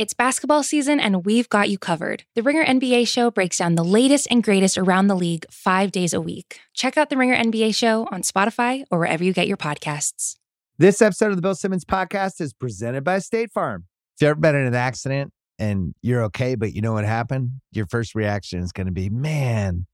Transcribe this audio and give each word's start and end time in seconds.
It's 0.00 0.14
basketball 0.14 0.62
season, 0.62 0.98
and 0.98 1.26
we've 1.26 1.50
got 1.50 1.68
you 1.68 1.76
covered. 1.76 2.24
The 2.34 2.42
Ringer 2.42 2.64
NBA 2.64 3.06
show 3.06 3.30
breaks 3.30 3.58
down 3.58 3.74
the 3.74 3.84
latest 3.84 4.26
and 4.30 4.42
greatest 4.42 4.78
around 4.78 5.08
the 5.08 5.14
league 5.14 5.44
five 5.50 5.92
days 5.92 6.14
a 6.14 6.22
week. 6.22 6.58
Check 6.72 6.96
out 6.96 7.10
The 7.10 7.18
Ringer 7.18 7.36
NBA 7.36 7.74
show 7.74 8.08
on 8.10 8.22
Spotify 8.22 8.84
or 8.90 8.98
wherever 8.98 9.22
you 9.22 9.34
get 9.34 9.46
your 9.46 9.58
podcasts. 9.58 10.36
This 10.78 11.02
episode 11.02 11.28
of 11.28 11.36
the 11.36 11.42
Bill 11.42 11.54
Simmons 11.54 11.84
podcast 11.84 12.40
is 12.40 12.54
presented 12.54 13.04
by 13.04 13.18
State 13.18 13.52
Farm. 13.52 13.84
If 14.16 14.22
you've 14.22 14.30
ever 14.30 14.40
been 14.40 14.54
in 14.54 14.64
an 14.64 14.74
accident 14.74 15.34
and 15.58 15.94
you're 16.00 16.22
okay, 16.24 16.54
but 16.54 16.72
you 16.72 16.80
know 16.80 16.94
what 16.94 17.04
happened, 17.04 17.50
your 17.70 17.84
first 17.84 18.14
reaction 18.14 18.60
is 18.60 18.72
going 18.72 18.86
to 18.86 18.94
be, 18.94 19.10
man, 19.10 19.84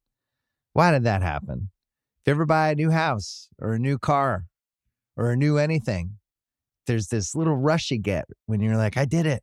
why 0.73 0.93
did 0.93 1.02
that 1.02 1.23
happen? 1.23 1.70
If 2.20 2.29
you 2.29 2.34
ever 2.34 2.46
buy 2.46 2.70
a 2.70 2.77
new 2.77 2.93
house 2.93 3.48
or 3.61 3.73
a 3.73 3.79
new 3.80 3.98
car 3.98 4.45
or 5.16 5.32
a 5.32 5.36
new 5.36 5.59
anything, 5.59 6.18
there's 6.86 7.09
this 7.09 7.34
little 7.34 7.57
rush 7.57 7.91
you 7.91 7.98
get 7.98 8.27
when 8.45 8.61
you're 8.61 8.77
like, 8.77 8.96
I 8.96 9.04
did 9.04 9.27
it. 9.27 9.43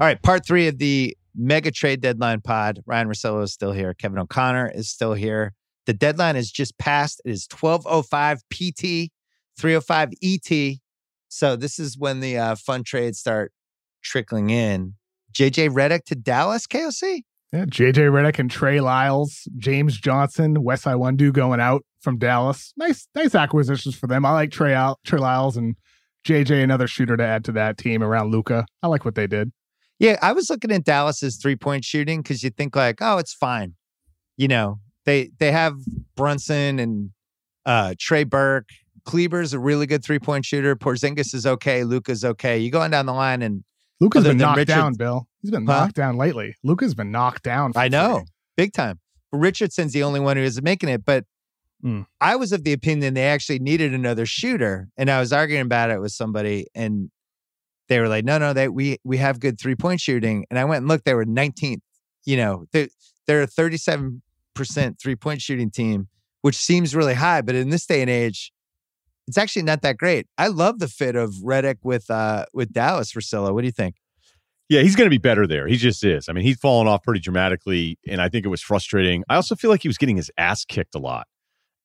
All 0.00 0.08
right, 0.08 0.20
part 0.20 0.44
three 0.44 0.66
of 0.66 0.78
the 0.78 1.16
mega 1.36 1.70
trade 1.70 2.00
deadline 2.00 2.40
pod. 2.40 2.80
Ryen 2.84 3.06
Russillo 3.06 3.44
is 3.44 3.52
still 3.52 3.70
here. 3.70 3.94
Kevin 3.94 4.18
O'Connor 4.18 4.72
is 4.74 4.88
still 4.88 5.14
here. 5.14 5.52
The 5.86 5.94
deadline 5.94 6.34
is 6.34 6.50
just 6.50 6.76
passed. 6.78 7.22
It 7.24 7.30
is 7.30 7.46
1205 7.48 8.38
PT, 8.50 9.12
305 9.56 10.10
ET. 10.20 10.78
So 11.28 11.54
this 11.54 11.78
is 11.78 11.96
when 11.96 12.18
the 12.18 12.36
uh, 12.36 12.56
fun 12.56 12.82
trades 12.82 13.20
start 13.20 13.52
trickling 14.02 14.50
in. 14.50 14.94
JJ 15.32 15.70
Redick 15.70 16.04
to 16.06 16.16
Dallas, 16.16 16.66
KOC? 16.66 17.22
Yeah, 17.52 17.66
JJ 17.66 18.10
Redick 18.10 18.40
and 18.40 18.50
Trey 18.50 18.80
Lyles, 18.80 19.46
James 19.58 19.96
Johnson, 19.96 20.64
Wes 20.64 20.82
Iwundu 20.82 21.32
going 21.32 21.60
out 21.60 21.84
from 22.00 22.18
Dallas. 22.18 22.72
Nice, 22.76 23.06
nice 23.14 23.36
acquisitions 23.36 23.94
for 23.94 24.08
them. 24.08 24.26
I 24.26 24.32
like 24.32 24.50
Trey, 24.50 24.74
Trey 25.04 25.18
Lyles 25.20 25.56
and 25.56 25.76
JJ, 26.26 26.64
another 26.64 26.88
shooter 26.88 27.16
to 27.16 27.24
add 27.24 27.44
to 27.44 27.52
that 27.52 27.78
team 27.78 28.02
around 28.02 28.32
Luka. 28.32 28.66
I 28.82 28.88
like 28.88 29.04
what 29.04 29.14
they 29.14 29.28
did. 29.28 29.52
Yeah, 29.98 30.18
I 30.22 30.32
was 30.32 30.50
looking 30.50 30.72
at 30.72 30.84
Dallas's 30.84 31.36
three 31.36 31.56
point 31.56 31.84
shooting 31.84 32.22
because 32.22 32.42
you 32.42 32.50
think 32.50 32.74
like, 32.76 32.98
oh, 33.00 33.18
it's 33.18 33.32
fine. 33.34 33.74
You 34.36 34.48
know, 34.48 34.80
they 35.06 35.30
they 35.38 35.52
have 35.52 35.76
Brunson 36.16 36.78
and 36.78 37.10
uh, 37.64 37.94
Trey 37.98 38.24
Burke. 38.24 38.68
Kleber's 39.06 39.52
a 39.52 39.58
really 39.58 39.86
good 39.86 40.02
three 40.04 40.18
point 40.18 40.44
shooter. 40.44 40.74
Porzingis 40.74 41.34
is 41.34 41.46
okay. 41.46 41.84
Luka's 41.84 42.24
okay. 42.24 42.58
You 42.58 42.70
go 42.70 42.80
on 42.80 42.90
down 42.90 43.06
the 43.06 43.12
line 43.12 43.42
and 43.42 43.62
Luka's 44.00 44.20
Other 44.20 44.30
been 44.30 44.38
knocked 44.38 44.56
Richard- 44.58 44.72
down, 44.72 44.94
Bill. 44.94 45.28
He's 45.42 45.50
been 45.50 45.66
Huh? 45.66 45.80
knocked 45.80 45.94
down 45.94 46.16
lately. 46.16 46.56
Luka's 46.64 46.94
been 46.94 47.12
knocked 47.12 47.42
down. 47.44 47.72
for 47.74 47.78
I 47.78 47.88
know, 47.88 48.24
big 48.56 48.72
time. 48.72 48.98
Richardson's 49.30 49.92
the 49.92 50.02
only 50.02 50.20
one 50.20 50.36
who 50.36 50.42
isn't 50.42 50.64
making 50.64 50.88
it. 50.88 51.04
But 51.04 51.24
Mm. 51.84 52.06
I 52.18 52.34
was 52.36 52.50
of 52.52 52.64
the 52.64 52.72
opinion 52.72 53.12
they 53.12 53.26
actually 53.26 53.58
needed 53.58 53.92
another 53.92 54.24
shooter, 54.24 54.88
and 54.96 55.10
I 55.10 55.20
was 55.20 55.34
arguing 55.34 55.60
about 55.62 55.90
it 55.90 56.00
with 56.00 56.12
somebody, 56.12 56.66
and 56.74 57.10
they 57.88 58.00
were 58.00 58.08
like, 58.08 58.24
"No, 58.24 58.38
no, 58.38 58.52
they 58.52 58.68
we 58.68 58.98
we 59.04 59.16
have 59.18 59.40
good 59.40 59.58
three 59.58 59.74
point 59.74 60.00
shooting." 60.00 60.46
And 60.50 60.58
I 60.58 60.64
went 60.64 60.82
and 60.82 60.88
looked; 60.88 61.04
they 61.04 61.14
were 61.14 61.24
19th. 61.24 61.80
You 62.24 62.36
know, 62.36 62.64
they 62.72 62.88
they're 63.26 63.42
a 63.42 63.46
37 63.46 64.22
percent 64.54 64.98
three 65.00 65.16
point 65.16 65.42
shooting 65.42 65.70
team, 65.70 66.08
which 66.42 66.56
seems 66.56 66.94
really 66.94 67.14
high, 67.14 67.42
but 67.42 67.54
in 67.54 67.70
this 67.70 67.86
day 67.86 68.00
and 68.00 68.10
age. 68.10 68.52
It's 69.26 69.38
actually 69.38 69.62
not 69.62 69.80
that 69.80 69.96
great. 69.96 70.26
I 70.36 70.48
love 70.48 70.80
the 70.80 70.88
fit 70.88 71.16
of 71.16 71.30
Redick 71.42 71.78
with 71.82 72.10
uh 72.10 72.44
with 72.52 72.74
Dallas 72.74 73.12
Russillo. 73.12 73.54
What 73.54 73.62
do 73.62 73.66
you 73.66 73.72
think? 73.72 73.96
Yeah, 74.68 74.80
he's 74.80 74.96
going 74.96 75.06
to 75.06 75.10
be 75.10 75.18
better 75.18 75.46
there. 75.46 75.66
He 75.66 75.76
just 75.76 76.02
is. 76.04 76.28
I 76.28 76.32
mean, 76.32 76.44
he's 76.44 76.58
fallen 76.58 76.88
off 76.88 77.02
pretty 77.02 77.20
dramatically, 77.20 77.98
and 78.06 78.20
I 78.20 78.28
think 78.28 78.46
it 78.46 78.48
was 78.48 78.62
frustrating. 78.62 79.22
I 79.28 79.36
also 79.36 79.54
feel 79.54 79.70
like 79.70 79.82
he 79.82 79.88
was 79.88 79.98
getting 79.98 80.16
his 80.16 80.30
ass 80.38 80.64
kicked 80.64 80.94
a 80.94 80.98
lot 80.98 81.26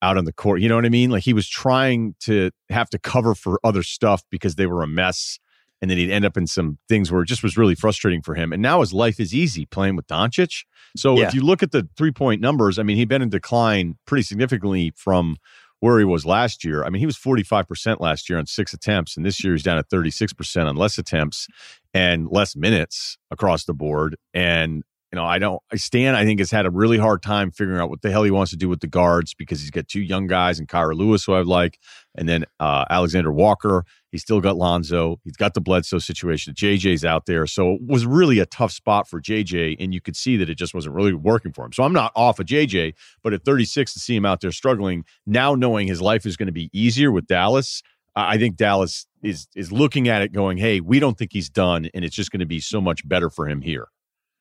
out 0.02 0.16
on 0.16 0.24
the 0.24 0.32
court. 0.32 0.60
You 0.60 0.68
know 0.68 0.76
what 0.76 0.86
I 0.86 0.90
mean? 0.90 1.10
Like 1.10 1.22
he 1.22 1.32
was 1.32 1.48
trying 1.48 2.14
to 2.20 2.50
have 2.70 2.88
to 2.90 2.98
cover 2.98 3.34
for 3.34 3.60
other 3.64 3.82
stuff 3.82 4.22
because 4.30 4.54
they 4.54 4.66
were 4.66 4.82
a 4.82 4.86
mess, 4.86 5.38
and 5.80 5.90
then 5.90 5.98
he'd 5.98 6.10
end 6.10 6.24
up 6.24 6.36
in 6.36 6.46
some 6.46 6.78
things 6.88 7.10
where 7.10 7.22
it 7.22 7.26
just 7.26 7.42
was 7.42 7.56
really 7.56 7.74
frustrating 7.74 8.22
for 8.22 8.34
him. 8.34 8.52
And 8.52 8.60
now 8.62 8.80
his 8.80 8.92
life 8.92 9.18
is 9.18 9.34
easy 9.34 9.66
playing 9.66 9.96
with 9.96 10.06
Doncic. 10.06 10.64
So 10.96 11.18
Yeah. 11.18 11.28
if 11.28 11.34
you 11.34 11.40
look 11.42 11.62
at 11.62 11.72
the 11.72 11.88
three 11.96 12.12
point 12.12 12.40
numbers, 12.40 12.78
I 12.78 12.82
mean, 12.82 12.96
he'd 12.96 13.08
been 13.08 13.22
in 13.22 13.28
decline 13.30 13.96
pretty 14.06 14.22
significantly 14.22 14.92
from 14.96 15.36
where 15.80 15.98
he 15.98 16.04
was 16.04 16.26
last 16.26 16.62
year. 16.62 16.84
I 16.84 16.90
mean, 16.90 17.00
he 17.00 17.06
was 17.06 17.16
45% 17.16 18.00
last 18.00 18.28
year 18.28 18.38
on 18.38 18.44
six 18.46 18.74
attempts, 18.74 19.16
and 19.16 19.24
this 19.24 19.42
year 19.42 19.54
he's 19.54 19.62
down 19.62 19.78
at 19.78 19.88
36% 19.88 20.66
on 20.68 20.76
less 20.76 20.98
attempts 20.98 21.46
and 21.94 22.28
less 22.30 22.54
minutes 22.54 23.16
across 23.30 23.64
the 23.64 23.72
board. 23.72 24.16
And, 24.34 24.82
you 25.10 25.16
know, 25.16 25.24
I 25.24 25.38
don't, 25.38 25.62
Stan, 25.76 26.14
I 26.14 26.26
think, 26.26 26.38
has 26.40 26.50
had 26.50 26.66
a 26.66 26.70
really 26.70 26.98
hard 26.98 27.22
time 27.22 27.50
figuring 27.50 27.80
out 27.80 27.88
what 27.88 28.02
the 28.02 28.10
hell 28.10 28.24
he 28.24 28.30
wants 28.30 28.50
to 28.50 28.58
do 28.58 28.68
with 28.68 28.80
the 28.80 28.86
guards 28.88 29.32
because 29.32 29.60
he's 29.60 29.70
got 29.70 29.88
two 29.88 30.02
young 30.02 30.26
guys 30.26 30.58
and 30.58 30.68
Kira 30.68 30.94
Lewis, 30.94 31.24
who 31.24 31.32
I 31.32 31.40
like, 31.40 31.78
and 32.14 32.28
then 32.28 32.44
uh, 32.60 32.84
Alexander 32.90 33.32
Walker. 33.32 33.84
He's 34.10 34.22
still 34.22 34.40
got 34.40 34.56
Lonzo. 34.56 35.20
He's 35.24 35.36
got 35.36 35.54
the 35.54 35.60
Bledsoe 35.60 35.98
situation. 35.98 36.54
JJ's 36.54 37.04
out 37.04 37.26
there. 37.26 37.46
So 37.46 37.74
it 37.74 37.80
was 37.86 38.06
really 38.06 38.38
a 38.40 38.46
tough 38.46 38.72
spot 38.72 39.08
for 39.08 39.20
JJ. 39.20 39.76
And 39.78 39.94
you 39.94 40.00
could 40.00 40.16
see 40.16 40.36
that 40.36 40.50
it 40.50 40.56
just 40.56 40.74
wasn't 40.74 40.94
really 40.96 41.14
working 41.14 41.52
for 41.52 41.64
him. 41.64 41.72
So 41.72 41.84
I'm 41.84 41.92
not 41.92 42.12
off 42.16 42.38
of 42.40 42.46
JJ, 42.46 42.94
but 43.22 43.32
at 43.32 43.44
36 43.44 43.92
to 43.94 44.00
see 44.00 44.16
him 44.16 44.26
out 44.26 44.40
there 44.40 44.52
struggling, 44.52 45.04
now 45.26 45.54
knowing 45.54 45.86
his 45.86 46.00
life 46.02 46.26
is 46.26 46.36
going 46.36 46.48
to 46.48 46.52
be 46.52 46.70
easier 46.72 47.12
with 47.12 47.26
Dallas, 47.26 47.82
I 48.16 48.38
think 48.38 48.56
Dallas 48.56 49.06
is 49.22 49.46
is 49.54 49.70
looking 49.70 50.08
at 50.08 50.22
it 50.22 50.32
going, 50.32 50.58
hey, 50.58 50.80
we 50.80 50.98
don't 50.98 51.16
think 51.16 51.32
he's 51.32 51.48
done. 51.48 51.88
And 51.94 52.04
it's 52.04 52.16
just 52.16 52.32
going 52.32 52.40
to 52.40 52.46
be 52.46 52.58
so 52.58 52.80
much 52.80 53.06
better 53.08 53.30
for 53.30 53.48
him 53.48 53.62
here. 53.62 53.86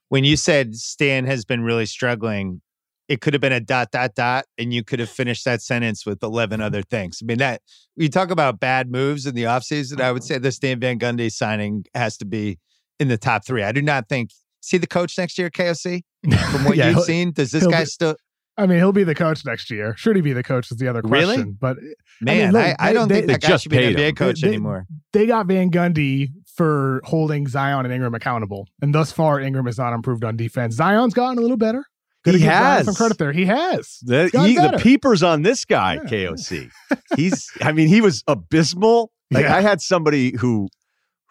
when 0.09 0.23
you 0.23 0.35
said 0.35 0.75
Stan 0.75 1.25
has 1.25 1.45
been 1.45 1.61
really 1.61 1.85
struggling, 1.85 2.61
it 3.09 3.21
could 3.21 3.33
have 3.33 3.41
been 3.41 3.51
a 3.51 3.59
dot 3.59 3.91
dot 3.91 4.15
dot, 4.15 4.45
and 4.57 4.73
you 4.73 4.83
could 4.83 4.99
have 4.99 5.09
finished 5.09 5.43
that 5.43 5.61
sentence 5.61 6.05
with 6.05 6.23
eleven 6.23 6.61
other 6.61 6.83
things. 6.83 7.19
I 7.21 7.25
mean, 7.25 7.39
that 7.39 7.61
we 7.97 8.07
talk 8.07 8.29
about 8.29 8.59
bad 8.59 8.89
moves 8.89 9.25
in 9.25 9.35
the 9.35 9.43
offseason, 9.43 9.99
I 9.99 10.11
would 10.11 10.21
mm-hmm. 10.21 10.27
say 10.27 10.37
the 10.37 10.51
Stan 10.51 10.79
Van 10.79 10.99
Gundy 10.99 11.31
signing 11.31 11.85
has 11.95 12.15
to 12.17 12.25
be 12.25 12.59
in 12.99 13.09
the 13.09 13.17
top 13.17 13.45
three. 13.45 13.63
I 13.63 13.71
do 13.71 13.81
not 13.81 14.07
think 14.07 14.29
see 14.61 14.77
the 14.77 14.87
coach 14.87 15.17
next 15.17 15.37
year, 15.37 15.49
KOC. 15.49 16.03
From 16.51 16.65
what 16.65 16.77
Yeah, 16.77 16.91
you've 16.91 17.03
seen, 17.03 17.31
does 17.31 17.51
this 17.51 17.65
guy 17.65 17.81
be- 17.81 17.85
still 17.85 18.15
I 18.57 18.67
mean, 18.67 18.77
he'll 18.77 18.91
be 18.91 19.05
the 19.05 19.15
coach 19.15 19.45
next 19.45 19.71
year. 19.71 19.95
Should 19.95 20.17
he 20.17 20.21
be 20.21 20.33
the 20.33 20.43
coach 20.43 20.69
is 20.69 20.77
the 20.77 20.89
other 20.89 21.01
question. 21.01 21.29
Really? 21.29 21.43
But 21.45 21.77
eh, 21.77 21.93
man? 22.19 22.53
I, 22.53 22.59
look, 22.59 22.75
I, 22.77 22.87
they- 22.87 22.93
don't 22.93 23.07
they- 23.07 23.15
think 23.15 23.27
They 23.27 23.33
that 23.33 23.41
guy 23.41 23.47
just 23.47 23.63
should 23.63 23.71
be 23.71 23.85
an 23.85 23.93
NBA 23.95 24.17
coach 24.17 24.41
they- 24.41 24.49
anymore. 24.49 24.85
they 25.13 25.25
got 25.25 25.47
Van 25.47 25.71
Gundy 25.71 26.27
for 26.53 26.99
holding 27.05 27.47
Zion 27.47 27.85
and 27.85 27.93
Ingram 27.93 28.13
accountable. 28.13 28.67
And 28.81 28.93
thus 28.93 29.13
far, 29.13 29.39
Ingram 29.39 29.65
has 29.65 29.77
not 29.77 29.93
improved 29.93 30.25
on 30.25 30.35
defense. 30.35 30.75
Zion's 30.75 31.13
gotten 31.13 31.37
a 31.37 31.41
little 31.41 31.55
better. 31.55 31.85
Gotta 32.25 32.37
He 32.37 32.43
has. 32.43 32.85
some 32.85 32.95
credit 32.95 33.17
there. 33.17 33.31
He 33.31 33.45
has. 33.45 33.97
The, 34.01 34.29
he, 34.45 34.55
the 34.55 34.77
peepers 34.81 35.23
on 35.23 35.41
this 35.43 35.63
guy, 35.65 35.95
Yeah. 35.95 36.01
KOC. 36.29 36.69
He's, 37.15 37.49
I 37.61 37.71
mean, 37.71 37.87
he 37.87 38.01
was 38.01 38.23
abysmal. 38.27 39.11
Like 39.31 39.43
Yeah. 39.45 39.55
I 39.55 39.61
had 39.61 39.81
somebody 39.81 40.35
who 40.37 40.67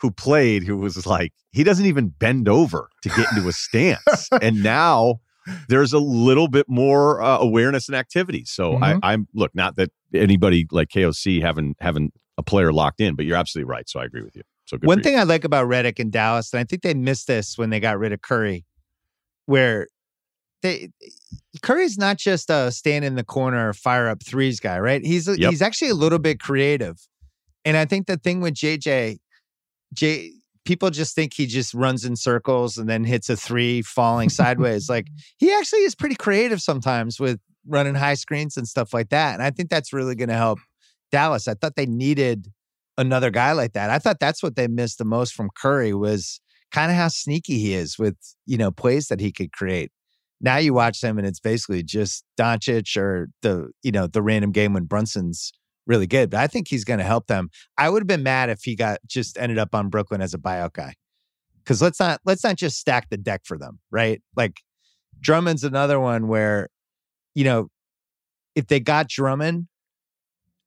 who 0.01 0.11
played 0.13 0.63
who 0.63 0.77
was 0.77 1.05
like, 1.07 1.33
he 1.51 1.65
doesn't 1.65 1.85
even 1.87 2.09
bend 2.09 2.49
over 2.49 2.89
to 3.03 3.09
get 3.09 3.27
into 3.33 3.49
a 3.49 3.53
stance. 3.53 4.29
and 4.43 4.63
now 4.63 5.17
there's 5.69 5.93
a 5.93 5.99
little 5.99 6.47
bit 6.47 6.67
more 6.69 7.21
uh, 7.21 7.39
awareness 7.39 7.89
and 7.89 7.97
activity. 7.97 8.45
So 8.45 8.75
Mhm. 8.75 9.01
I, 9.03 9.13
I'm 9.13 9.27
look, 9.35 9.53
not 9.55 9.75
that 9.77 9.91
anybody 10.15 10.67
like 10.71 10.89
KOC 10.89 11.43
having 11.43 11.75
having 11.81 12.13
a 12.39 12.43
player 12.45 12.73
locked 12.73 13.01
in, 13.01 13.17
but 13.17 13.25
you're 13.27 13.37
absolutely 13.37 13.69
right. 13.69 13.89
So 13.89 13.99
I 14.01 14.05
agree 14.05 14.23
with 14.23 14.37
you. 14.37 14.43
So 14.67 14.79
good 14.79 14.87
One 14.87 14.99
for 14.99 15.01
you. 15.01 15.05
thing 15.05 15.19
I 15.19 15.25
like 15.25 15.45
about 15.45 15.67
Redick 15.67 15.99
and 15.99 16.13
Dallas, 16.13 16.53
and 16.53 16.61
I 16.61 16.65
think 16.65 16.83
they 16.83 16.95
missed 16.95 17.27
this 17.27 17.59
when 17.59 17.71
they 17.71 17.81
got 17.81 17.99
rid 17.99 18.13
of 18.13 18.23
Curry, 18.23 18.65
where 19.47 19.89
they 20.63 20.91
Curry's 21.63 21.99
not 21.99 22.19
just 22.19 22.51
a 22.51 22.71
stand 22.71 23.05
in 23.05 23.15
the 23.15 23.25
corner, 23.25 23.73
fire 23.73 24.09
up 24.09 24.23
threes 24.23 24.61
guy, 24.61 24.79
right? 24.79 25.05
He's 25.05 25.27
Yep. 25.27 25.39
he's 25.39 25.63
actually 25.63 25.91
a 25.91 25.95
little 25.95 26.19
bit 26.19 26.41
creative, 26.41 26.97
and 27.65 27.77
I 27.77 27.85
think 27.85 28.07
the 28.07 28.17
thing 28.17 28.41
with 28.41 28.55
JJ, 28.55 29.19
J 29.95 30.33
people 30.65 30.91
just 30.91 31.15
think 31.15 31.33
he 31.35 31.47
just 31.47 31.73
runs 31.73 32.05
in 32.05 32.15
circles 32.15 32.77
and 32.77 32.89
then 32.89 33.05
hits 33.05 33.31
a 33.31 33.37
three 33.37 33.83
falling 33.83 34.29
sideways. 34.29 34.89
Like 34.89 35.07
he 35.39 35.53
actually 35.53 35.81
is 35.81 35.95
pretty 35.95 36.17
creative 36.17 36.61
sometimes 36.61 37.19
with 37.19 37.41
running 37.67 37.95
high 37.95 38.15
screens 38.15 38.57
and 38.57 38.69
stuff 38.69 38.93
like 38.93 39.11
that, 39.11 39.35
and 39.35 39.43
I 39.43 39.51
think 39.51 39.71
that's 39.71 39.93
really 39.93 40.15
going 40.15 40.29
to 40.29 40.35
help 40.37 40.59
Dallas. 41.13 41.49
I 41.49 41.55
thought 41.55 41.77
they 41.77 41.87
needed 41.87 42.49
another 42.99 43.31
guy 43.31 43.53
like 43.53 43.73
that. 43.73 43.91
I 43.91 43.99
thought 43.99 44.21
that's 44.21 44.43
what 44.43 44.57
they 44.57 44.67
missed 44.67 44.99
the 44.99 45.05
most 45.05 45.33
from 45.33 45.51
Curry 45.57 45.95
was 45.95 46.41
kind 46.73 46.91
of 46.91 46.97
how 46.97 47.09
sneaky 47.09 47.59
he 47.59 47.73
is 47.73 47.99
with, 47.99 48.17
you 48.45 48.59
know, 48.59 48.71
plays 48.71 49.07
that 49.07 49.21
he 49.21 49.33
could 49.33 49.53
create. 49.53 49.91
Now 50.41 50.59
you 50.59 50.73
watch 50.73 51.01
them 51.01 51.19
and 51.19 51.27
it's 51.27 51.41
basically 51.41 51.83
just 51.83 52.25
Doncic 52.39 52.97
or 52.97 53.29
the, 53.43 53.71
you 53.83 53.91
know, 53.91 54.07
the 54.07 54.23
random 54.23 54.53
game 54.53 54.73
when 54.73 54.85
Brunson's 54.85 55.53
really 55.87 56.07
good. 56.07 56.31
But 56.31 56.41
I 56.41 56.47
think 56.47 56.69
he's 56.69 56.85
going 56.85 56.99
to 56.99 57.05
help 57.05 57.27
them. 57.27 57.49
I 57.77 57.89
would 57.89 58.03
have 58.03 58.07
been 58.07 58.23
mad 58.23 58.51
if 58.51 58.63
he 58.63 58.77
got 58.77 59.01
just 59.07 59.37
ended 59.39 59.59
up 59.59 59.75
on 59.75 59.89
Brooklyn 59.89 60.21
as 60.21 60.35
a 60.35 60.39
buyout 60.39 60.75
guy. 60.75 60.95
Because 61.65 61.83
let's 61.83 62.01
not 62.01 62.21
let's 62.25 62.45
not 62.45 62.57
just 62.57 62.79
stack 62.79 63.11
the 63.11 63.17
deck 63.17 63.43
for 63.45 63.59
them, 63.59 63.81
right? 63.91 64.23
Like 64.37 64.61
Drummond's 65.21 65.65
another 65.65 65.99
one 65.99 66.29
where, 66.29 66.69
you 67.35 67.45
know, 67.45 67.69
if 68.55 68.69
they 68.69 68.81
got 68.81 69.09
Drummond, 69.09 69.67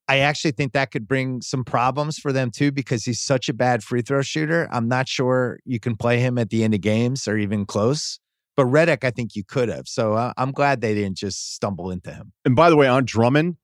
I 0.08 0.20
actually 0.20 0.52
think 0.52 0.74
that 0.74 0.92
could 0.92 1.08
bring 1.08 1.42
some 1.42 1.64
problems 1.64 2.18
for 2.18 2.34
them 2.34 2.52
too 2.52 2.72
because 2.72 3.06
he's 3.06 3.22
such 3.22 3.48
a 3.48 3.54
bad 3.54 3.84
free 3.84 4.02
throw 4.02 4.22
shooter. 4.22 4.68
I'm 4.72 4.88
not 4.88 5.08
sure 5.08 5.60
you 5.66 5.80
can 5.80 5.96
play 5.96 6.20
him 6.20 6.38
at 6.38 6.50
the 6.50 6.64
end 6.64 6.74
of 6.74 6.82
games 6.82 7.28
or 7.28 7.38
even 7.38 7.66
close. 7.66 8.20
But 8.62 8.68
Redick, 8.68 9.04
I 9.04 9.10
think 9.10 9.36
you 9.36 9.44
could 9.44 9.70
have. 9.70 9.88
So 9.88 10.14
uh, 10.14 10.34
I'm 10.38 10.52
glad 10.52 10.82
they 10.82 10.94
didn't 10.94 11.18
just 11.18 11.56
stumble 11.56 11.90
into 11.90 12.14
him. 12.14 12.32
And 12.46 12.56
by 12.56 12.70
the 12.70 12.76
way, 12.76 12.88
on 12.88 13.06
Drummond, 13.06 13.58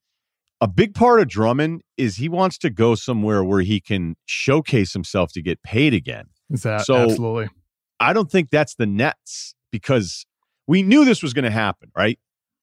a 0.60 0.68
big 0.68 0.96
part 0.96 1.20
of 1.20 1.28
Drummond 1.28 1.82
is 1.98 2.16
he 2.16 2.30
wants 2.30 2.58
to 2.60 2.72
go 2.72 2.96
somewhere 2.96 3.44
where 3.44 3.62
he 3.62 3.80
can 3.80 4.16
showcase 4.26 4.94
himself 4.94 5.32
to 5.34 5.42
get 5.44 5.62
paid 5.62 5.94
again. 5.94 6.26
Is 6.50 6.64
that 6.64 6.82
So- 6.86 6.96
absolutely? 6.96 7.50
I 8.00 8.14
don't 8.14 8.32
think 8.32 8.50
that's 8.50 8.74
the 8.76 8.86
Nets 8.88 9.54
because 9.72 10.26
we 10.68 10.82
knew 10.84 11.06
this 11.06 11.22
was 11.24 11.34
going 11.34 11.46
to 11.46 11.52
happen, 11.52 11.92
right? 11.96 12.18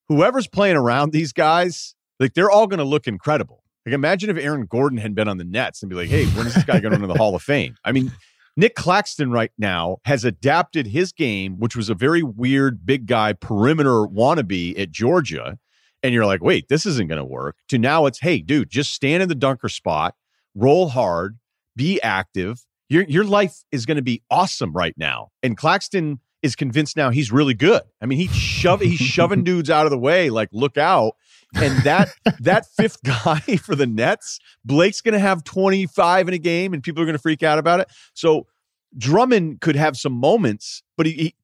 Whoever's 0.08 0.46
playing 0.48 0.76
around 0.76 1.12
these 1.12 1.32
guys, 1.32 1.94
like 2.20 2.34
they're 2.34 2.50
all 2.50 2.66
going 2.66 2.78
to 2.78 2.84
look 2.84 3.06
incredible. 3.06 3.62
Like 3.86 3.94
imagine 3.94 4.30
if 4.30 4.36
Aaron 4.36 4.66
Gordon 4.66 4.98
had 4.98 5.14
been 5.14 5.28
on 5.28 5.36
the 5.38 5.44
Nets 5.44 5.82
and 5.82 5.90
be 5.90 5.94
like, 5.96 6.08
"Hey, 6.08 6.24
when 6.26 6.46
is 6.46 6.54
this 6.54 6.64
guy 6.64 6.80
going 6.80 6.94
into 6.94 7.06
the 7.06 7.14
Hall 7.14 7.34
of 7.34 7.42
Fame?" 7.42 7.76
I 7.84 7.92
mean, 7.92 8.12
Nic 8.56 8.74
Claxton 8.76 9.30
right 9.32 9.50
now 9.58 9.98
has 10.04 10.24
adapted 10.24 10.88
his 10.88 11.12
game, 11.12 11.58
which 11.58 11.74
was 11.74 11.88
a 11.88 11.94
very 11.94 12.22
weird 12.22 12.86
big 12.86 13.06
guy 13.06 13.32
perimeter 13.32 14.06
wannabe 14.06 14.78
at 14.78 14.92
Georgia, 14.92 15.58
and 16.02 16.14
you're 16.14 16.26
like, 16.26 16.42
"Wait, 16.42 16.68
this 16.68 16.86
isn't 16.86 17.08
going 17.08 17.18
to 17.18 17.24
work." 17.24 17.56
To 17.68 17.78
now 17.78 18.06
it's, 18.06 18.20
"Hey, 18.20 18.40
dude, 18.40 18.70
just 18.70 18.92
stand 18.92 19.22
in 19.22 19.28
the 19.28 19.34
dunker 19.34 19.68
spot, 19.68 20.14
roll 20.54 20.88
hard, 20.88 21.38
be 21.74 22.00
active. 22.00 22.64
Your 22.88 23.04
your 23.04 23.24
life 23.24 23.64
is 23.72 23.86
going 23.86 23.96
to 23.96 24.02
be 24.02 24.22
awesome 24.30 24.72
right 24.72 24.94
now." 24.96 25.30
And 25.42 25.56
Claxton 25.56 26.20
is 26.44 26.54
convinced 26.54 26.96
now 26.96 27.10
he's 27.10 27.32
really 27.32 27.54
good. 27.54 27.82
I 28.00 28.06
mean, 28.06 28.18
he's 28.18 28.36
shove 28.36 28.80
he's 28.80 29.00
shoving 29.00 29.42
dudes 29.44 29.70
out 29.70 29.86
of 29.86 29.90
the 29.90 29.98
way, 29.98 30.30
like 30.30 30.50
look 30.52 30.78
out. 30.78 31.16
And 31.56 31.82
that 31.84 32.10
that 32.40 32.66
fifth 32.76 33.02
guy 33.04 33.40
for 33.56 33.74
the 33.74 33.86
Nets, 33.86 34.38
Blake's 34.64 35.00
going 35.00 35.14
to 35.14 35.18
have 35.18 35.44
25 35.44 36.28
in 36.28 36.34
a 36.34 36.38
game, 36.38 36.72
and 36.72 36.82
people 36.82 37.02
are 37.02 37.06
going 37.06 37.16
to 37.16 37.22
freak 37.22 37.42
out 37.42 37.58
about 37.58 37.80
it. 37.80 37.88
So 38.14 38.46
Drummond 38.96 39.60
could 39.60 39.76
have 39.76 39.96
some 39.96 40.12
moments, 40.12 40.82
but 40.96 41.06
he, 41.06 41.12
he 41.12 41.34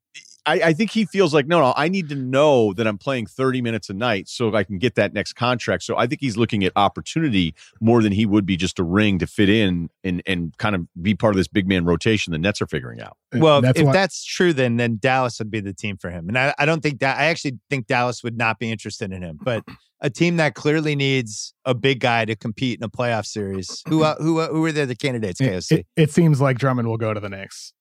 I, 0.46 0.54
I 0.60 0.72
think 0.72 0.90
he 0.90 1.04
feels 1.04 1.32
like 1.32 1.46
no, 1.46 1.60
no. 1.60 1.72
I 1.76 1.88
need 1.88 2.08
to 2.08 2.14
know 2.14 2.72
that 2.74 2.86
I'm 2.86 2.98
playing 2.98 3.26
30 3.26 3.62
minutes 3.62 3.88
a 3.90 3.94
night 3.94 4.28
so 4.28 4.54
I 4.54 4.64
can 4.64 4.78
get 4.78 4.96
that 4.96 5.12
next 5.12 5.34
contract. 5.34 5.82
So 5.84 5.96
I 5.96 6.06
think 6.06 6.20
he's 6.20 6.36
looking 6.36 6.64
at 6.64 6.72
opportunity 6.76 7.54
more 7.80 8.02
than 8.02 8.12
he 8.12 8.26
would 8.26 8.46
be 8.46 8.56
just 8.56 8.78
a 8.78 8.82
ring 8.82 9.18
to 9.20 9.26
fit 9.26 9.48
in 9.48 9.88
and 10.02 10.22
and 10.26 10.56
kind 10.58 10.74
of 10.74 10.86
be 11.00 11.14
part 11.14 11.34
of 11.34 11.36
this 11.36 11.48
big 11.48 11.68
man 11.68 11.84
rotation 11.84 12.32
the 12.32 12.38
Nets 12.38 12.60
are 12.60 12.66
figuring 12.66 13.00
out. 13.00 13.16
Well, 13.32 13.60
That's 13.60 13.78
if 13.78 13.86
why- 13.86 13.92
that's 13.92 14.24
true, 14.24 14.52
then 14.52 14.76
then 14.76 14.98
Dallas 15.00 15.38
would 15.38 15.50
be 15.50 15.60
the 15.60 15.72
team 15.72 15.96
for 15.96 16.10
him. 16.10 16.28
And 16.28 16.36
I, 16.38 16.54
I 16.58 16.66
don't 16.66 16.82
think 16.82 17.00
that 17.00 17.18
I 17.18 17.26
actually 17.26 17.58
think 17.68 17.86
Dallas 17.86 18.22
would 18.24 18.36
not 18.36 18.58
be 18.58 18.70
interested 18.70 19.12
in 19.12 19.22
him. 19.22 19.38
But 19.42 19.64
a 20.00 20.10
team 20.10 20.38
that 20.38 20.54
clearly 20.54 20.96
needs 20.96 21.54
a 21.64 21.74
big 21.74 22.00
guy 22.00 22.24
to 22.24 22.34
compete 22.34 22.78
in 22.80 22.84
a 22.84 22.88
playoff 22.88 23.26
series. 23.26 23.82
Who 23.88 24.02
uh, 24.02 24.16
who 24.16 24.40
uh, 24.40 24.48
who 24.48 24.64
are 24.64 24.72
there? 24.72 24.86
the 24.86 24.92
other 24.92 24.94
candidates? 24.94 25.40
It, 25.40 25.70
it, 25.70 25.86
it 25.96 26.10
seems 26.10 26.40
like 26.40 26.58
Drummond 26.58 26.88
will 26.88 26.96
go 26.96 27.12
to 27.12 27.20
the 27.20 27.28
Knicks, 27.28 27.72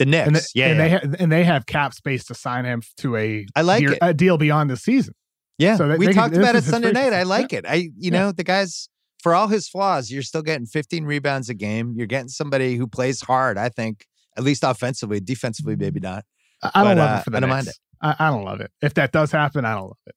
the 0.00 0.06
Knicks. 0.06 0.26
and, 0.26 0.36
they, 0.36 0.40
yeah, 0.54 0.66
and 0.66 0.78
yeah. 0.78 0.82
they 0.82 0.90
ha- 0.90 1.14
and 1.20 1.32
they 1.32 1.44
have 1.44 1.66
cap 1.66 1.94
space 1.94 2.24
to 2.26 2.34
sign 2.34 2.64
him 2.64 2.82
to 2.98 3.16
a 3.16 3.46
I 3.54 3.62
like 3.62 3.80
deal, 3.80 3.92
it. 3.92 3.98
a 4.02 4.12
deal 4.12 4.36
beyond 4.38 4.70
the 4.70 4.76
season. 4.76 5.14
yeah. 5.58 5.76
so 5.76 5.86
they- 5.88 5.96
we 5.98 6.06
they 6.06 6.12
can- 6.12 6.22
talked 6.22 6.34
this 6.34 6.42
about 6.42 6.56
it 6.56 6.64
Sunday 6.64 6.90
night. 6.92 7.12
I 7.12 7.18
season. 7.20 7.28
like 7.28 7.52
it. 7.52 7.64
I 7.68 7.74
you 7.74 7.92
Yeah. 7.96 8.10
know 8.10 8.32
the 8.32 8.42
guys 8.44 8.88
for 9.22 9.34
all 9.34 9.48
his 9.48 9.68
flaws, 9.68 10.10
you're 10.10 10.22
still 10.22 10.42
getting 10.42 10.66
15 10.66 11.04
rebounds 11.04 11.48
a 11.50 11.54
game. 11.54 11.92
You're 11.96 12.06
getting 12.06 12.28
somebody 12.28 12.76
who 12.76 12.86
plays 12.86 13.20
hard. 13.20 13.58
I 13.58 13.68
think 13.68 14.06
at 14.36 14.42
least 14.42 14.64
offensively, 14.64 15.20
defensively 15.20 15.76
maybe 15.76 16.00
not. 16.00 16.24
I, 16.62 16.70
I 16.74 16.84
don't 16.84 16.96
But, 16.96 16.96
love 16.98 17.10
uh, 17.10 17.18
it 17.20 17.24
for 17.24 17.30
the 17.30 17.36
I 17.36 17.40
don't 17.40 17.48
Knicks. 17.50 17.56
mind 17.56 17.68
it. 17.68 17.76
I, 18.20 18.26
I 18.26 18.30
don't 18.30 18.44
love 18.44 18.60
it. 18.60 18.70
If 18.80 18.94
that 18.94 19.12
does 19.12 19.30
happen, 19.30 19.64
I 19.66 19.74
don't 19.74 19.88
love 19.88 19.98
it. 20.06 20.14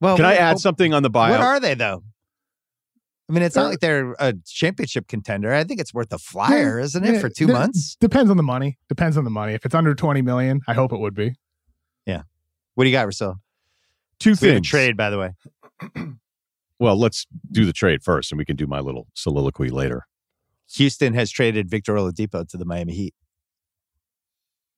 Well, 0.00 0.16
Can 0.16 0.24
I 0.24 0.30
what- 0.32 0.40
add 0.40 0.58
something 0.60 0.94
on 0.94 1.02
the 1.02 1.10
buyout? 1.10 1.30
What 1.30 1.40
are 1.40 1.60
they 1.60 1.74
though? 1.74 2.02
I 3.28 3.34
mean, 3.34 3.42
it's 3.42 3.54
not 3.56 3.62
They're- 3.80 4.06
like 4.06 4.16
they're 4.18 4.28
a 4.30 4.34
championship 4.46 5.06
contender. 5.06 5.52
I 5.52 5.62
think 5.64 5.80
it's 5.80 5.92
worth 5.92 6.12
a 6.12 6.18
flyer, 6.18 6.78
isn't 6.80 7.04
it, 7.04 7.14
Yeah, 7.14 7.20
for 7.20 7.28
two 7.28 7.46
the- 7.46 7.52
months? 7.52 7.96
Depends 8.00 8.30
on 8.30 8.36
the 8.38 8.42
money. 8.42 8.78
Depends 8.88 9.16
on 9.18 9.24
the 9.24 9.30
money. 9.30 9.52
If 9.54 9.66
it's 9.66 9.74
under 9.74 9.94
twenty 9.94 10.22
million, 10.22 10.60
I 10.66 10.72
hope 10.74 10.92
it 10.92 10.98
would 11.00 11.14
be. 11.14 11.34
Yeah. 12.06 12.22
What 12.74 12.84
do 12.84 12.90
you 12.90 12.96
got, 12.96 13.04
Russell? 13.06 13.36
Two 14.18 14.30
We 14.30 14.34
have 14.34 14.42
a 14.42 14.54
things. 14.56 14.68
trade, 14.68 14.96
by 14.96 15.10
the 15.10 15.18
way. 15.18 15.32
Well, 16.80 16.96
let's 16.96 17.26
do 17.50 17.64
the 17.66 17.72
trade 17.72 18.04
first, 18.04 18.30
and 18.30 18.38
we 18.38 18.44
can 18.44 18.54
do 18.54 18.68
my 18.68 18.78
little 18.78 19.08
soliloquy 19.12 19.68
later. 19.68 20.06
Houston 20.76 21.12
has 21.14 21.28
traded 21.28 21.68
Victor 21.68 21.94
Oladipo 21.94 22.48
to 22.48 22.56
the 22.56 22.64
Miami 22.64 22.94
Heat. 22.94 23.14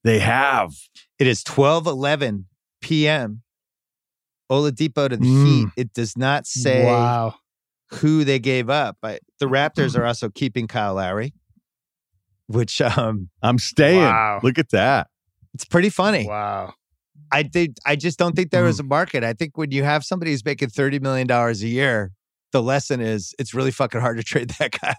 They 0.03 0.19
have. 0.21 0.73
It 1.19 1.27
is 1.27 1.45
12 1.45 1.87
11 1.87 2.47
p.m. 2.81 3.43
Oladipo 4.51 5.11
to 5.11 5.19
the 5.19 5.27
Mm. 5.27 5.47
Heat. 5.47 5.69
It 5.77 5.93
does 5.93 6.17
not 6.17 6.47
say 6.47 6.87
wow. 6.87 7.35
Who 7.95 8.25
they 8.25 8.39
gave 8.39 8.71
up, 8.71 8.99
but 9.03 9.21
the 9.41 9.47
Raptors 9.47 9.99
are 9.99 10.05
also 10.05 10.29
keeping 10.31 10.69
Kyle 10.69 10.95
Lowry, 10.95 11.35
which 12.47 12.81
um 12.81 13.29
I'm 13.43 13.59
staying. 13.59 14.01
Wow. 14.03 14.41
Look 14.43 14.59
at 14.59 14.71
that. 14.71 15.09
it's 15.55 15.65
pretty 15.65 15.91
funny. 15.91 16.27
Wow. 16.27 16.75
I 17.33 17.43
think 17.45 17.77
I 17.87 17.97
just 17.97 18.19
don't 18.19 18.35
think 18.35 18.51
there 18.51 18.67
is 18.67 18.81
a 18.81 18.85
market. 18.85 19.23
I 19.25 19.33
think 19.33 19.57
when 19.57 19.71
you 19.71 19.83
have 19.85 20.05
somebody 20.05 20.31
who's 20.33 20.45
making 20.45 20.69
thirty 20.71 20.99
million 20.99 21.27
dollars 21.27 21.63
a 21.63 21.69
year, 21.69 22.13
the 22.53 22.63
lesson 22.63 23.01
is 23.01 23.35
it's 23.39 23.55
really 23.55 23.71
fucking 23.71 24.01
hard 24.01 24.17
to 24.19 24.23
trade 24.33 24.51
that 24.59 24.73
guy. 24.81 24.97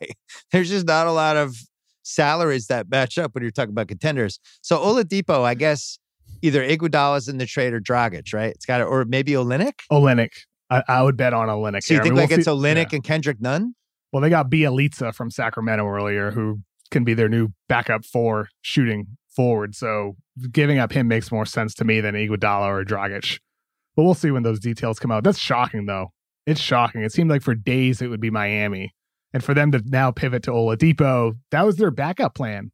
There's 0.51 0.69
just 0.69 0.85
not 0.85 1.07
a 1.07 1.11
lot 1.11 1.37
of 1.37 1.55
salaries 2.03 2.67
that 2.67 2.89
match 2.89 3.17
up 3.17 3.33
when 3.35 3.41
you're 3.43 3.51
talking 3.51 3.71
about 3.71 3.87
contenders. 3.87 4.39
So 4.61 4.77
Oladipo, 4.79 5.43
I 5.43 5.53
guess 5.53 5.99
either 6.41 6.61
Iguodala's 6.67 7.27
in 7.27 7.37
the 7.37 7.45
trade 7.45 7.73
or 7.73 7.79
Dragic, 7.79 8.33
right? 8.33 8.51
It's 8.51 8.65
got 8.65 8.79
to, 8.79 8.85
or 8.85 9.05
maybe 9.05 9.33
Olynyk. 9.33 9.73
Olynyk. 9.91 10.31
I, 10.71 10.83
I 10.87 11.03
would 11.03 11.17
bet 11.17 11.33
on 11.33 11.49
Olynyk. 11.49 11.83
So 11.83 11.93
you 11.93 11.97
here. 11.97 12.01
I 12.01 12.03
think 12.03 12.13
mean, 12.15 12.21
like 12.23 12.29
we'll 12.29 12.39
it's 12.39 12.45
see- 12.45 12.51
Olynyk 12.51 12.91
yeah. 12.91 12.95
and 12.95 13.03
Kendrick 13.03 13.41
Nunn? 13.41 13.75
Well, 14.11 14.21
they 14.21 14.29
got 14.29 14.49
Bjelica 14.49 15.13
from 15.13 15.29
Sacramento 15.29 15.85
earlier, 15.85 16.31
who 16.31 16.61
can 16.89 17.03
be 17.03 17.13
their 17.13 17.29
new 17.29 17.49
backup 17.69 18.03
for 18.05 18.49
shooting 18.61 19.05
forward. 19.35 19.75
So 19.75 20.15
giving 20.51 20.79
up 20.79 20.91
him 20.91 21.07
makes 21.07 21.31
more 21.31 21.45
sense 21.45 21.73
to 21.75 21.85
me 21.85 22.01
than 22.01 22.15
Iguodala 22.15 22.67
or 22.67 22.83
Dragic. 22.83 23.39
But 23.95 24.03
we'll 24.03 24.13
see 24.13 24.31
when 24.31 24.43
those 24.43 24.59
details 24.59 24.99
come 24.99 25.11
out. 25.11 25.23
That's 25.23 25.37
shocking, 25.37 25.85
though. 25.85 26.11
It's 26.45 26.59
shocking. 26.59 27.03
It 27.03 27.11
seemed 27.11 27.29
like 27.29 27.41
for 27.41 27.55
days 27.55 28.01
it 28.01 28.07
would 28.07 28.21
be 28.21 28.29
Miami, 28.29 28.93
and 29.33 29.43
for 29.43 29.53
them 29.53 29.71
to 29.71 29.81
now 29.85 30.11
pivot 30.11 30.43
to 30.43 30.51
Oladipo, 30.51 31.37
that 31.51 31.65
was 31.65 31.75
their 31.77 31.91
backup 31.91 32.33
plan. 32.33 32.71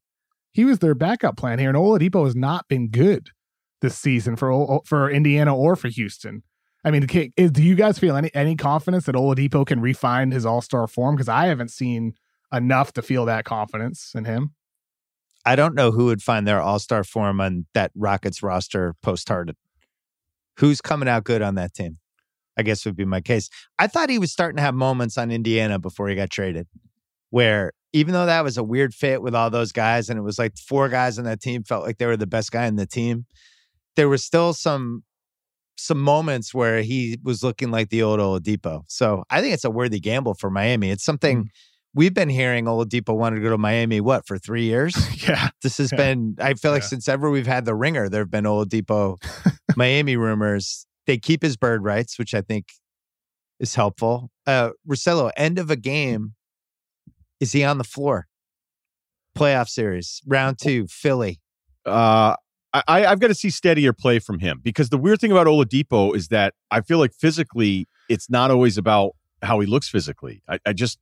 He 0.53 0.65
was 0.65 0.79
their 0.79 0.95
backup 0.95 1.37
plan 1.37 1.59
here, 1.59 1.69
and 1.69 1.77
Oladipo 1.77 2.25
has 2.25 2.35
not 2.35 2.67
been 2.67 2.89
good 2.89 3.29
this 3.81 3.97
season 3.97 4.35
for 4.35 4.81
for 4.85 5.09
Indiana 5.11 5.55
or 5.55 5.75
for 5.75 5.89
Houston. 5.89 6.43
I 6.83 6.91
mean, 6.91 7.05
is- 7.37 7.51
do 7.51 7.63
you 7.63 7.75
guys 7.75 7.99
feel 7.99 8.15
any 8.15 8.33
any 8.33 8.55
confidence 8.55 9.05
that 9.05 9.15
Oladipo 9.15 9.65
can 9.65 9.81
refine 9.81 10.31
his 10.31 10.45
All 10.45 10.61
Star 10.61 10.87
form? 10.87 11.15
Because 11.15 11.29
I 11.29 11.47
haven't 11.47 11.71
seen 11.71 12.13
enough 12.53 12.93
to 12.93 13.01
feel 13.01 13.25
that 13.25 13.45
confidence 13.45 14.13
in 14.15 14.25
him. 14.25 14.53
I 15.45 15.55
don't 15.55 15.75
know 15.75 15.91
who 15.91 16.05
would 16.05 16.21
find 16.21 16.45
their 16.45 16.61
all 16.61 16.77
star 16.77 17.05
form 17.05 17.39
on 17.39 17.67
that 17.73 17.91
Rockets 17.95 18.43
roster 18.43 18.95
post 19.01 19.29
Harden. 19.29 19.55
Who's 20.59 20.81
coming 20.81 21.07
out 21.07 21.23
good 21.23 21.41
on 21.41 21.55
that 21.55 21.73
team? 21.73 21.99
I 22.57 22.63
guess 22.63 22.85
would 22.85 22.95
be 22.97 23.05
my 23.05 23.21
case. 23.21 23.49
I 23.79 23.87
thought 23.87 24.09
he 24.09 24.19
was 24.19 24.31
starting 24.31 24.57
to 24.57 24.63
have 24.63 24.75
moments 24.75 25.17
on 25.17 25.31
Indiana 25.31 25.79
before 25.79 26.09
he 26.09 26.15
got 26.15 26.31
traded, 26.31 26.67
where 27.29 27.71
even 27.93 28.13
though 28.13 28.25
that 28.25 28.43
was 28.43 28.57
a 28.57 28.63
weird 28.63 28.93
fit 28.93 29.21
with 29.21 29.35
all 29.35 29.49
those 29.49 29.71
guys, 29.71 30.09
and 30.09 30.19
it 30.19 30.23
was 30.23 30.37
like 30.37 30.57
four 30.57 30.89
guys 30.89 31.17
on 31.17 31.25
that 31.25 31.39
team 31.39 31.63
felt 31.63 31.85
like 31.85 31.97
they 31.97 32.07
were 32.07 32.17
the 32.17 32.27
best 32.27 32.51
guy 32.51 32.65
in 32.65 32.75
the 32.75 32.85
team, 32.87 33.25
there 33.95 34.09
was 34.09 34.23
still 34.25 34.53
some 34.53 35.03
some 35.77 36.01
moments 36.01 36.53
where 36.53 36.81
he 36.81 37.17
was 37.23 37.43
looking 37.43 37.71
like 37.71 37.89
the 37.89 38.01
old 38.03 38.19
Oladipo. 38.19 38.83
So 38.87 39.23
I 39.29 39.41
think 39.41 39.53
it's 39.53 39.63
a 39.65 39.69
worthy 39.71 39.99
gamble 39.99 40.33
for 40.33 40.49
Miami. 40.49 40.89
It's 40.91 41.03
something 41.05 41.49
we've 41.93 42.13
been 42.13 42.29
hearing 42.29 42.65
Oladipo 42.65 43.15
wanted 43.15 43.37
to 43.37 43.41
go 43.43 43.49
to 43.51 43.57
Miami. 43.57 44.01
What 44.01 44.25
for 44.27 44.37
three 44.37 44.63
years? 44.63 44.95
yeah, 45.27 45.49
This 45.63 45.77
has 45.77 45.91
Yeah. 45.91 45.97
been, 45.97 46.35
I 46.39 46.53
feel 46.55 46.71
like 46.71 46.81
Yeah. 46.83 46.87
since 46.89 47.07
ever 47.07 47.29
we've 47.29 47.47
had 47.47 47.65
the 47.65 47.75
ringer, 47.75 48.09
there 48.09 48.21
have 48.21 48.31
been 48.31 48.43
Oladipo 48.45 49.17
Miami 49.75 50.15
rumors. 50.17 50.85
They 51.05 51.17
keep 51.17 51.41
his 51.41 51.57
bird 51.57 51.83
rights, 51.83 52.17
which 52.19 52.33
I 52.33 52.41
think 52.41 52.65
is 53.59 53.75
helpful. 53.75 54.29
Uh 54.45 54.71
Russillo, 54.87 55.31
end 55.37 55.57
of 55.59 55.69
a 55.71 55.75
game. 55.75 56.33
Is 57.39 57.51
he 57.51 57.63
on 57.63 57.77
the 57.77 57.83
floor? 57.83 58.25
Playoff 59.37 59.69
series, 59.69 60.21
round 60.25 60.57
two, 60.59 60.87
Philly. 60.87 61.39
Uh, 61.85 62.35
I, 62.73 63.05
I've 63.05 63.19
got 63.19 63.27
to 63.27 63.35
see 63.35 63.49
steadier 63.49 63.93
play 63.93 64.19
from 64.19 64.39
him 64.39 64.59
because 64.61 64.89
the 64.89 64.97
weird 64.97 65.19
thing 65.19 65.31
about 65.31 65.47
Oladipo 65.47 66.15
is 66.15 66.27
that 66.27 66.53
I 66.69 66.81
feel 66.81 66.99
like 66.99 67.13
physically, 67.13 67.87
it's 68.09 68.29
not 68.29 68.51
always 68.51 68.77
about 68.77 69.15
how 69.41 69.59
he 69.59 69.67
looks 69.67 69.87
physically. 69.89 70.43
I, 70.47 70.59
I 70.65 70.73
just, 70.73 70.99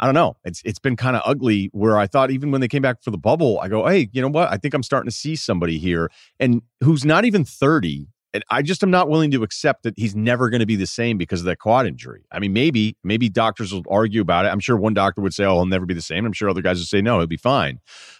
I 0.00 0.06
don't 0.06 0.14
know. 0.14 0.36
It's 0.44 0.60
it's 0.64 0.80
been 0.80 0.96
kind 0.96 1.14
of 1.14 1.22
ugly. 1.24 1.70
Where 1.72 1.96
I 1.98 2.06
thought 2.06 2.30
even 2.30 2.50
when 2.50 2.60
they 2.60 2.68
came 2.68 2.82
back 2.82 3.02
for 3.02 3.10
the 3.12 3.18
bubble, 3.18 3.60
I 3.60 3.68
go, 3.68 3.86
hey, 3.86 4.08
you 4.12 4.20
know 4.20 4.28
what? 4.28 4.50
I 4.50 4.56
think 4.56 4.74
I'm 4.74 4.82
starting 4.82 5.08
to 5.08 5.16
see 5.16 5.36
somebody 5.36 5.78
here, 5.78 6.10
and 6.40 6.62
who's 6.82 7.04
not 7.04 7.24
even 7.24 7.44
thirty. 7.44 8.08
And 8.32 8.42
I 8.50 8.62
just 8.62 8.82
am 8.82 8.90
not 8.90 9.08
willing 9.08 9.30
to 9.30 9.44
accept 9.44 9.84
that 9.84 9.94
he's 9.96 10.16
never 10.16 10.50
going 10.50 10.58
to 10.58 10.66
be 10.66 10.74
the 10.74 10.88
same 10.88 11.16
because 11.16 11.38
of 11.38 11.46
that 11.46 11.60
quad 11.60 11.86
injury. 11.86 12.24
I 12.32 12.40
mean, 12.40 12.52
maybe 12.52 12.96
maybe 13.04 13.28
doctors 13.28 13.72
will 13.72 13.84
argue 13.88 14.20
about 14.20 14.44
it. 14.44 14.48
I'm 14.48 14.58
sure 14.58 14.76
one 14.76 14.94
doctor 14.94 15.20
would 15.20 15.32
say, 15.32 15.44
"Oh, 15.44 15.54
he'll 15.54 15.66
never 15.66 15.86
be 15.86 15.94
the 15.94 16.02
same." 16.02 16.26
I'm 16.26 16.32
sure 16.32 16.50
other 16.50 16.60
guys 16.60 16.80
would 16.80 16.88
say, 16.88 17.00
"No, 17.00 17.18
he'll 17.18 17.28
be 17.28 17.36
fine." 17.36 17.78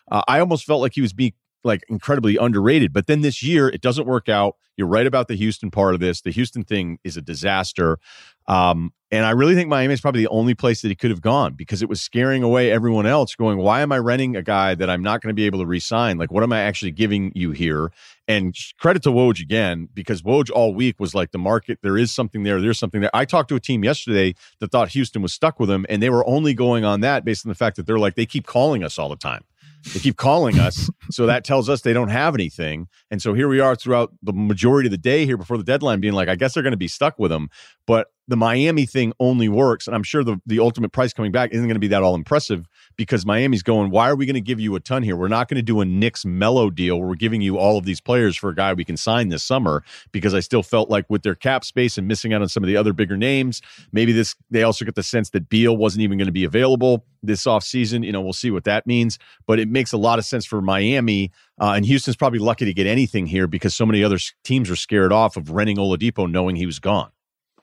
Uh, 0.08 0.22
I 0.28 0.38
almost 0.38 0.66
felt 0.66 0.80
like 0.80 0.92
he 0.94 1.00
was 1.00 1.12
be 1.12 1.34
like 1.64 1.82
incredibly 1.88 2.36
underrated. 2.36 2.92
But 2.92 3.06
then 3.06 3.22
this 3.22 3.42
year, 3.42 3.68
it 3.68 3.80
doesn't 3.80 4.06
work 4.06 4.28
out. 4.28 4.56
You're 4.76 4.88
right 4.88 5.06
about 5.06 5.28
the 5.28 5.36
Houston 5.36 5.70
part 5.70 5.94
of 5.94 6.00
this. 6.00 6.20
The 6.20 6.30
Houston 6.30 6.64
thing 6.64 6.98
is 7.04 7.16
a 7.16 7.22
disaster. 7.22 7.98
Um, 8.46 8.92
and 9.10 9.24
I 9.24 9.30
really 9.30 9.54
think 9.54 9.68
Miami 9.68 9.94
is 9.94 10.00
probably 10.00 10.22
the 10.22 10.28
only 10.28 10.54
place 10.54 10.82
that 10.82 10.88
he 10.88 10.96
could 10.96 11.10
have 11.10 11.20
gone 11.20 11.54
because 11.54 11.82
it 11.82 11.88
was 11.88 12.00
scaring 12.00 12.42
away 12.42 12.72
everyone 12.72 13.06
else, 13.06 13.36
going, 13.36 13.58
Why 13.58 13.80
am 13.80 13.92
I 13.92 13.98
renting 13.98 14.34
a 14.34 14.42
guy 14.42 14.74
that 14.74 14.90
I'm 14.90 15.02
not 15.02 15.22
going 15.22 15.28
to 15.28 15.34
be 15.34 15.46
able 15.46 15.60
to 15.60 15.66
resign? 15.66 16.18
Like, 16.18 16.32
what 16.32 16.42
am 16.42 16.52
I 16.52 16.60
actually 16.60 16.90
giving 16.90 17.30
you 17.34 17.52
here? 17.52 17.92
And 18.26 18.56
credit 18.78 19.04
to 19.04 19.10
Woj 19.10 19.40
again, 19.40 19.88
because 19.94 20.22
Woj 20.22 20.50
all 20.50 20.74
week 20.74 20.98
was 20.98 21.14
like, 21.14 21.30
The 21.30 21.38
market, 21.38 21.78
there 21.82 21.96
is 21.96 22.10
something 22.10 22.42
there. 22.42 22.60
There's 22.60 22.78
something 22.78 23.02
there. 23.02 23.10
I 23.14 23.24
talked 23.24 23.50
to 23.50 23.54
a 23.54 23.60
team 23.60 23.84
yesterday 23.84 24.34
that 24.58 24.72
thought 24.72 24.88
Houston 24.90 25.22
was 25.22 25.32
stuck 25.32 25.60
with 25.60 25.70
him, 25.70 25.86
and 25.88 26.02
they 26.02 26.10
were 26.10 26.26
only 26.26 26.52
going 26.52 26.84
on 26.84 27.00
that 27.02 27.24
based 27.24 27.46
on 27.46 27.50
the 27.50 27.54
fact 27.54 27.76
that 27.76 27.86
they're 27.86 28.00
like, 28.00 28.16
they 28.16 28.26
keep 28.26 28.46
calling 28.46 28.82
us 28.82 28.98
all 28.98 29.08
the 29.08 29.16
time. 29.16 29.44
They 29.92 30.00
keep 30.00 30.16
calling 30.16 30.58
us. 30.58 30.88
so 31.10 31.26
that 31.26 31.44
tells 31.44 31.68
us 31.68 31.82
they 31.82 31.92
don't 31.92 32.08
have 32.08 32.34
anything. 32.34 32.88
And 33.10 33.20
so 33.20 33.34
here 33.34 33.48
we 33.48 33.60
are 33.60 33.76
throughout 33.76 34.12
the 34.22 34.32
majority 34.32 34.86
of 34.86 34.92
the 34.92 34.98
day 34.98 35.26
here 35.26 35.36
before 35.36 35.58
the 35.58 35.64
deadline 35.64 36.00
being 36.00 36.14
like, 36.14 36.28
I 36.28 36.36
guess 36.36 36.54
they're 36.54 36.62
going 36.62 36.72
to 36.72 36.76
be 36.76 36.88
stuck 36.88 37.18
with 37.18 37.30
them. 37.30 37.48
But 37.86 38.08
the 38.26 38.36
Miami 38.36 38.86
thing 38.86 39.12
only 39.20 39.48
works. 39.48 39.86
And 39.86 39.94
I'm 39.94 40.02
sure 40.02 40.24
the, 40.24 40.40
the 40.46 40.58
ultimate 40.58 40.92
price 40.92 41.12
coming 41.12 41.32
back 41.32 41.50
isn't 41.52 41.66
going 41.66 41.74
to 41.74 41.80
be 41.80 41.88
that 41.88 42.02
all 42.02 42.14
impressive 42.14 42.66
because 42.96 43.26
Miami's 43.26 43.62
going, 43.62 43.90
why 43.90 44.08
are 44.08 44.16
we 44.16 44.24
going 44.24 44.34
to 44.34 44.40
give 44.40 44.60
you 44.60 44.74
a 44.76 44.80
ton 44.80 45.02
here? 45.02 45.16
We're 45.16 45.28
not 45.28 45.48
going 45.48 45.56
to 45.56 45.62
do 45.62 45.80
a 45.80 45.84
Knicks 45.84 46.24
Melo 46.24 46.70
deal 46.70 46.98
where 46.98 47.08
we're 47.08 47.14
giving 47.16 47.42
you 47.42 47.58
all 47.58 47.76
of 47.76 47.84
these 47.84 48.00
players 48.00 48.36
for 48.36 48.50
a 48.50 48.54
guy 48.54 48.72
we 48.72 48.84
can 48.84 48.96
sign 48.96 49.28
this 49.28 49.42
summer 49.42 49.82
because 50.12 50.32
I 50.32 50.40
still 50.40 50.62
felt 50.62 50.88
like 50.88 51.04
with 51.08 51.22
their 51.22 51.34
cap 51.34 51.64
space 51.64 51.98
and 51.98 52.08
missing 52.08 52.32
out 52.32 52.40
on 52.40 52.48
some 52.48 52.62
of 52.62 52.68
the 52.68 52.76
other 52.76 52.92
bigger 52.92 53.16
names, 53.16 53.60
maybe 53.92 54.12
this, 54.12 54.34
they 54.50 54.62
also 54.62 54.84
get 54.84 54.94
the 54.94 55.02
sense 55.02 55.30
that 55.30 55.48
Beal 55.48 55.76
wasn't 55.76 56.02
even 56.02 56.16
going 56.16 56.26
to 56.26 56.32
be 56.32 56.44
available 56.44 57.04
this 57.22 57.44
offseason. 57.44 58.04
You 58.04 58.12
know, 58.12 58.20
we'll 58.20 58.32
see 58.32 58.50
what 58.50 58.64
that 58.64 58.86
means. 58.86 59.18
But 59.46 59.58
it 59.58 59.68
makes 59.68 59.92
a 59.92 59.98
lot 59.98 60.18
of 60.18 60.24
sense 60.24 60.46
for 60.46 60.62
Miami. 60.62 61.30
Uh, 61.60 61.72
and 61.76 61.84
Houston's 61.84 62.16
probably 62.16 62.38
lucky 62.38 62.64
to 62.64 62.72
get 62.72 62.86
anything 62.86 63.26
here 63.26 63.46
because 63.46 63.74
so 63.74 63.84
many 63.86 64.02
other 64.02 64.18
teams 64.42 64.70
are 64.70 64.76
scared 64.76 65.12
off 65.12 65.36
of 65.36 65.50
renting 65.50 65.76
Oladipo 65.76 66.30
knowing 66.30 66.56
he 66.56 66.66
was 66.66 66.78
gone. 66.78 67.10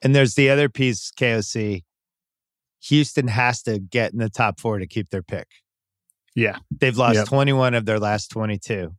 And 0.02 0.16
there's 0.16 0.36
the 0.36 0.50
other 0.50 0.70
piece, 0.70 1.12
KOC. 1.12 1.84
Houston 2.86 3.28
has 3.28 3.62
to 3.64 3.80
get 3.80 4.12
in 4.14 4.20
the 4.20 4.30
top 4.30 4.60
four 4.60 4.80
to 4.80 4.88
keep 4.88 5.10
their 5.10 5.22
pick. 5.22 5.48
Yeah. 6.36 6.58
They've 6.72 6.98
lost 6.98 7.16
Yep. 7.16 7.28
21 7.28 7.74
of 7.76 7.86
their 7.86 8.00
last 8.00 8.30
22. 8.30 8.96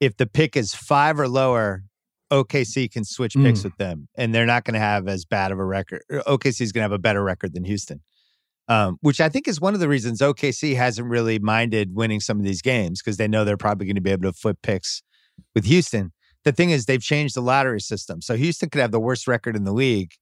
If 0.00 0.16
the 0.16 0.26
pick 0.26 0.56
is 0.56 0.74
five 0.74 1.20
or 1.20 1.28
lower, 1.28 1.84
OKC 2.32 2.90
can 2.90 3.04
switch 3.04 3.34
picks 3.34 3.62
with 3.62 3.76
them, 3.76 4.08
and 4.16 4.34
they're 4.34 4.46
not 4.46 4.64
going 4.64 4.74
to 4.74 4.80
have 4.80 5.06
as 5.06 5.24
bad 5.24 5.52
of 5.52 5.60
a 5.60 5.64
record. 5.64 6.02
OKC 6.10 6.60
is 6.60 6.72
going 6.72 6.80
to 6.80 6.84
have 6.84 6.92
a 6.92 6.98
better 6.98 7.22
record 7.22 7.54
than 7.54 7.64
Houston, 7.64 8.00
um, 8.66 8.98
which 9.00 9.20
I 9.20 9.28
think 9.28 9.46
is 9.46 9.60
one 9.60 9.74
of 9.74 9.80
the 9.80 9.88
reasons 9.88 10.20
OKC 10.20 10.74
hasn't 10.74 11.08
really 11.08 11.38
minded 11.38 11.94
winning 11.94 12.18
some 12.18 12.38
of 12.38 12.44
these 12.44 12.62
games 12.62 13.00
because 13.00 13.16
they 13.16 13.28
know 13.28 13.44
they're 13.44 13.56
probably 13.56 13.86
going 13.86 13.94
to 13.94 14.00
be 14.00 14.10
able 14.10 14.30
to 14.30 14.32
flip 14.32 14.58
picks 14.62 15.02
with 15.54 15.66
Houston. 15.66 16.12
The 16.46 16.52
thing 16.52 16.70
is, 16.70 16.86
they've 16.86 17.02
changed 17.02 17.34
the 17.34 17.42
lottery 17.42 17.80
system, 17.80 18.22
so 18.22 18.36
Houston 18.36 18.70
could 18.70 18.80
have 18.80 18.92
the 18.92 19.00
worst 19.00 19.26
record 19.26 19.56
in 19.56 19.64
the 19.64 19.72
league, 19.72 20.12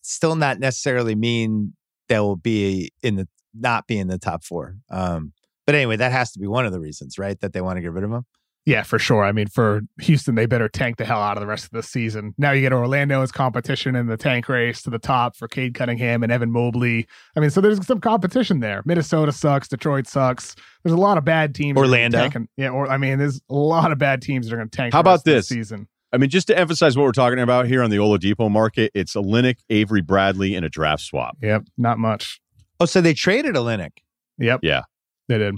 still 0.00 0.34
not 0.34 0.58
necessarily 0.58 1.14
mean 1.14 1.74
they'll 2.08 2.36
be 2.36 2.90
in 3.02 3.16
the 3.16 3.28
not 3.52 3.86
be 3.86 3.98
in 3.98 4.08
the 4.08 4.16
top 4.16 4.44
four. 4.44 4.76
Um, 4.88 5.34
but 5.66 5.74
anyway, 5.74 5.96
that 5.96 6.10
has 6.10 6.32
to 6.32 6.38
be 6.38 6.46
one 6.46 6.64
of 6.64 6.72
the 6.72 6.80
reasons, 6.80 7.18
right? 7.18 7.38
That 7.40 7.52
they 7.52 7.60
want 7.60 7.76
to 7.76 7.82
get 7.82 7.92
rid 7.92 8.02
of 8.02 8.10
him. 8.10 8.24
Yeah, 8.68 8.82
for 8.82 8.98
sure. 8.98 9.24
I 9.24 9.32
mean, 9.32 9.46
for 9.46 9.80
Houston, 10.02 10.34
they 10.34 10.44
better 10.44 10.68
tank 10.68 10.98
the 10.98 11.06
hell 11.06 11.22
out 11.22 11.38
of 11.38 11.40
the 11.40 11.46
rest 11.46 11.64
of 11.64 11.70
the 11.70 11.82
season. 11.82 12.34
Now 12.36 12.50
you 12.50 12.60
get 12.60 12.70
Orlando 12.74 13.22
as 13.22 13.32
competition 13.32 13.96
in 13.96 14.08
the 14.08 14.18
tank 14.18 14.46
race 14.46 14.82
to 14.82 14.90
the 14.90 14.98
top 14.98 15.36
for 15.36 15.48
Cade 15.48 15.72
Cunningham 15.74 16.22
and 16.22 16.30
Evan 16.30 16.50
Mobley. 16.52 17.06
I 17.34 17.40
mean, 17.40 17.48
so 17.48 17.62
there's 17.62 17.84
some 17.86 17.98
competition 17.98 18.60
there. 18.60 18.82
Minnesota 18.84 19.32
sucks. 19.32 19.68
Detroit 19.68 20.06
sucks. 20.06 20.54
There's 20.84 20.92
a 20.92 20.98
lot 21.00 21.16
of 21.16 21.24
bad 21.24 21.54
teams. 21.54 21.78
Orlando. 21.78 22.18
tanking- 22.18 22.48
Yeah, 22.58 22.68
or 22.68 22.90
I 22.90 22.98
mean, 22.98 23.16
there's 23.18 23.40
a 23.48 23.54
lot 23.54 23.90
of 23.90 23.96
bad 23.96 24.20
teams 24.20 24.46
that 24.46 24.52
are 24.52 24.58
going 24.58 24.68
to 24.68 24.76
tank. 24.76 24.92
How 24.92 25.00
the 25.00 25.08
rest 25.12 25.22
about 25.24 25.30
of 25.30 25.34
the 25.34 25.38
this? 25.38 25.48
season? 25.48 25.88
I 26.12 26.18
mean, 26.18 26.28
just 26.28 26.46
to 26.48 26.58
emphasize 26.58 26.94
what 26.94 27.04
we're 27.04 27.12
talking 27.12 27.38
about 27.38 27.66
here 27.68 27.82
on 27.82 27.88
the 27.88 27.96
Oladipo 27.96 28.50
market, 28.50 28.90
it's 28.94 29.16
a 29.16 29.20
Linux, 29.20 29.56
Avery 29.70 30.02
Bradley, 30.02 30.54
and 30.54 30.66
a 30.66 30.68
draft 30.68 31.02
swap. 31.04 31.38
Yep, 31.40 31.62
not 31.78 31.98
much. 31.98 32.38
Oh, 32.80 32.84
so 32.84 33.00
they 33.00 33.14
traded 33.14 33.54
Olynyk. 33.54 33.92
Yep. 34.36 34.60
Yeah. 34.62 34.82
they 35.28 35.38
did. 35.38 35.54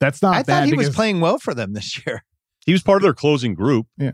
That's 0.00 0.20
not 0.20 0.34
I 0.34 0.38
bad. 0.42 0.46
thought 0.46 0.64
he 0.68 0.74
was 0.74 0.90
playing 0.90 1.20
well 1.20 1.38
for 1.38 1.54
them 1.54 1.74
this 1.74 2.04
year. 2.04 2.24
He 2.66 2.72
was 2.72 2.82
part 2.82 2.96
of 2.96 3.02
their 3.02 3.14
closing 3.14 3.54
group 3.54 3.86
Yeah. 3.98 4.12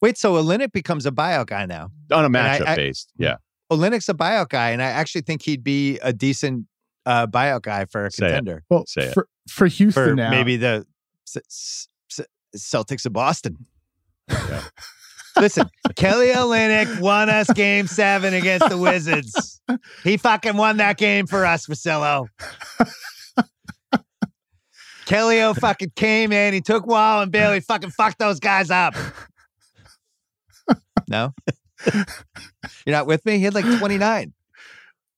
Wait, 0.00 0.16
so 0.16 0.34
Olynyk 0.34 0.72
becomes 0.72 1.06
a 1.06 1.10
buyout 1.10 1.46
guy 1.46 1.66
now. 1.66 1.90
on 2.12 2.24
a 2.24 2.30
matchup 2.30 2.66
I- 2.66 2.76
based. 2.76 3.12
Yeah. 3.18 3.36
Olynyk's 3.70 4.08
a 4.08 4.14
buyout 4.14 4.48
guy, 4.48 4.70
and 4.70 4.80
I 4.82 4.86
actually 4.86 5.20
think 5.22 5.42
he'd 5.42 5.62
be 5.64 5.98
a 5.98 6.12
decent 6.12 6.66
uh, 7.04 7.26
buyout 7.26 7.62
guy 7.62 7.84
for 7.84 8.06
a 8.06 8.10
Say 8.10 8.26
it. 8.26 8.28
contender 8.28 8.64
Well, 8.70 8.84
Say 8.86 9.02
it. 9.08 9.14
for 9.14 9.28
for 9.48 9.66
Houston 9.66 10.04
for 10.10 10.14
now. 10.14 10.30
maybe 10.30 10.56
the 10.56 10.86
S- 11.26 11.88
S- 12.10 12.26
Celtics 12.56 13.04
of 13.06 13.12
Boston. 13.12 13.66
Yeah. 14.30 14.62
Listen, 15.40 15.68
Kelly 15.96 16.28
Olynyk 16.28 17.00
won 17.00 17.28
us 17.30 17.48
game 17.52 17.86
seven 17.86 18.34
against 18.34 18.68
the 18.68 18.78
Wizards. 18.78 19.60
He 20.02 20.16
fucking 20.16 20.56
won 20.56 20.78
that 20.78 20.96
game 20.96 21.26
for 21.26 21.44
us, 21.44 21.66
Vasillo. 21.66 22.28
Kelly 25.08 25.40
O 25.40 25.54
fucking 25.54 25.92
came 25.96 26.32
in. 26.32 26.52
He 26.52 26.60
took 26.60 26.86
Wall 26.86 27.22
and 27.22 27.32
Beal. 27.32 27.52
He 27.52 27.60
fucking 27.60 27.90
fucked 27.90 28.18
those 28.18 28.38
guys 28.38 28.70
up. 28.70 28.94
No? 31.10 31.32
You're 31.94 32.04
not 32.88 33.06
with 33.06 33.24
me? 33.24 33.38
He 33.38 33.44
had 33.44 33.54
like 33.54 33.64
29. 33.64 34.34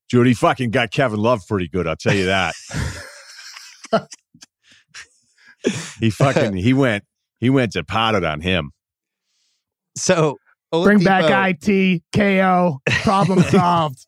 Judy 0.08 0.34
fucking 0.34 0.70
got 0.70 0.92
Kevin 0.92 1.18
Love 1.18 1.42
pretty 1.48 1.66
good. 1.66 1.88
I'll 1.88 1.96
tell 1.96 2.14
you 2.14 2.26
that. 2.26 2.54
he 5.98 6.10
fucking 6.10 6.54
he 6.54 6.72
went 6.74 7.02
he 7.40 7.50
went 7.50 7.72
to 7.72 7.82
potted 7.82 8.22
on 8.22 8.40
him. 8.40 8.70
So 9.96 10.36
bring 10.70 11.02
back 11.02 11.58
IT 11.66 12.04
KO 12.14 12.80
problem 13.02 13.40
solved. 13.50 14.06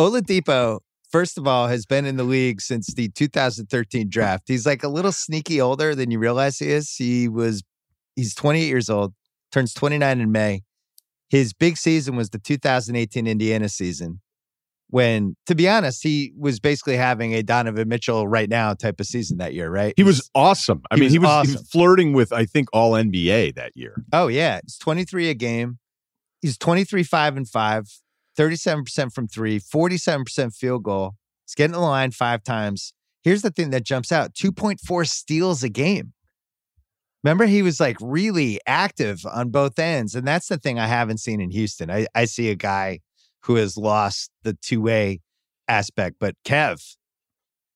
Oladipo, 0.00 0.80
first 1.12 1.38
of 1.38 1.46
all, 1.46 1.68
has 1.68 1.86
been 1.86 2.06
in 2.06 2.16
the 2.16 2.24
league 2.24 2.60
since 2.60 2.88
the 2.94 3.08
2013 3.10 4.08
draft. 4.08 4.44
He's 4.48 4.66
like 4.66 4.82
a 4.82 4.88
little 4.88 5.12
sneaky 5.12 5.60
older 5.60 5.94
than 5.94 6.10
you 6.10 6.18
realize 6.18 6.58
he 6.58 6.70
is. 6.70 6.94
He 6.96 7.28
was, 7.28 7.62
he's 8.16 8.34
28 8.34 8.66
years 8.66 8.90
old, 8.90 9.14
turns 9.52 9.74
29 9.74 10.20
in 10.20 10.32
May. 10.32 10.62
His 11.28 11.52
big 11.52 11.76
season 11.76 12.16
was 12.16 12.30
the 12.30 12.38
2018 12.38 13.26
Indiana 13.26 13.68
season, 13.68 14.20
when, 14.88 15.36
to 15.46 15.54
be 15.54 15.66
honest, 15.66 16.02
he 16.02 16.34
was 16.38 16.60
basically 16.60 16.98
having 16.98 17.32
a 17.34 17.42
Donovan 17.42 17.88
Mitchell 17.88 18.28
right 18.28 18.48
now 18.48 18.74
type 18.74 19.00
of 19.00 19.06
season 19.06 19.38
that 19.38 19.54
year, 19.54 19.70
right? 19.70 19.94
He 19.96 20.02
was 20.02 20.28
awesome. 20.34 20.82
I 20.90 20.96
he 20.96 21.00
mean, 21.00 21.06
was 21.06 21.12
he 21.12 21.18
was, 21.18 21.46
he 21.46 21.52
was 21.54 21.68
flirting 21.70 22.12
with 22.12 22.30
I 22.30 22.44
think 22.44 22.68
all 22.74 22.92
NBA 22.92 23.54
that 23.54 23.72
year. 23.74 24.04
Oh 24.12 24.26
yeah, 24.26 24.58
it's 24.58 24.76
23 24.76 25.30
a 25.30 25.34
game. 25.34 25.78
He's 26.42 26.58
23 26.58 27.04
5 27.04 27.36
and 27.38 27.48
5, 27.48 27.86
37% 28.38 29.12
from 29.12 29.28
3, 29.28 29.60
47% 29.60 30.54
field 30.54 30.82
goal. 30.82 31.14
He's 31.46 31.54
getting 31.54 31.72
the 31.72 31.80
line 31.80 32.10
5 32.12 32.42
times. 32.42 32.92
Here's 33.22 33.42
the 33.42 33.50
thing 33.50 33.70
that 33.70 33.84
jumps 33.84 34.10
out, 34.10 34.34
2.4 34.34 35.06
steals 35.08 35.62
a 35.62 35.68
game. 35.68 36.12
Remember 37.22 37.46
he 37.46 37.62
was 37.62 37.78
like 37.78 37.96
really 38.00 38.58
active 38.66 39.20
on 39.32 39.50
both 39.50 39.78
ends 39.78 40.14
and 40.16 40.26
that's 40.26 40.48
the 40.48 40.56
thing 40.58 40.78
I 40.80 40.86
haven't 40.88 41.18
seen 41.18 41.40
in 41.40 41.50
Houston. 41.50 41.88
I 41.90 42.06
I 42.16 42.24
see 42.24 42.50
a 42.50 42.56
guy 42.56 42.98
who 43.44 43.54
has 43.56 43.76
lost 43.76 44.30
the 44.42 44.54
two-way 44.54 45.20
aspect, 45.68 46.16
but 46.18 46.34
Kev, 46.44 46.96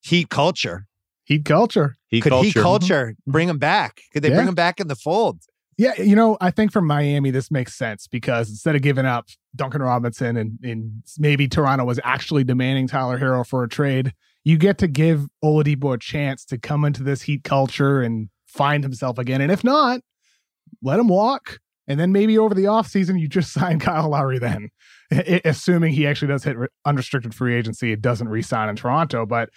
heat 0.03 0.31
culture. 0.31 0.87
Heat 1.25 1.45
culture. 1.45 1.97
He 2.09 2.21
Could 2.21 2.31
culture. 2.31 2.47
heat 2.47 2.55
culture 2.55 3.15
bring 3.27 3.49
him 3.49 3.59
back? 3.59 4.01
Could 4.13 4.23
they 4.23 4.31
Yeah. 4.31 4.37
bring 4.37 4.49
him 4.49 4.55
back 4.57 4.81
in 4.81 4.89
the 4.89 4.97
fold? 4.97 5.41
Yeah, 5.79 6.01
you 6.01 6.17
know, 6.17 6.39
I 6.41 6.51
think 6.51 6.73
for 6.73 6.81
Miami 6.81 7.31
this 7.31 7.51
makes 7.51 7.75
sense 7.75 8.07
because 8.07 8.49
instead 8.49 8.77
of 8.77 8.83
giving 8.83 9.05
up 9.05 9.29
Duncan 9.55 9.83
Robinson 9.83 10.37
and, 10.37 10.59
and 10.63 11.03
maybe 11.19 11.49
Toronto 11.49 11.85
was 11.85 12.01
actually 12.03 12.45
demanding 12.45 12.89
Tyler 12.89 13.19
Herro 13.19 13.47
for 13.47 13.63
a 13.63 13.69
trade, 13.69 14.15
you 14.43 14.57
get 14.57 14.79
to 14.79 14.89
give 14.89 15.27
Oladipo 15.45 15.95
a 15.95 15.99
chance 15.99 16.45
to 16.47 16.59
come 16.59 16.85
into 16.85 17.03
this 17.03 17.23
heat 17.23 17.45
culture 17.45 18.01
and 18.01 18.31
find 18.47 18.85
himself 18.85 19.19
again. 19.19 19.43
And 19.43 19.53
if 19.53 19.65
not, 19.65 20.01
let 20.83 20.99
him 20.99 21.09
walk. 21.09 21.59
And 21.89 22.01
then 22.01 22.11
maybe 22.11 22.39
over 22.39 22.55
the 22.55 22.65
offseason, 22.65 23.21
you 23.21 23.29
just 23.29 23.53
sign 23.53 23.79
Kyle 23.79 24.09
Lowry 24.09 24.39
then, 24.39 24.71
assuming 25.45 25.93
he 25.93 26.07
actually 26.07 26.29
does 26.29 26.45
hit 26.45 26.57
re- 26.57 26.69
unrestricted 26.87 27.35
free 27.35 27.55
agency. 27.55 27.93
It 27.93 28.01
doesn't 28.01 28.29
re-sign 28.29 28.71
in 28.71 28.77
Toronto, 28.77 29.27
but 29.27 29.51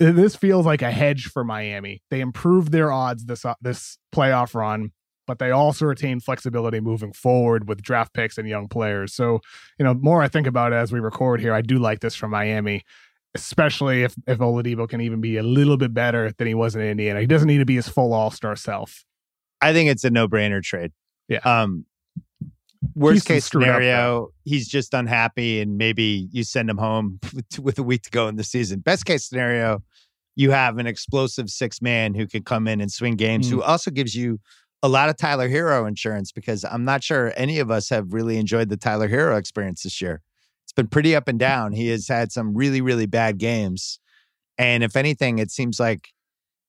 this 0.00 0.34
feels 0.34 0.66
like 0.66 0.82
a 0.82 0.90
hedge 0.90 1.26
for 1.26 1.44
Miami. 1.44 2.02
They 2.10 2.20
improved 2.20 2.72
their 2.72 2.90
odds 2.90 3.26
this 3.26 3.44
uh, 3.44 3.54
this 3.60 3.98
playoff 4.12 4.54
run 4.54 4.90
but 5.32 5.38
they 5.38 5.50
also 5.50 5.86
retain 5.86 6.20
flexibility 6.20 6.78
moving 6.78 7.10
forward 7.10 7.66
with 7.66 7.80
draft 7.80 8.12
picks 8.12 8.36
and 8.36 8.46
young 8.46 8.68
players. 8.68 9.14
So, 9.14 9.40
you 9.78 9.84
know, 9.84 9.94
more 9.94 10.20
I 10.20 10.28
think 10.28 10.46
about 10.46 10.74
it 10.74 10.76
as 10.76 10.92
we 10.92 11.00
record 11.00 11.40
here, 11.40 11.54
I 11.54 11.62
do 11.62 11.78
like 11.78 12.00
this 12.00 12.14
from 12.14 12.32
Miami, 12.32 12.82
especially 13.34 14.02
if 14.02 14.14
if 14.26 14.40
Oladipo 14.40 14.86
can 14.86 15.00
even 15.00 15.22
be 15.22 15.38
a 15.38 15.42
little 15.42 15.78
bit 15.78 15.94
better 15.94 16.32
than 16.36 16.46
he 16.46 16.52
was 16.52 16.76
in 16.76 16.82
Indiana. 16.82 17.18
He 17.18 17.26
doesn't 17.26 17.48
need 17.48 17.58
to 17.58 17.64
be 17.64 17.76
his 17.76 17.88
full 17.88 18.12
all 18.12 18.30
star 18.30 18.56
self. 18.56 19.06
I 19.62 19.72
think 19.72 19.88
it's 19.88 20.04
a 20.04 20.10
no-brainer 20.10 20.62
trade. 20.62 20.92
Yeah. 21.28 21.38
Um 21.38 21.86
worst 22.94 23.26
Houston 23.28 23.36
case 23.36 23.46
scenario, 23.46 24.34
he's 24.44 24.68
just 24.68 24.92
unhappy 24.92 25.62
and 25.62 25.78
maybe 25.78 26.28
you 26.30 26.44
send 26.44 26.68
him 26.68 26.76
home 26.76 27.20
with, 27.34 27.58
with 27.58 27.78
a 27.78 27.82
week 27.82 28.02
to 28.02 28.10
go 28.10 28.28
in 28.28 28.36
the 28.36 28.44
season. 28.44 28.80
Best 28.80 29.06
case 29.06 29.26
scenario, 29.26 29.82
you 30.36 30.50
have 30.50 30.76
an 30.76 30.86
explosive 30.86 31.48
six 31.48 31.80
man 31.82 32.14
who 32.14 32.26
could 32.26 32.44
come 32.44 32.68
in 32.68 32.82
and 32.82 32.92
swing 32.92 33.16
games, 33.16 33.48
who 33.48 33.62
also 33.62 33.90
gives 33.90 34.14
you 34.14 34.38
a 34.82 34.88
lot 34.88 35.08
of 35.08 35.16
Tyler 35.16 35.48
Herro 35.48 35.86
insurance 35.86 36.32
because 36.32 36.64
I'm 36.64 36.84
not 36.84 37.04
sure 37.04 37.32
any 37.36 37.58
of 37.58 37.70
us 37.70 37.88
have 37.90 38.12
really 38.12 38.36
enjoyed 38.36 38.68
the 38.68 38.76
Tyler 38.76 39.08
Herro 39.08 39.38
experience 39.38 39.82
this 39.84 40.00
year. 40.00 40.20
It's 40.64 40.72
been 40.72 40.88
pretty 40.88 41.14
up 41.14 41.28
and 41.28 41.38
down. 41.38 41.72
He 41.72 41.88
has 41.88 42.08
had 42.08 42.32
some 42.32 42.54
really, 42.54 42.80
really 42.80 43.06
bad 43.06 43.38
games. 43.38 44.00
And 44.58 44.82
if 44.82 44.96
anything, 44.96 45.38
it 45.38 45.50
seems 45.50 45.78
like 45.78 46.08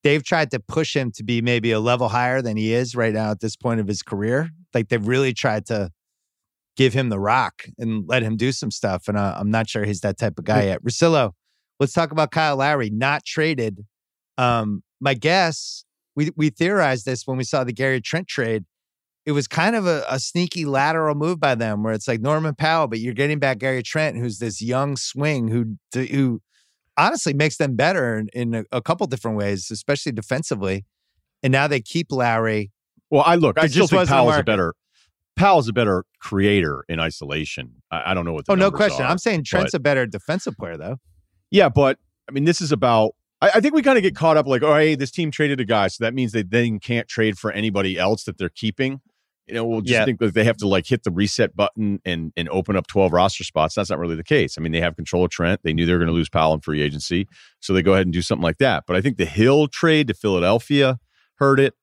they've 0.02 0.22
tried 0.22 0.50
to 0.52 0.60
push 0.60 0.94
him 0.94 1.10
to 1.12 1.24
be 1.24 1.42
maybe 1.42 1.72
a 1.72 1.80
level 1.80 2.08
higher 2.08 2.42
than 2.42 2.56
he 2.56 2.72
is 2.72 2.94
right 2.94 3.14
now 3.14 3.30
at 3.30 3.40
this 3.40 3.56
point 3.56 3.80
of 3.80 3.88
his 3.88 4.02
career. 4.02 4.50
Like 4.72 4.88
they've 4.88 5.06
really 5.06 5.32
tried 5.32 5.66
to 5.66 5.90
give 6.76 6.92
him 6.92 7.08
the 7.08 7.18
rock 7.18 7.64
and 7.78 8.06
let 8.08 8.22
him 8.22 8.36
do 8.36 8.52
some 8.52 8.70
stuff. 8.70 9.08
And 9.08 9.16
uh, 9.16 9.34
I'm 9.38 9.50
not 9.50 9.68
sure 9.68 9.84
he's 9.84 10.00
that 10.00 10.18
type 10.18 10.38
of 10.38 10.44
guy 10.44 10.64
yet. 10.64 10.82
Russillo, 10.82 11.32
let's 11.80 11.92
talk 11.92 12.10
about 12.10 12.30
Kyle 12.30 12.56
Lowry, 12.56 12.90
not 12.90 13.24
traded. 13.24 13.84
Um, 14.36 14.82
my 15.00 15.14
guess, 15.14 15.83
we 16.16 16.30
we 16.36 16.50
theorized 16.50 17.06
this 17.06 17.26
when 17.26 17.36
we 17.36 17.44
saw 17.44 17.64
the 17.64 17.72
Gary 17.72 18.00
Trent 18.00 18.28
trade. 18.28 18.64
It 19.26 19.32
was 19.32 19.48
kind 19.48 19.74
of 19.74 19.86
a, 19.86 20.04
a 20.08 20.20
sneaky 20.20 20.66
lateral 20.66 21.14
move 21.14 21.40
by 21.40 21.54
them, 21.54 21.82
where 21.82 21.94
it's 21.94 22.06
like 22.06 22.20
Norman 22.20 22.54
Powell, 22.54 22.88
but 22.88 23.00
you're 23.00 23.14
getting 23.14 23.38
back 23.38 23.58
Gary 23.58 23.82
Trent, 23.82 24.18
who's 24.18 24.38
this 24.38 24.60
young 24.60 24.96
swing 24.96 25.48
who 25.48 25.76
who 25.94 26.40
honestly 26.96 27.34
makes 27.34 27.56
them 27.56 27.74
better 27.74 28.16
in, 28.16 28.28
in 28.32 28.54
a, 28.54 28.64
a, 28.70 28.82
couple 28.82 29.06
different 29.06 29.36
ways, 29.36 29.68
especially 29.70 30.12
defensively. 30.12 30.84
And 31.42 31.50
now 31.50 31.66
they 31.66 31.80
keep 31.80 32.12
Lowry. 32.12 32.70
Well, 33.10 33.24
I 33.26 33.34
look, 33.34 33.58
I 33.58 33.66
still 33.66 33.86
think 33.86 34.08
Powell's 34.08 34.36
a 34.36 34.42
better 34.42 34.74
Powell's 35.36 35.68
a 35.68 35.72
better 35.72 36.04
creator 36.20 36.84
in 36.88 37.00
isolation. 37.00 37.82
I, 37.90 38.10
I 38.10 38.14
don't 38.14 38.24
know 38.24 38.32
what. 38.32 38.44
oh, 38.48 38.54
no 38.54 38.70
question. 38.70 39.04
Are, 39.04 39.08
I'm 39.08 39.18
saying 39.18 39.44
Trent's 39.44 39.72
but, 39.72 39.78
a 39.78 39.80
better 39.80 40.06
defensive 40.06 40.56
player, 40.56 40.76
though. 40.76 40.98
Yeah, 41.50 41.68
but 41.68 41.98
I 42.28 42.32
mean, 42.32 42.44
this 42.44 42.60
is 42.60 42.72
about. 42.72 43.12
I, 43.44 43.58
I 43.58 43.60
think 43.60 43.74
we 43.74 43.82
kind 43.82 43.98
of 43.98 44.02
get 44.02 44.16
caught 44.16 44.36
up 44.36 44.46
like, 44.46 44.62
oh, 44.62 44.74
hey, 44.74 44.94
this 44.94 45.10
team 45.10 45.30
traded 45.30 45.60
a 45.60 45.64
guy, 45.64 45.88
so 45.88 46.02
that 46.04 46.14
means 46.14 46.32
they 46.32 46.42
then 46.42 46.80
can't 46.80 47.06
trade 47.06 47.38
for 47.38 47.52
anybody 47.52 47.98
else 47.98 48.24
that 48.24 48.38
they're 48.38 48.48
keeping. 48.48 49.00
You 49.46 49.52
know, 49.52 49.66
we'll 49.66 49.82
just 49.82 49.92
yeah. 49.92 50.06
think 50.06 50.20
that 50.20 50.32
they 50.32 50.44
have 50.44 50.56
to 50.58 50.68
like 50.68 50.86
hit 50.86 51.04
the 51.04 51.10
reset 51.10 51.54
button 51.54 52.00
and 52.06 52.32
and 52.34 52.48
open 52.48 52.76
up 52.76 52.86
12 52.86 53.12
roster 53.12 53.44
spots. 53.44 53.74
That's 53.74 53.90
not 53.90 53.98
really 53.98 54.16
the 54.16 54.24
case. 54.24 54.56
I 54.56 54.62
mean, 54.62 54.72
they 54.72 54.80
have 54.80 54.96
control 54.96 55.26
of 55.26 55.30
Trent. 55.30 55.60
They 55.62 55.74
knew 55.74 55.84
they 55.84 55.92
were 55.92 55.98
going 55.98 56.08
to 56.08 56.14
lose 56.14 56.30
Powell 56.30 56.54
in 56.54 56.60
free 56.60 56.80
agency, 56.80 57.28
so 57.60 57.74
they 57.74 57.82
go 57.82 57.92
ahead 57.92 58.06
and 58.06 58.12
do 58.12 58.22
something 58.22 58.42
like 58.42 58.58
that. 58.58 58.84
But 58.86 58.96
I 58.96 59.02
think 59.02 59.18
the 59.18 59.26
Hill 59.26 59.68
trade 59.68 60.08
to 60.08 60.14
Philadelphia 60.14 60.98
hurt 61.34 61.60
it 61.60 61.74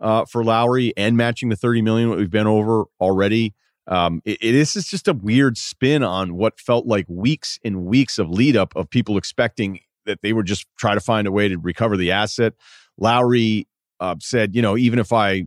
uh, 0.00 0.24
for 0.24 0.42
Lowry 0.42 0.92
and 0.96 1.16
matching 1.16 1.50
the 1.50 1.56
30 1.56 1.82
million 1.82 2.08
what 2.08 2.18
we've 2.18 2.30
been 2.30 2.48
over 2.48 2.86
already. 3.00 3.54
Um, 3.86 4.20
it, 4.24 4.38
it 4.40 4.54
is 4.56 4.72
just 4.72 5.06
a 5.06 5.12
weird 5.12 5.56
spin 5.56 6.02
on 6.02 6.34
what 6.34 6.58
felt 6.58 6.86
like 6.86 7.06
weeks 7.08 7.60
and 7.64 7.84
weeks 7.84 8.18
of 8.18 8.28
lead 8.28 8.56
up 8.56 8.74
of 8.74 8.90
people 8.90 9.16
expecting 9.16 9.80
that 10.06 10.20
they 10.22 10.32
would 10.32 10.46
just 10.46 10.66
try 10.78 10.94
to 10.94 11.00
find 11.00 11.26
a 11.26 11.32
way 11.32 11.48
to 11.48 11.58
recover 11.58 11.96
the 11.96 12.12
asset. 12.12 12.54
Lowry 12.98 13.66
uh, 14.00 14.16
said, 14.20 14.54
you 14.54 14.62
know, 14.62 14.76
even 14.76 14.98
if 14.98 15.12
I 15.12 15.46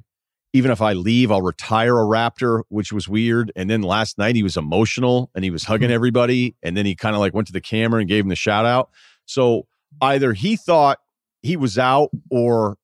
even 0.54 0.72
if 0.72 0.82
I 0.82 0.94
leave, 0.94 1.32
I'll 1.32 1.42
retire 1.42 2.00
a 2.00 2.04
Raptor, 2.04 2.64
which 2.70 2.92
was 2.92 3.08
weird. 3.08 3.52
And 3.56 3.70
then 3.70 3.82
last 3.82 4.18
night 4.18 4.36
he 4.36 4.44
was 4.44 4.58
emotional 4.58 5.30
and 5.36 5.44
he 5.44 5.52
was 5.52 5.66
hugging 5.66 5.90
mm-hmm. 5.90 5.96
everybody. 5.96 6.56
And 6.64 6.76
then 6.76 6.86
he 6.86 6.96
kind 6.96 7.16
of 7.16 7.20
like 7.20 7.34
went 7.34 7.48
to 7.48 7.54
the 7.54 7.62
camera 7.62 8.00
and 8.00 8.10
gave 8.10 8.24
him 8.24 8.30
the 8.30 8.36
shout 8.36 8.66
out. 8.66 8.90
So 9.26 9.68
either 10.02 10.34
he 10.34 10.56
thought 10.56 11.00
he 11.42 11.58
was 11.58 11.78
out 11.78 12.10
or 12.32 12.78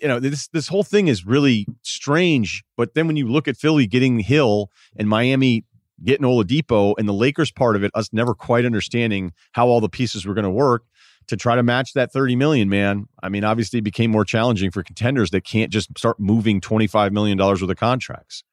you 0.00 0.06
know 0.06 0.20
this 0.20 0.48
this 0.48 0.68
whole 0.68 0.84
thing 0.84 1.08
is 1.08 1.26
really 1.26 1.66
strange. 1.82 2.62
But 2.76 2.94
then 2.94 3.06
when 3.06 3.16
you 3.16 3.28
look 3.28 3.48
at 3.48 3.56
Philly 3.56 3.86
getting 3.86 4.20
Hill 4.20 4.70
and 4.96 5.08
Miami 5.08 5.64
getting 6.02 6.26
Oladipo 6.26 6.94
and 6.98 7.08
the 7.08 7.12
Lakers 7.12 7.50
part 7.50 7.76
of 7.76 7.84
it, 7.84 7.90
us 7.94 8.12
never 8.12 8.34
quite 8.34 8.64
understanding 8.64 9.32
how 9.52 9.66
all 9.66 9.80
the 9.80 9.88
pieces 9.88 10.26
were 10.26 10.34
going 10.34 10.44
to 10.44 10.50
work 10.50 10.84
to 11.28 11.36
try 11.36 11.56
to 11.56 11.62
match 11.62 11.92
that 11.94 12.12
30 12.12 12.36
million, 12.36 12.68
man. 12.68 13.06
I 13.22 13.28
mean, 13.28 13.44
obviously 13.44 13.78
it 13.78 13.82
became 13.82 14.10
more 14.10 14.24
challenging 14.24 14.70
for 14.70 14.82
contenders 14.82 15.30
that 15.30 15.44
can't 15.44 15.72
just 15.72 15.96
start 15.96 16.18
moving 16.18 16.60
25 16.60 17.12
million 17.12 17.38
dollars 17.38 17.60
worth 17.62 17.70
of 17.70 17.76
contracts. 17.76 18.44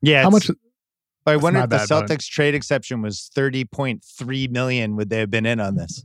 Yeah. 0.00 0.22
How 0.22 0.30
much 0.30 0.50
I 1.26 1.36
wonder 1.36 1.60
if 1.60 1.70
the 1.70 1.76
bad, 1.76 1.88
Celtics 1.88 2.08
but... 2.08 2.30
trade 2.30 2.54
exception 2.54 3.02
was 3.02 3.30
30.3 3.36 4.50
million 4.50 4.96
would 4.96 5.08
they 5.08 5.18
have 5.18 5.30
been 5.30 5.46
in 5.46 5.60
on 5.60 5.76
this? 5.76 6.02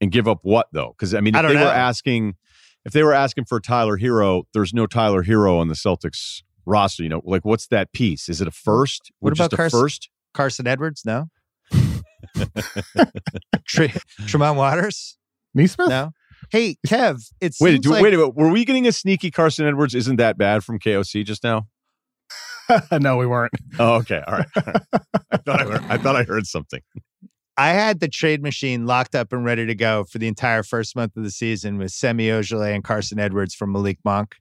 And 0.00 0.12
give 0.12 0.28
up 0.28 0.40
what 0.42 0.68
though? 0.72 0.94
Because 0.96 1.14
I 1.14 1.20
mean, 1.20 1.34
if 1.34 1.44
I 1.44 1.48
they 1.48 1.54
know. 1.54 1.64
were 1.64 1.70
asking 1.70 2.36
if 2.84 2.92
they 2.92 3.02
were 3.02 3.14
asking 3.14 3.46
for 3.46 3.60
Tyler 3.60 3.98
Herro 3.98 4.44
there's 4.52 4.72
no 4.72 4.86
Tyler 4.86 5.24
Herro 5.24 5.58
on 5.58 5.68
the 5.68 5.74
Celtics 5.74 6.42
roster. 6.66 7.02
You 7.02 7.08
know, 7.08 7.22
like 7.24 7.44
what's 7.44 7.66
that 7.68 7.92
piece? 7.92 8.28
Is 8.28 8.40
it 8.40 8.48
a 8.48 8.52
first? 8.52 9.10
What 9.20 9.32
about 9.32 9.52
Carson, 9.52 9.80
first? 9.80 10.10
Carson 10.34 10.66
Edwards? 10.66 11.04
No. 11.04 11.30
Tre- 13.66 13.92
Tremont 14.26 14.56
Waters? 14.56 15.16
Nesmith? 15.54 15.88
No. 15.88 16.12
Hey, 16.50 16.76
Kev, 16.86 17.22
it's 17.40 17.60
wait, 17.60 17.82
do, 17.82 17.90
like... 17.90 18.02
wait 18.02 18.14
a 18.14 18.18
minute. 18.18 18.36
Were 18.36 18.50
we 18.50 18.64
getting 18.64 18.86
a 18.86 18.92
sneaky 18.92 19.30
Carson 19.30 19.66
Edwards? 19.66 19.94
Isn't 19.94 20.16
that 20.16 20.38
bad 20.38 20.62
from 20.62 20.78
KOC 20.78 21.24
just 21.24 21.42
now? 21.42 21.66
no, 22.92 23.16
we 23.16 23.26
weren't. 23.26 23.52
Oh, 23.78 23.94
okay. 23.94 24.22
All 24.26 24.34
right. 24.34 24.46
I 25.30 25.36
thought 25.38 25.60
I, 25.60 25.64
heard, 25.64 25.84
I 25.88 25.98
thought 25.98 26.16
I 26.16 26.22
heard 26.24 26.46
something. 26.46 26.80
I 27.56 27.70
had 27.70 28.00
the 28.00 28.08
trade 28.08 28.42
machine 28.42 28.86
locked 28.86 29.14
up 29.14 29.32
and 29.32 29.44
ready 29.44 29.66
to 29.66 29.74
go 29.74 30.04
for 30.04 30.18
the 30.18 30.28
entire 30.28 30.62
first 30.62 30.94
month 30.94 31.16
of 31.16 31.24
the 31.24 31.30
season 31.30 31.78
with 31.78 31.90
Semi 31.90 32.28
Ojeleye 32.28 32.74
and 32.74 32.84
Carson 32.84 33.18
Edwards 33.18 33.54
from 33.54 33.72
Malik 33.72 33.98
Monk, 34.04 34.36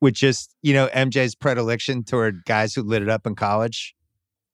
which 0.00 0.20
just, 0.20 0.54
you 0.62 0.74
know, 0.74 0.88
MJ's 0.88 1.34
predilection 1.34 2.04
toward 2.04 2.44
guys 2.44 2.74
who 2.74 2.82
lit 2.82 3.02
it 3.02 3.08
up 3.08 3.26
in 3.26 3.34
college 3.34 3.95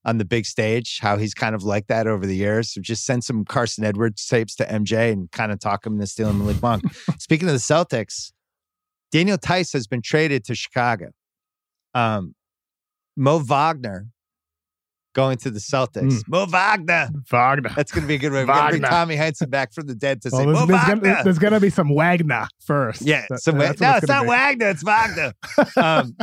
on 0.05 0.19
the 0.19 0.25
big 0.25 0.47
stage, 0.47 0.99
how 1.01 1.17
he's 1.17 1.35
kind 1.35 1.55
of 1.55 1.63
like 1.63 1.87
that 1.87 2.07
over 2.07 2.27
the 2.27 2.35
years. 2.35 2.73
So 2.73 2.81
just 2.81 3.05
send 3.05 3.23
some 3.23 3.45
Carson 3.45 3.85
Edwards 3.85 4.27
tapes 4.27 4.55
to 4.57 4.65
MJ 4.65 5.13
and 5.13 5.31
kind 5.31 5.53
of 5.53 5.61
talk 5.61 5.87
him 5.87 5.95
into 5.95 6.07
stealing 6.07 6.39
Malik 6.39 6.61
Monk. 6.61 6.83
Speaking 7.19 7.49
of 7.49 7.55
the 7.55 7.61
Celtics, 7.61 8.33
Daniel 9.13 9.37
Theis 9.37 9.73
has 9.73 9.87
been 9.87 10.03
traded 10.03 10.45
to 10.45 10.55
Chicago. 10.55 11.11
Um, 11.95 12.35
Mo 13.17 13.39
Wagner 13.39 14.09
going 15.15 15.37
to 15.37 15.51
the 15.51 15.61
Celtics. 15.61 16.23
Mm. 16.23 16.29
Mo 16.29 16.47
Wagner. 16.47 17.11
Wagner. 17.31 17.71
That's 17.77 17.93
going 17.93 18.03
to 18.03 18.09
be 18.09 18.15
a 18.15 18.19
good 18.19 18.33
way. 18.33 18.45
We're 18.45 18.47
going 18.47 18.73
to 18.73 18.79
bring 18.79 18.83
Tommy 18.83 19.17
Heinsohn 19.17 19.51
back 19.51 19.73
from 19.73 19.87
the 19.87 19.95
dead 19.95 20.23
to 20.23 20.31
well, 20.33 20.41
say 20.41 20.47
there's, 20.47 20.59
Mo 20.59 20.67
there's 20.67 20.81
Wagner. 20.81 21.11
Gonna, 21.11 21.25
there's 21.25 21.39
going 21.39 21.53
to 21.53 21.61
be 21.61 21.71
some 21.71 21.95
Wagner 21.95 22.49
first. 22.61 23.03
Yeah. 23.03 23.27
That, 23.29 23.41
some, 23.41 23.59
no, 23.59 23.65
it's, 23.65 23.81
it's 23.81 24.09
not 24.09 24.23
be. 24.23 24.29
Wagner. 24.29 24.69
It's 24.71 24.83
Wagner. 24.83 25.33
um, 25.77 26.17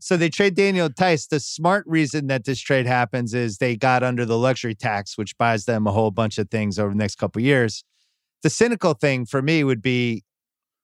so 0.00 0.16
they 0.16 0.28
trade 0.28 0.54
Daniel 0.54 0.88
Theis. 0.88 1.28
The 1.28 1.40
smart 1.40 1.84
reason 1.86 2.26
that 2.28 2.44
this 2.44 2.60
trade 2.60 2.86
happens 2.86 3.34
is 3.34 3.58
they 3.58 3.76
got 3.76 4.02
under 4.02 4.24
the 4.24 4.38
luxury 4.38 4.74
tax, 4.74 5.16
which 5.16 5.36
buys 5.38 5.64
them 5.64 5.86
a 5.86 5.92
whole 5.92 6.10
bunch 6.10 6.38
of 6.38 6.50
things 6.50 6.78
over 6.78 6.90
the 6.90 6.96
next 6.96 7.16
couple 7.16 7.42
years. 7.42 7.84
The 8.42 8.50
cynical 8.50 8.94
thing 8.94 9.26
for 9.26 9.42
me 9.42 9.64
would 9.64 9.82
be 9.82 10.24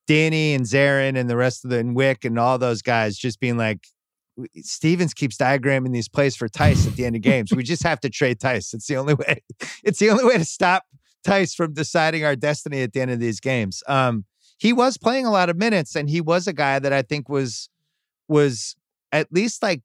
Danny 0.07 0.55
and 0.55 0.64
Zarren 0.64 1.16
and 1.16 1.29
the 1.31 1.37
rest 1.37 1.64
of 1.64 1.70
the 1.70 1.79
and 1.79 1.96
Wyc 1.96 2.25
and 2.25 2.38
all 2.38 2.59
those 2.59 2.83
guys 2.83 3.16
just 3.16 3.40
being 3.40 3.57
like, 3.57 3.87
Stevens 4.57 5.14
keeps 5.14 5.37
diagramming 5.37 5.92
these 5.92 6.09
plays 6.09 6.37
for 6.37 6.48
Theis 6.48 6.87
at 6.87 6.96
the 6.96 7.05
end 7.05 7.16
of 7.16 7.22
games. 7.22 7.53
we 7.53 7.62
just 7.62 7.83
have 7.83 8.01
to 8.01 8.11
trade 8.11 8.40
Theis. 8.40 8.72
It's 8.72 8.87
the 8.87 8.96
only 8.96 9.14
way. 9.29 9.42
It's 9.85 9.98
the 9.98 10.11
only 10.11 10.25
way 10.25 10.38
to 10.38 10.44
stop 10.44 10.85
Theis 11.25 11.55
from 11.55 11.75
deciding 11.75 12.25
our 12.25 12.35
destiny 12.35 12.83
at 12.83 12.92
the 12.92 13.01
end 13.01 13.11
of 13.11 13.20
these 13.20 13.40
games. 13.40 13.83
Um, 13.87 14.25
he 14.59 14.72
was 14.72 14.96
playing 14.96 15.27
a 15.27 15.31
lot 15.31 15.51
of 15.51 15.57
minutes, 15.57 15.96
and 15.96 16.09
he 16.09 16.20
was 16.20 16.46
a 16.46 16.53
guy 16.53 16.79
that 16.79 16.92
I 16.92 17.03
think 17.03 17.29
was 17.29 17.68
was 18.29 18.77
at 19.12 19.33
least 19.33 19.62
like, 19.62 19.83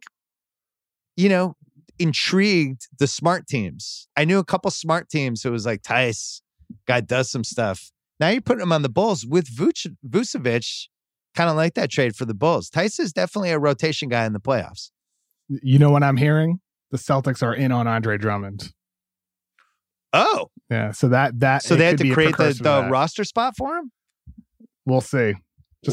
you 1.16 1.30
know, 1.30 1.56
intrigued 2.00 2.88
the 2.98 3.08
smart 3.08 3.48
teams. 3.48 4.08
I 4.16 4.26
knew 4.26 4.40
a 4.40 4.46
couple 4.46 4.72
smart 4.72 5.10
teams 5.10 5.44
who 5.44 5.52
was 5.52 5.66
like, 5.66 5.84
Theis, 5.84 6.42
guy 6.88 7.02
does 7.02 7.30
some 7.30 7.44
stuff. 7.44 7.92
Now 8.20 8.30
you're 8.30 8.42
putting 8.42 8.63
him 8.63 8.72
on 8.72 8.82
the 8.82 8.90
Bulls 8.90 9.26
with 9.26 9.48
Vucevic. 9.48 10.88
Kind 11.36 11.52
of 11.52 11.56
like 11.56 11.76
that 11.76 11.92
trade 11.92 12.16
for 12.16 12.26
the 12.26 12.34
Bulls. 12.34 12.70
Theis 12.70 13.00
is 13.00 13.13
definitely 13.13 13.52
a 13.52 13.60
rotation 13.60 14.10
guy 14.10 14.26
in 14.26 14.34
the 14.34 14.40
playoffs. 14.40 14.90
You 15.50 15.78
know 15.78 15.92
what 15.92 16.02
I'm 16.02 16.18
hearing? 16.18 16.60
The 16.92 16.98
Celtics 16.98 17.44
are 17.44 17.54
in 17.54 17.72
on 17.72 17.88
Andre 17.88 18.18
Drummond. 18.18 18.74
Oh, 20.13 20.50
yeah. 20.70 20.92
So 20.92 21.10
that 21.10 21.40
that 21.42 21.63
so 21.63 21.76
they 21.76 21.86
had 21.86 21.98
to 22.00 22.13
create 22.13 22.38
the, 22.38 22.58
the 22.60 22.88
roster 22.90 23.24
spot 23.24 23.56
for 23.56 23.78
him. 23.78 23.92
We'll 24.86 25.02
see. 25.02 25.36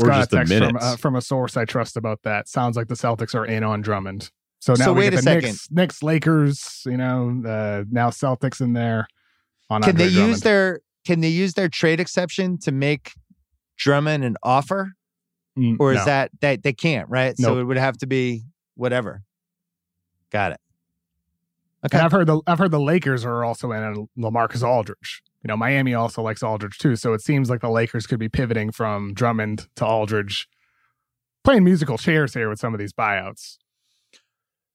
Just 0.00 0.04
got 0.04 0.30
just 0.30 0.32
a 0.32 0.36
text 0.36 0.52
from, 0.52 0.76
uh, 0.80 0.96
from 0.96 1.16
a 1.16 1.20
source 1.20 1.56
I 1.56 1.64
trust 1.64 1.96
about 1.96 2.22
that. 2.24 2.48
Sounds 2.48 2.76
like 2.76 2.88
the 2.88 2.94
Celtics 2.94 3.34
are 3.34 3.46
in 3.46 3.62
on 3.62 3.80
Drummond. 3.80 4.30
So 4.60 4.72
now 4.74 4.86
so 4.86 4.92
we 4.92 5.00
wait 5.00 5.10
get 5.10 5.12
a 5.14 5.16
the 5.16 5.22
second. 5.22 5.42
Knicks, 5.42 5.70
Knicks, 5.70 6.02
Lakers, 6.02 6.82
you 6.86 6.96
know, 6.96 7.42
uh, 7.46 7.84
now 7.90 8.10
Celtics 8.10 8.60
in 8.60 8.72
there. 8.72 9.06
On 9.70 9.82
can 9.82 9.90
Andre 9.90 10.06
they 10.06 10.12
Drummond. 10.12 10.30
use 10.30 10.40
their 10.40 10.80
Can 11.04 11.20
they 11.20 11.28
use 11.28 11.54
their 11.54 11.68
trade 11.68 12.00
exception 12.00 12.58
to 12.60 12.72
make 12.72 13.12
Drummond 13.76 14.24
an 14.24 14.36
offer, 14.42 14.92
mm, 15.58 15.76
or 15.78 15.92
is 15.92 15.98
no. 15.98 16.04
that 16.06 16.30
that 16.40 16.62
they 16.62 16.72
can't? 16.72 17.08
Right. 17.08 17.34
Nope. 17.38 17.54
So 17.54 17.60
it 17.60 17.64
would 17.64 17.76
have 17.76 17.98
to 17.98 18.06
be 18.06 18.44
whatever. 18.74 19.22
Got 20.30 20.52
it. 20.52 20.60
Okay. 21.84 21.98
And 21.98 22.04
I've 22.04 22.12
heard 22.12 22.26
the 22.26 22.40
I've 22.46 22.58
heard 22.58 22.70
the 22.70 22.80
Lakers 22.80 23.24
are 23.24 23.44
also 23.44 23.70
in 23.72 23.82
on 23.82 24.08
LaMarcus 24.18 24.66
Aldridge 24.66 25.22
you 25.44 25.48
know, 25.48 25.56
Miami 25.56 25.92
also 25.94 26.22
likes 26.22 26.42
Aldridge 26.42 26.78
too. 26.78 26.96
So 26.96 27.12
it 27.12 27.20
seems 27.20 27.50
like 27.50 27.60
the 27.60 27.68
Lakers 27.68 28.06
could 28.06 28.18
be 28.18 28.28
pivoting 28.30 28.72
from 28.72 29.12
Drummond 29.12 29.68
to 29.76 29.84
Aldridge, 29.84 30.48
playing 31.44 31.64
musical 31.64 31.98
chairs 31.98 32.32
here 32.32 32.48
with 32.48 32.58
some 32.58 32.72
of 32.72 32.80
these 32.80 32.94
buyouts. 32.94 33.58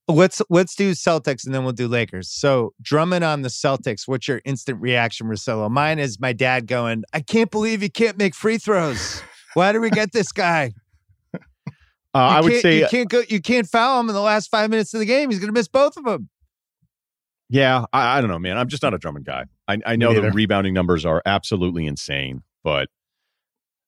Let's 0.08 0.42
let's 0.50 0.74
do 0.74 0.92
Celtics 0.92 1.44
and 1.44 1.54
then 1.54 1.62
we'll 1.64 1.72
do 1.72 1.86
Lakers. 1.88 2.30
So 2.30 2.72
Drummond 2.82 3.24
on 3.24 3.42
the 3.42 3.48
Celtics. 3.48 4.06
What's 4.06 4.26
your 4.26 4.40
instant 4.44 4.80
reaction, 4.80 5.26
Marcelo? 5.26 5.68
Mine 5.68 5.98
is 5.98 6.18
my 6.20 6.32
dad 6.32 6.66
going, 6.66 7.04
"I 7.12 7.20
can't 7.20 7.50
believe 7.50 7.80
he 7.80 7.88
can't 7.88 8.16
make 8.18 8.34
free 8.34 8.58
throws. 8.58 9.22
Why 9.54 9.72
do 9.72 9.80
we 9.80 9.90
get 9.90 10.12
this 10.12 10.32
guy? 10.32 10.72
Uh, 12.12 12.18
I 12.18 12.40
would 12.40 12.50
can't- 12.50 12.62
say 12.62 12.78
you 12.80 12.88
can't 12.88 13.08
go. 13.08 13.22
You 13.28 13.40
can't 13.40 13.68
foul 13.68 14.00
him 14.00 14.08
in 14.08 14.16
the 14.16 14.20
last 14.20 14.50
five 14.50 14.68
minutes 14.68 14.92
of 14.94 14.98
the 14.98 15.06
game. 15.06 15.30
He's 15.30 15.38
going 15.38 15.46
to 15.46 15.52
miss 15.52 15.68
both 15.68 15.96
of 15.96 16.02
them. 16.02 16.28
Yeah, 17.50 17.84
I, 17.92 18.18
I 18.18 18.20
don't 18.20 18.30
know, 18.30 18.38
man. 18.38 18.56
I'm 18.56 18.68
just 18.68 18.82
not 18.82 18.94
a 18.94 18.98
Drummond 18.98 19.26
guy. 19.26 19.44
I, 19.66 19.78
I 19.84 19.96
know 19.96 20.14
the 20.14 20.30
rebounding 20.30 20.72
numbers 20.72 21.04
are 21.04 21.20
absolutely 21.26 21.84
insane, 21.84 22.42
but 22.62 22.88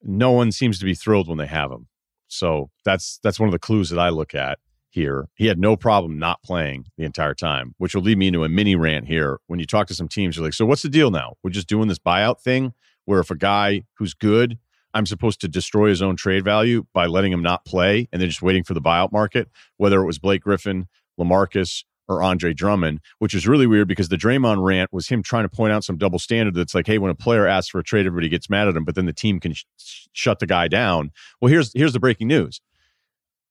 no 0.02 0.32
one 0.32 0.50
seems 0.50 0.80
to 0.80 0.84
be 0.84 0.94
thrilled 0.94 1.28
when 1.28 1.38
they 1.38 1.46
have 1.46 1.70
him. 1.70 1.86
So 2.26 2.70
that's 2.84 3.20
that's 3.22 3.38
one 3.38 3.48
of 3.48 3.52
the 3.52 3.60
clues 3.60 3.88
that 3.90 4.00
I 4.00 4.08
look 4.08 4.34
at 4.34 4.58
here. 4.90 5.28
He 5.34 5.46
had 5.46 5.60
no 5.60 5.76
problem 5.76 6.18
not 6.18 6.42
playing 6.42 6.86
the 6.98 7.04
entire 7.04 7.34
time, 7.34 7.74
which 7.78 7.94
will 7.94 8.02
lead 8.02 8.18
me 8.18 8.26
into 8.26 8.42
a 8.42 8.48
mini 8.48 8.74
rant 8.74 9.06
here. 9.06 9.38
When 9.46 9.60
you 9.60 9.66
talk 9.66 9.86
to 9.88 9.94
some 9.94 10.08
teams, 10.08 10.36
you're 10.36 10.44
like, 10.44 10.54
"So 10.54 10.66
what's 10.66 10.82
the 10.82 10.88
deal 10.88 11.12
now? 11.12 11.34
We're 11.44 11.50
just 11.50 11.68
doing 11.68 11.86
this 11.86 12.00
buyout 12.00 12.40
thing, 12.40 12.72
where 13.04 13.20
if 13.20 13.30
a 13.30 13.36
guy 13.36 13.84
who's 13.98 14.14
good, 14.14 14.58
I'm 14.92 15.06
supposed 15.06 15.40
to 15.42 15.48
destroy 15.48 15.88
his 15.90 16.02
own 16.02 16.16
trade 16.16 16.44
value 16.44 16.84
by 16.92 17.06
letting 17.06 17.32
him 17.32 17.42
not 17.42 17.64
play, 17.64 18.08
and 18.12 18.20
then 18.20 18.28
just 18.28 18.42
waiting 18.42 18.64
for 18.64 18.74
the 18.74 18.82
buyout 18.82 19.12
market, 19.12 19.48
whether 19.76 20.02
it 20.02 20.06
was 20.06 20.18
Blake 20.18 20.42
Griffin, 20.42 20.88
Lamarcus, 21.20 21.84
or 22.12 22.22
Andre 22.22 22.52
Drummond, 22.52 23.00
which 23.18 23.34
is 23.34 23.46
really 23.46 23.66
weird 23.66 23.88
because 23.88 24.08
the 24.08 24.16
Draymond 24.16 24.64
rant 24.64 24.92
was 24.92 25.08
him 25.08 25.22
trying 25.22 25.44
to 25.44 25.48
point 25.48 25.72
out 25.72 25.84
some 25.84 25.96
double 25.98 26.18
standard 26.18 26.54
that's 26.54 26.74
like, 26.74 26.86
hey, 26.86 26.98
when 26.98 27.10
a 27.10 27.14
player 27.14 27.46
asks 27.46 27.70
for 27.70 27.78
a 27.78 27.84
trade, 27.84 28.06
everybody 28.06 28.28
gets 28.28 28.48
mad 28.50 28.68
at 28.68 28.76
him, 28.76 28.84
but 28.84 28.94
then 28.94 29.06
the 29.06 29.12
team 29.12 29.40
can 29.40 29.54
sh- 29.54 29.64
shut 30.12 30.38
the 30.38 30.46
guy 30.46 30.68
down. 30.68 31.10
Well, 31.40 31.50
here's 31.50 31.72
here's 31.74 31.92
the 31.92 32.00
breaking 32.00 32.28
news. 32.28 32.60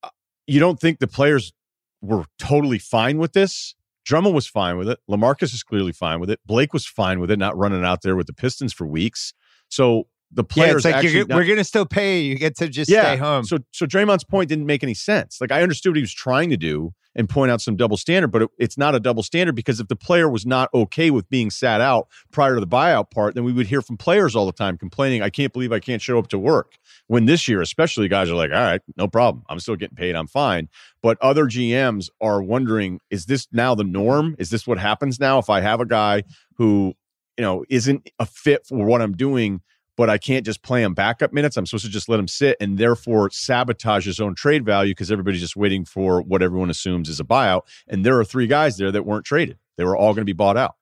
Uh, 0.02 0.08
You 0.46 0.60
don't 0.60 0.80
think 0.80 0.98
the 0.98 1.06
players 1.06 1.52
were 2.00 2.24
totally 2.38 2.78
fine 2.78 3.18
with 3.18 3.32
this? 3.32 3.74
Drummond 4.04 4.34
was 4.34 4.46
fine 4.48 4.76
with 4.78 4.88
it. 4.88 4.98
Lamarcus 5.08 5.54
is 5.54 5.62
clearly 5.62 5.92
fine 5.92 6.18
with 6.18 6.28
it. 6.30 6.40
Blake 6.44 6.72
was 6.72 6.84
fine 6.86 7.20
with 7.20 7.30
it, 7.30 7.38
not 7.38 7.56
running 7.56 7.84
out 7.84 8.02
there 8.02 8.16
with 8.16 8.26
the 8.26 8.32
Pistons 8.32 8.72
for 8.72 8.86
weeks. 8.86 9.32
So 9.68 10.08
the 10.34 10.42
Yeah, 10.42 10.54
players 10.54 10.74
it's 10.76 10.84
like 10.84 11.28
not- 11.28 11.36
we're 11.36 11.44
going 11.44 11.58
to 11.58 11.64
still 11.64 11.86
pay 11.86 12.20
you. 12.22 12.30
You 12.30 12.38
get 12.38 12.56
to 12.58 12.68
just 12.68 12.90
stay 12.90 13.16
home. 13.16 13.44
so 13.44 13.58
so 13.72 13.86
Draymond's 13.86 14.24
point 14.24 14.48
didn't 14.48 14.66
make 14.66 14.82
any 14.82 14.94
sense. 14.94 15.40
Like 15.40 15.52
I 15.52 15.62
understood 15.62 15.90
what 15.90 15.96
he 15.96 16.02
was 16.02 16.14
trying 16.14 16.50
to 16.50 16.56
do 16.56 16.92
and 17.14 17.28
point 17.28 17.50
out 17.50 17.60
some 17.60 17.76
double 17.76 17.98
standard, 17.98 18.28
but 18.28 18.40
it, 18.40 18.48
it's 18.58 18.78
not 18.78 18.94
a 18.94 19.00
double 19.00 19.22
standard 19.22 19.54
because 19.54 19.78
if 19.80 19.88
the 19.88 19.96
player 19.96 20.30
was 20.30 20.46
not 20.46 20.70
okay 20.72 21.10
with 21.10 21.28
being 21.28 21.50
sat 21.50 21.78
out 21.82 22.08
prior 22.30 22.54
to 22.54 22.60
the 22.60 22.66
buyout 22.66 23.10
part, 23.10 23.34
then 23.34 23.44
we 23.44 23.52
would 23.52 23.66
hear 23.66 23.82
from 23.82 23.98
players 23.98 24.34
all 24.34 24.46
the 24.46 24.52
time 24.52 24.78
complaining, 24.78 25.20
"I 25.20 25.28
can't 25.28 25.52
believe 25.52 25.72
I 25.72 25.80
can't 25.80 26.00
show 26.00 26.18
up 26.18 26.28
to 26.28 26.38
work." 26.38 26.76
When 27.08 27.26
this 27.26 27.46
year, 27.48 27.60
especially, 27.60 28.08
guys 28.08 28.30
are 28.30 28.34
like, 28.34 28.50
"All 28.50 28.56
right, 28.62 28.80
no 28.96 29.08
problem. 29.08 29.44
I'm 29.50 29.60
still 29.60 29.76
getting 29.76 29.96
paid. 29.96 30.14
I'm 30.16 30.26
fine." 30.26 30.70
But 31.02 31.18
other 31.20 31.44
GMs 31.44 32.08
are 32.22 32.40
wondering, 32.42 33.00
is 33.10 33.26
this 33.26 33.46
now 33.52 33.74
the 33.74 33.84
norm? 33.84 34.34
Is 34.38 34.48
this 34.48 34.66
what 34.66 34.78
happens 34.78 35.20
now 35.20 35.38
if 35.38 35.50
I 35.50 35.60
have 35.60 35.80
a 35.80 35.84
guy 35.86 36.22
who, 36.56 36.94
you 37.36 37.42
know, 37.42 37.64
isn't 37.68 38.08
a 38.18 38.24
fit 38.24 38.66
for 38.66 38.86
what 38.86 39.02
I'm 39.02 39.12
doing? 39.12 39.60
But 39.96 40.08
I 40.08 40.18
can't 40.18 40.44
just 40.44 40.62
play 40.62 40.82
him 40.82 40.94
backup 40.94 41.32
minutes. 41.32 41.56
I'm 41.56 41.66
supposed 41.66 41.84
to 41.84 41.90
just 41.90 42.08
let 42.08 42.18
him 42.18 42.28
sit 42.28 42.56
and 42.60 42.78
therefore 42.78 43.30
sabotage 43.30 44.06
his 44.06 44.20
own 44.20 44.34
trade 44.34 44.64
value 44.64 44.92
because 44.92 45.10
everybody's 45.12 45.40
just 45.40 45.56
waiting 45.56 45.84
for 45.84 46.22
what 46.22 46.42
everyone 46.42 46.70
assumes 46.70 47.08
is 47.08 47.20
a 47.20 47.24
buyout. 47.24 47.62
And 47.88 48.04
there 48.04 48.18
are 48.18 48.24
three 48.24 48.46
guys 48.46 48.76
there 48.76 48.90
that 48.90 49.04
weren't 49.04 49.24
traded. 49.24 49.58
They 49.76 49.84
were 49.84 49.96
all 49.96 50.12
going 50.14 50.22
to 50.22 50.26
be 50.26 50.32
bought 50.32 50.56
out. 50.56 50.76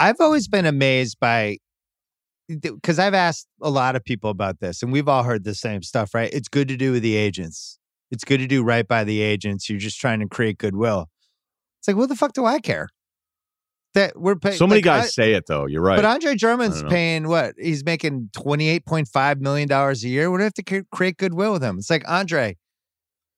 I've 0.00 0.20
always 0.20 0.48
been 0.48 0.66
amazed 0.66 1.18
by 1.20 1.58
because 2.48 2.98
I've 2.98 3.14
asked 3.14 3.46
a 3.60 3.68
lot 3.68 3.94
of 3.94 4.04
people 4.04 4.30
about 4.30 4.60
this, 4.60 4.82
and 4.82 4.90
we've 4.90 5.08
all 5.08 5.22
heard 5.22 5.44
the 5.44 5.54
same 5.54 5.82
stuff, 5.82 6.14
right? 6.14 6.32
It's 6.32 6.48
good 6.48 6.68
to 6.68 6.76
do 6.76 6.92
with 6.92 7.02
the 7.02 7.14
agents. 7.14 7.78
It's 8.10 8.24
good 8.24 8.38
to 8.38 8.46
do 8.46 8.62
right 8.62 8.88
by 8.88 9.04
the 9.04 9.20
agents. 9.20 9.68
You're 9.68 9.78
just 9.78 10.00
trying 10.00 10.20
to 10.20 10.26
create 10.26 10.56
goodwill. 10.56 11.10
It's 11.78 11.88
like, 11.88 11.96
what 11.98 12.08
the 12.08 12.16
fuck 12.16 12.32
do 12.32 12.46
I 12.46 12.58
care? 12.60 12.88
That 13.98 14.18
we're 14.20 14.36
paying 14.36 14.56
So 14.56 14.66
many 14.66 14.78
like, 14.78 14.84
guys 14.84 15.04
I- 15.04 15.08
say 15.08 15.32
it 15.34 15.46
though. 15.46 15.66
You're 15.66 15.82
right. 15.82 15.96
But 15.96 16.04
Andre 16.04 16.34
Drummond's 16.34 16.76
I 16.76 16.80
don't 16.80 16.88
know. 16.88 16.94
paying 16.94 17.28
what? 17.28 17.54
He's 17.58 17.84
making 17.84 18.30
twenty 18.32 18.68
eight 18.68 18.86
point 18.86 19.08
five 19.08 19.40
million 19.40 19.68
dollars 19.68 20.04
a 20.04 20.08
year. 20.08 20.30
We 20.30 20.38
don't 20.38 20.44
have 20.44 20.66
to 20.66 20.84
create 20.92 21.16
goodwill 21.16 21.52
with 21.52 21.62
him. 21.62 21.78
It's 21.78 21.90
like 21.90 22.08
Andre, 22.08 22.56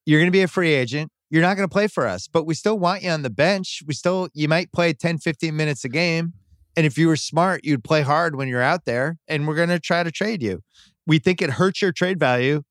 you're 0.07 0.21
going 0.21 0.29
to 0.29 0.33
be 0.33 0.43
a 0.43 0.49
free 0.49 0.73
agent. 0.73 1.11
You're 1.31 1.43
not 1.43 1.57
going 1.57 1.69
to 1.69 1.73
play 1.73 1.87
for 1.87 2.07
us, 2.07 2.27
but 2.27 2.45
we 2.45 2.55
still 2.55 2.79
want 2.79 3.03
you 3.03 3.11
on 3.11 3.23
the 3.23 3.31
bench. 3.31 3.83
We 3.87 3.95
still, 3.95 4.29
you 4.35 4.49
might 4.49 4.73
play 4.73 4.93
10, 4.93 5.19
15 5.19 5.57
minutes 5.57 5.85
a 5.85 5.89
game. 5.89 6.33
And 6.77 6.85
if 6.85 6.99
you 6.99 7.07
were 7.07 7.15
smart, 7.17 7.65
you'd 7.65 7.85
play 7.85 8.03
hard 8.03 8.35
when 8.35 8.49
you're 8.49 8.61
out 8.63 8.85
there. 8.85 9.17
And 9.29 9.47
we're 9.47 9.55
going 9.55 9.69
to 9.69 9.79
try 9.79 10.03
to 10.03 10.11
trade 10.11 10.43
you. 10.43 10.61
We 11.07 11.21
think 11.21 11.41
it 11.41 11.51
hurts 11.51 11.81
your 11.81 11.93
trade 11.93 12.19
value 12.19 12.63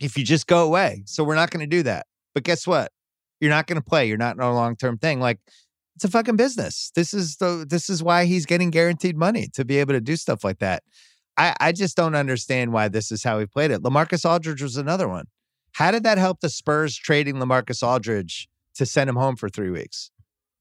if 0.00 0.18
you 0.18 0.24
just 0.24 0.46
go 0.46 0.64
away. 0.64 1.02
So 1.06 1.24
we're 1.24 1.34
not 1.34 1.50
going 1.50 1.60
to 1.60 1.66
do 1.76 1.82
that. 1.84 2.06
But 2.34 2.44
guess 2.44 2.66
what? 2.66 2.92
You're 3.40 3.50
not 3.50 3.66
going 3.66 3.80
to 3.80 3.84
play. 3.84 4.06
You're 4.06 4.18
not 4.18 4.36
in 4.36 4.42
a 4.42 4.52
long 4.52 4.76
term 4.76 4.98
thing. 4.98 5.18
Like 5.20 5.38
it's 5.98 6.04
a 6.04 6.08
fucking 6.08 6.36
business. 6.36 6.92
This 6.94 7.12
is 7.12 7.38
the 7.38 7.66
this 7.68 7.90
is 7.90 8.04
why 8.04 8.24
he's 8.24 8.46
getting 8.46 8.70
guaranteed 8.70 9.16
money 9.16 9.48
to 9.54 9.64
be 9.64 9.78
able 9.78 9.94
to 9.94 10.00
do 10.00 10.14
stuff 10.14 10.44
like 10.44 10.60
that. 10.60 10.84
I, 11.36 11.56
I 11.58 11.72
just 11.72 11.96
don't 11.96 12.14
understand 12.14 12.72
why 12.72 12.86
this 12.86 13.10
is 13.10 13.24
how 13.24 13.40
he 13.40 13.46
played 13.46 13.72
it. 13.72 13.82
Lamarcus 13.82 14.24
Aldridge 14.24 14.62
was 14.62 14.76
another 14.76 15.08
one. 15.08 15.24
How 15.72 15.90
did 15.90 16.04
that 16.04 16.16
help 16.16 16.38
the 16.38 16.50
Spurs 16.50 16.96
trading 16.96 17.38
Lamarcus 17.38 17.82
Aldridge 17.82 18.48
to 18.76 18.86
send 18.86 19.10
him 19.10 19.16
home 19.16 19.34
for 19.34 19.48
three 19.48 19.70
weeks? 19.70 20.12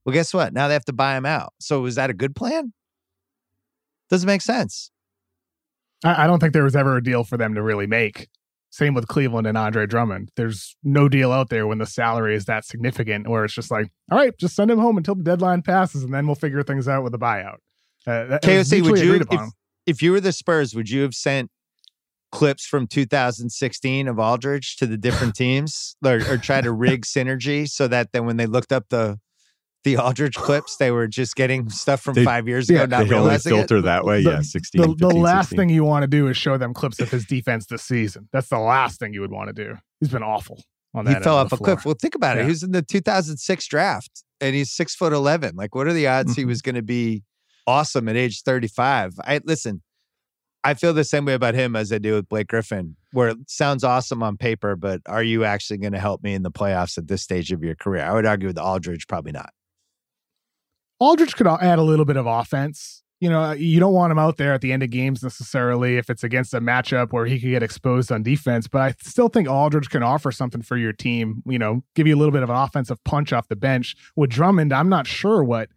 Well, 0.04 0.14
guess 0.14 0.34
what? 0.34 0.54
Now 0.54 0.68
they 0.68 0.74
have 0.74 0.86
to 0.86 0.94
buy 0.94 1.16
him 1.16 1.26
out. 1.28 1.54
So 1.60 1.82
was 1.82 1.94
that 1.96 2.10
a 2.10 2.16
good 2.16 2.36
plan? 2.36 2.74
Doesn't 4.10 4.26
make 4.26 4.42
sense. 4.42 4.90
I, 6.04 6.24
I 6.24 6.28
don't 6.28 6.40
think 6.40 6.54
there 6.54 6.64
was 6.64 6.76
ever 6.76 6.98
a 6.98 7.04
deal 7.04 7.24
for 7.24 7.38
them 7.38 7.54
to 7.54 7.62
really 7.62 7.86
make. 7.86 8.28
Same 8.70 8.94
with 8.94 9.08
Cleveland 9.08 9.48
and 9.48 9.58
Andre 9.58 9.86
Drummond. 9.86 10.30
There's 10.36 10.76
no 10.84 11.08
deal 11.08 11.32
out 11.32 11.50
there 11.50 11.66
when 11.66 11.78
the 11.78 11.86
salary 11.86 12.36
is 12.36 12.46
that 12.46 12.66
significant, 12.66 13.28
where 13.28 13.46
it's 13.46 13.54
just 13.54 13.72
like, 13.72 13.90
all 14.12 14.18
right, 14.18 14.38
just 14.38 14.56
send 14.56 14.70
him 14.70 14.80
home 14.80 14.98
until 14.98 15.16
the 15.16 15.24
deadline 15.24 15.62
passes, 15.62 16.04
and 16.04 16.14
then 16.14 16.26
we'll 16.26 16.36
figure 16.36 16.64
things 16.64 16.88
out 16.88 17.04
with 17.04 17.14
a 17.16 17.18
buyout. 17.18 17.58
Uh, 18.06 18.26
that- 18.26 18.44
KOC, 18.44 18.84
would 18.84 19.00
you 19.00 19.16
if, 19.16 19.50
if 19.86 20.02
you 20.02 20.12
were 20.12 20.20
the 20.20 20.32
Spurs, 20.32 20.76
would 20.76 20.90
you 20.90 21.02
have 21.02 21.14
sent 21.14 21.50
clips 22.32 22.66
from 22.66 22.88
2016 22.88 24.08
of 24.08 24.20
Aldridge 24.20 24.76
to 24.78 24.86
the 24.86 24.98
different 24.98 25.34
teams 25.36 25.96
or, 26.06 26.18
or 26.30 26.38
try 26.38 26.62
to 26.62 26.72
rig 26.72 27.06
synergy 27.06 27.68
so 27.68 27.88
that 27.88 28.12
then 28.12 28.26
when 28.26 28.38
they 28.38 28.46
looked 28.46 28.72
up 28.72 28.86
the 28.90 29.18
the 29.96 29.98
Aldridge 30.02 30.36
clips, 30.36 30.78
they 30.78 30.92
were 30.92 31.08
just 31.08 31.36
getting 31.36 31.70
stuff 31.70 32.02
from 32.02 32.14
They- 32.16 32.26
five 32.26 32.48
years 32.48 32.70
yeah, 32.70 32.84
ago, 32.84 32.98
not 32.98 33.08
they 33.08 33.16
only 33.16 33.28
realizing 33.28 33.54
it? 33.54 33.58
filter 33.58 33.82
that 33.84 34.06
way. 34.06 34.24
The- 34.24 34.32
yeah, 34.32 34.42
16. 34.42 34.82
the, 34.82 34.96
the 34.96 35.08
last 35.16 35.50
16. 35.50 35.58
thing 35.58 35.70
you 35.70 35.84
want 35.84 36.04
to 36.04 36.08
do 36.08 36.28
is 36.28 36.36
show 36.38 36.58
them 36.58 36.74
clips 36.74 37.00
of 37.00 37.10
his 37.10 37.26
defense 37.26 37.66
this 37.68 37.84
season. 37.84 38.28
That's 38.34 38.50
the 38.50 38.60
last 38.60 39.00
thing 39.00 39.14
you 39.14 39.22
would 39.22 39.32
want 39.32 39.48
to 39.48 39.54
do. 39.54 39.76
He's 40.00 40.10
been 40.10 40.24
awful 40.24 40.62
on 40.94 41.06
that. 41.06 41.18
He 41.18 41.24
fell 41.24 41.38
off 41.38 41.50
the 41.50 41.56
a 41.56 41.60
cliff. 41.60 41.86
Well, 41.86 41.96
think 42.00 42.16
about 42.16 42.38
it. 42.38 42.42
Yeah. 42.42 42.46
He 42.46 42.50
was 42.50 42.64
in 42.64 42.72
the 42.72 42.82
2006 42.82 43.68
draft 43.68 44.24
and 44.42 44.56
he's 44.56 44.72
six 44.72 44.94
foot 44.96 45.14
11. 45.14 45.56
Like, 45.56 45.74
what 45.76 45.88
are 45.88 45.94
the 45.94 46.08
odds 46.08 46.36
he 46.36 46.44
Mhm. 46.44 46.48
was 46.48 46.62
going 46.62 46.76
to 46.76 46.82
be 46.84 47.24
awesome 47.66 48.08
at 48.10 48.16
age 48.16 48.42
35? 48.44 49.14
I 49.24 49.40
listen, 49.44 49.82
I 50.64 50.74
feel 50.74 50.94
the 50.94 51.04
same 51.06 51.24
way 51.26 51.34
about 51.34 51.54
him 51.56 51.76
as 51.76 51.94
I 51.94 51.98
do 51.98 52.14
with 52.16 52.28
Blake 52.28 52.48
Griffin, 52.48 52.98
where 53.14 53.30
it 53.30 53.38
sounds 53.48 53.84
awesome 53.86 54.22
on 54.22 54.36
paper, 54.38 54.76
but 54.76 55.02
are 55.06 55.24
you 55.24 55.46
actually 55.46 55.78
going 55.78 55.94
to 55.94 56.00
help 56.00 56.24
me 56.24 56.34
in 56.34 56.44
the 56.44 56.52
playoffs 56.52 56.98
at 56.98 57.08
this 57.08 57.22
stage 57.22 57.52
of 57.54 57.64
your 57.64 57.76
career? 57.76 58.04
I 58.04 58.12
would 58.14 58.26
argue 58.26 58.48
with 58.48 58.58
Aldridge, 58.58 59.08
probably 59.08 59.32
not. 59.32 59.52
Aldridge 61.00 61.36
could 61.36 61.48
add 61.48 61.80
a 61.80 61.84
little 61.84 62.06
bit 62.06 62.18
of 62.18 62.26
offense. 62.26 63.04
You 63.20 63.32
know, 63.32 63.52
you 63.52 63.80
don't 63.80 63.94
want 63.94 64.12
him 64.12 64.20
out 64.20 64.38
there 64.38 64.54
at 64.54 64.62
the 64.62 64.72
end 64.72 64.84
of 64.84 64.92
games 64.92 65.24
necessarily 65.24 65.98
if 65.98 66.08
it's 66.08 66.24
against 66.24 66.54
a 66.54 66.62
matchup 66.62 67.12
where 67.12 67.26
he 67.26 67.40
could 67.40 67.50
get 67.50 67.64
exposed 67.64 68.12
on 68.12 68.22
defense. 68.22 68.68
But 68.68 68.82
I 68.82 68.94
still 69.02 69.28
think 69.28 69.50
Aldridge 69.50 69.90
can 69.90 70.04
offer 70.04 70.32
something 70.32 70.62
for 70.62 70.78
your 70.78 70.94
team. 70.94 71.42
You 71.48 71.58
know, 71.58 71.82
give 71.96 72.06
you 72.06 72.16
a 72.16 72.20
little 72.20 72.32
bit 72.32 72.44
of 72.44 72.50
an 72.52 72.56
offensive 72.56 73.04
punch 73.06 73.34
off 73.34 73.48
the 73.48 73.56
bench. 73.56 73.96
With 74.16 74.30
Drummond, 74.30 74.72
I'm 74.72 74.88
not 74.90 75.08
sure 75.08 75.44
what 75.44 75.70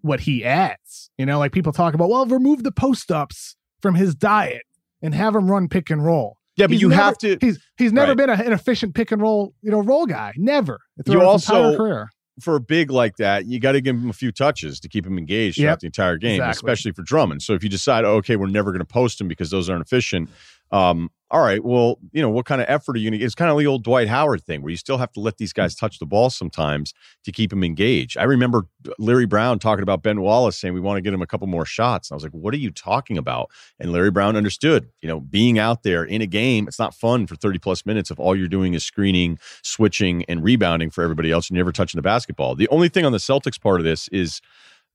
what 0.00 0.20
he 0.20 0.42
adds. 0.44 1.10
You 1.18 1.26
know, 1.26 1.38
like 1.38 1.52
people 1.52 1.72
talk 1.72 1.92
about, 1.92 2.08
well, 2.08 2.24
remove 2.26 2.62
the 2.62 2.72
post 2.72 3.10
ups 3.12 3.56
from 3.82 3.94
his 3.94 4.14
diet 4.14 4.62
and 5.02 5.14
have 5.14 5.34
him 5.34 5.50
run 5.50 5.68
pick 5.68 5.90
and 5.90 6.02
roll. 6.04 6.38
Yeah, 6.56 6.66
but 6.66 6.72
He's 6.72 6.82
you 6.82 6.88
never- 6.88 7.02
have 7.02 7.18
to. 7.18 7.36
He's 7.42 7.58
he's 7.76 7.92
never 7.92 8.12
Right. 8.12 8.16
been 8.16 8.30
a, 8.30 8.34
an 8.34 8.52
efficient 8.52 8.94
pick 8.94 9.12
and 9.12 9.20
roll, 9.20 9.54
you 9.62 9.70
know, 9.70 9.80
roll 9.82 10.06
guy. 10.06 10.32
Never. 10.36 10.80
You 10.96 11.02
Throughout 11.12 11.32
his 11.34 11.44
entire 11.48 11.62
also- 11.64 11.76
career. 11.76 12.10
For 12.38 12.56
a 12.56 12.60
big 12.60 12.90
like 12.90 13.16
that, 13.16 13.46
you 13.46 13.58
got 13.60 13.72
to 13.72 13.80
give 13.80 13.96
him 13.96 14.10
a 14.10 14.14
few 14.14 14.32
touches 14.32 14.80
to 14.80 14.88
keep 14.88 15.06
him 15.06 15.18
engaged 15.18 15.58
Yep, 15.58 15.64
throughout 15.64 15.80
the 15.80 15.86
entire 15.86 16.16
game, 16.16 16.40
exactly. 16.40 16.50
especially 16.52 16.92
for 16.92 17.02
Drummond. 17.02 17.42
So 17.42 17.54
if 17.54 17.62
you 17.62 17.68
decide, 17.68 18.04
oh, 18.04 18.14
okay, 18.16 18.36
we're 18.36 18.46
never 18.46 18.70
going 18.70 18.80
to 18.80 18.84
post 18.84 19.20
him 19.20 19.28
because 19.28 19.50
those 19.50 19.68
aren't 19.68 19.82
efficient, 19.82 20.30
um, 20.70 21.10
all 21.30 21.42
right, 21.42 21.62
well, 21.64 21.98
you 22.10 22.20
know, 22.20 22.28
what 22.28 22.44
kind 22.44 22.60
of 22.60 22.66
effort 22.68 22.96
are 22.96 22.98
you 22.98 23.08
going 23.08 23.18
to? 23.18 23.24
It's 23.24 23.36
kind 23.36 23.50
of 23.50 23.58
the 23.58 23.66
old 23.66 23.84
Dwight 23.84 24.08
Howard 24.08 24.42
thing 24.42 24.62
where 24.62 24.70
you 24.70 24.76
still 24.76 24.98
have 24.98 25.12
to 25.12 25.20
let 25.20 25.38
these 25.38 25.52
guys 25.52 25.76
touch 25.76 26.00
the 26.00 26.06
ball 26.06 26.28
sometimes 26.28 26.92
to 27.24 27.30
keep 27.30 27.50
them 27.50 27.62
engaged. 27.62 28.18
I 28.18 28.24
remember 28.24 28.66
Larry 28.98 29.26
Brown 29.26 29.60
talking 29.60 29.84
about 29.84 30.02
Ben 30.02 30.20
Wallace 30.22 30.58
saying 30.58 30.74
we 30.74 30.80
want 30.80 30.96
to 30.96 31.02
get 31.02 31.14
him 31.14 31.22
a 31.22 31.26
couple 31.28 31.46
more 31.46 31.64
shots. 31.64 32.10
And 32.10 32.14
I 32.14 32.16
was 32.16 32.24
like, 32.24 32.32
what 32.32 32.52
are 32.52 32.58
you 32.58 32.72
talking 32.72 33.16
about? 33.16 33.50
And 33.78 33.92
Larry 33.92 34.10
Brown 34.10 34.36
understood, 34.36 34.88
you 35.02 35.08
know, 35.08 35.20
being 35.20 35.56
out 35.56 35.84
there 35.84 36.02
in 36.02 36.20
a 36.20 36.26
game, 36.26 36.66
it's 36.66 36.80
not 36.80 36.94
fun 36.94 37.28
for 37.28 37.36
30 37.36 37.60
plus 37.60 37.86
minutes 37.86 38.10
if 38.10 38.18
all 38.18 38.34
you're 38.34 38.48
doing 38.48 38.74
is 38.74 38.84
screening, 38.84 39.38
switching, 39.62 40.24
and 40.24 40.42
rebounding 40.42 40.90
for 40.90 41.04
everybody 41.04 41.30
else 41.30 41.48
and 41.48 41.56
never 41.56 41.70
touching 41.70 41.98
the 41.98 42.02
basketball. 42.02 42.56
The 42.56 42.68
only 42.68 42.88
thing 42.88 43.04
on 43.04 43.12
the 43.12 43.18
Celtics 43.18 43.60
part 43.60 43.78
of 43.78 43.84
this 43.84 44.08
is 44.08 44.40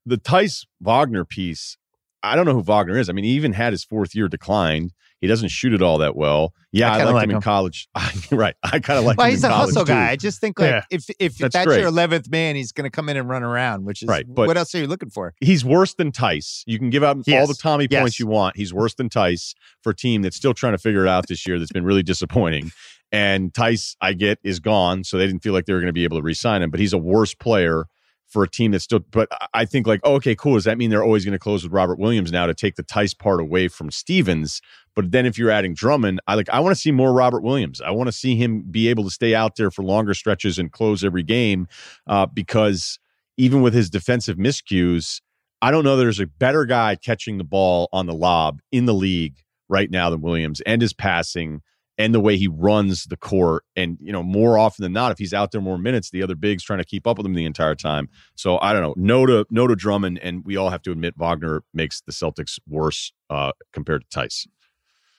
the 0.05 0.17
Theis 0.17 0.65
Wagner 0.81 1.23
piece. 1.23 1.77
I 2.21 2.35
don't 2.35 2.45
know 2.45 2.53
who 2.53 2.61
Wagner 2.61 2.97
is. 2.97 3.07
I 3.07 3.13
mean, 3.13 3.23
he 3.23 3.31
even 3.31 3.53
had 3.53 3.71
his 3.71 3.85
fourth 3.85 4.15
year 4.15 4.27
declined. 4.27 4.91
He 5.21 5.27
doesn't 5.27 5.49
shoot 5.49 5.73
it 5.73 5.81
all 5.81 5.99
that 5.99 6.15
well. 6.15 6.53
Yeah, 6.71 6.91
I, 6.93 6.97
kinda 6.97 7.05
liked 7.05 7.15
like 7.15 7.29
him 7.29 7.35
in 7.37 7.41
college. 7.41 7.87
right, 8.31 8.53
I 8.63 8.79
kind 8.79 8.99
of 8.99 9.05
like 9.05 9.17
Well, 9.17 9.27
him 9.27 9.31
he's 9.31 9.43
a 9.43 9.49
hustle 9.49 9.85
too. 9.85 9.93
guy. 9.93 10.09
I 10.11 10.15
just 10.17 10.39
think 10.41 10.59
like 10.59 10.69
Yeah. 10.69 10.81
if 10.91 11.05
if 11.19 11.37
That's 11.37 11.53
that's, 11.53 11.67
your 11.77 11.87
eleventh 11.87 12.29
man, 12.29 12.55
he's 12.55 12.71
going 12.73 12.83
to 12.83 12.89
come 12.89 13.07
in 13.09 13.17
and 13.17 13.27
run 13.29 13.41
around, 13.41 13.85
which 13.85 14.03
is 14.03 14.09
Right, 14.09 14.25
but- 14.27 14.45
what 14.47 14.57
else 14.57 14.75
are 14.75 14.79
you 14.79 14.87
looking 14.87 15.09
for? 15.09 15.33
He's 15.39 15.63
worse 15.63 15.93
than 15.93 16.11
Theis. 16.11 16.63
You 16.67 16.77
can 16.77 16.89
give 16.89 17.01
out 17.03 17.15
all 17.17 17.47
the 17.47 17.57
Tommy 17.59 17.87
Yes. 17.89 18.01
points 18.01 18.19
you 18.19 18.27
want. 18.27 18.57
He's 18.57 18.73
worse 18.73 18.93
than 18.93 19.09
Theis 19.09 19.53
for 19.81 19.91
a 19.91 19.95
team 19.95 20.21
that's 20.21 20.35
still 20.35 20.53
trying 20.53 20.73
to 20.73 20.77
figure 20.77 21.05
it 21.05 21.09
out 21.09 21.27
this 21.27 21.47
year. 21.47 21.57
That's 21.59 21.71
been 21.71 21.85
really 21.85 22.03
disappointing. 22.03 22.71
And 23.11 23.53
Theis, 23.53 23.95
I 24.01 24.13
get, 24.13 24.39
is 24.43 24.59
gone, 24.59 25.03
so 25.05 25.17
they 25.17 25.25
didn't 25.27 25.41
feel 25.43 25.53
like 25.53 25.65
they 25.65 25.73
were 25.73 25.79
going 25.79 25.87
to 25.87 25.93
be 25.93 26.03
able 26.03 26.17
to 26.17 26.23
re-sign 26.23 26.61
him. 26.61 26.69
But 26.71 26.79
he's 26.81 26.91
a 26.91 26.97
worse 26.97 27.33
player 27.33 27.85
for 28.27 28.43
a 28.43 28.49
team 28.49 28.71
that's 28.71 28.83
still. 28.83 28.99
But 28.99 29.29
I 29.53 29.63
think 29.63 29.87
like, 29.87 30.01
oh, 30.03 30.15
okay, 30.15 30.35
cool. 30.35 30.55
Does 30.55 30.65
that 30.65 30.77
mean 30.77 30.89
they're 30.89 31.03
always 31.03 31.23
going 31.23 31.31
to 31.33 31.39
close 31.39 31.63
with 31.63 31.71
Robert 31.71 31.99
Williams 31.99 32.31
now 32.33 32.45
to 32.47 32.53
take 32.53 32.75
the 32.75 32.83
Theis 32.83 33.17
part 33.17 33.39
away 33.39 33.69
from 33.69 33.91
Stevens? 33.91 34.59
But 34.95 35.11
then 35.11 35.25
if 35.25 35.37
you're 35.37 35.51
adding 35.51 35.73
Drummond, 35.73 36.21
I 36.27 36.35
like 36.35 36.49
I 36.49 36.59
want 36.59 36.75
to 36.75 36.79
see 36.79 36.91
more 36.91 37.13
Robert 37.13 37.43
Williams. 37.43 37.81
I 37.81 37.91
want 37.91 38.07
to 38.07 38.13
see 38.13 38.35
him 38.35 38.61
be 38.61 38.87
able 38.87 39.03
to 39.03 39.09
stay 39.09 39.35
out 39.35 39.55
there 39.57 39.69
for 39.69 39.83
longer 39.83 40.13
stretches 40.13 40.57
and 40.57 40.71
close 40.71 41.03
every 41.03 41.23
game 41.23 41.67
uh, 42.07 42.25
because 42.25 42.99
even 43.37 43.61
with 43.61 43.73
his 43.73 43.89
defensive 43.89 44.37
miscues, 44.37 45.21
I 45.61 45.71
don't 45.71 45.83
know 45.83 45.97
there's 45.97 46.19
a 46.19 46.27
better 46.27 46.65
guy 46.65 46.95
catching 46.95 47.37
the 47.37 47.43
ball 47.43 47.89
on 47.91 48.05
the 48.05 48.13
lob 48.13 48.61
in 48.71 48.85
the 48.85 48.93
league 48.93 49.35
right 49.67 49.89
now 49.89 50.09
than 50.09 50.21
Williams 50.21 50.61
and 50.61 50.81
his 50.81 50.93
passing 50.93 51.61
and 51.97 52.13
the 52.13 52.19
way 52.19 52.37
he 52.37 52.47
runs 52.47 53.05
the 53.05 53.17
court. 53.17 53.63
And, 53.75 53.97
you 54.01 54.11
know, 54.11 54.23
more 54.23 54.57
often 54.57 54.83
than 54.83 54.93
not, 54.93 55.11
if 55.11 55.17
he's 55.17 55.33
out 55.33 55.51
there 55.51 55.61
more 55.61 55.77
minutes, 55.77 56.09
the 56.09 56.21
other 56.21 56.35
big's 56.35 56.63
trying 56.63 56.79
to 56.79 56.85
keep 56.85 57.07
up 57.07 57.17
with 57.17 57.25
him 57.25 57.33
the 57.33 57.45
entire 57.45 57.75
time. 57.75 58.09
So 58.35 58.59
I 58.59 58.73
don't 58.73 58.81
know. 58.81 58.93
No 58.97 59.25
to 59.25 59.45
no 59.49 59.67
to 59.67 59.75
Drummond, 59.75 60.19
and 60.19 60.43
we 60.45 60.57
all 60.57 60.69
have 60.69 60.81
to 60.83 60.91
admit 60.91 61.15
Wagner 61.17 61.63
makes 61.73 62.01
the 62.01 62.11
Celtics 62.11 62.59
worse 62.67 63.13
uh, 63.29 63.53
compared 63.71 64.09
to 64.09 64.19
Theis. 64.19 64.47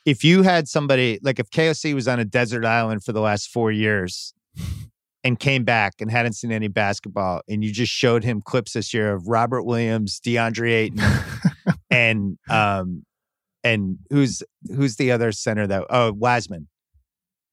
If 0.07 0.23
you 0.23 0.43
had 0.43 0.69
somebody 0.69 1.19
like 1.23 1.41
if 1.41 1.51
KOC 1.51 1.93
was 1.93 2.07
on 2.07 2.21
a 2.21 2.25
desert 2.25 2.65
island 2.65 3.05
for 3.05 3.13
the 3.13 3.21
last 3.21 3.51
four 3.51 3.73
years 3.73 4.33
and 5.25 5.39
came 5.39 5.65
back 5.65 5.95
and 6.01 6.09
hadn't 6.09 6.35
seen 6.35 6.53
any 6.53 6.69
basketball, 6.69 7.43
and 7.49 7.65
you 7.65 7.73
just 7.73 7.93
showed 7.93 8.23
him 8.23 8.41
clips 8.41 8.73
this 8.73 8.95
year 8.95 9.13
of 9.13 9.27
Robert 9.27 9.65
Williams, 9.65 10.21
DeAndre 10.21 10.71
Ayton, 10.73 11.01
and 11.91 12.39
um 12.49 13.05
and 13.65 13.99
who's 14.11 14.45
who's 14.69 14.95
the 14.95 15.11
other 15.11 15.33
center 15.33 15.67
that 15.67 15.85
oh 15.91 16.13
Wiseman. 16.13 16.69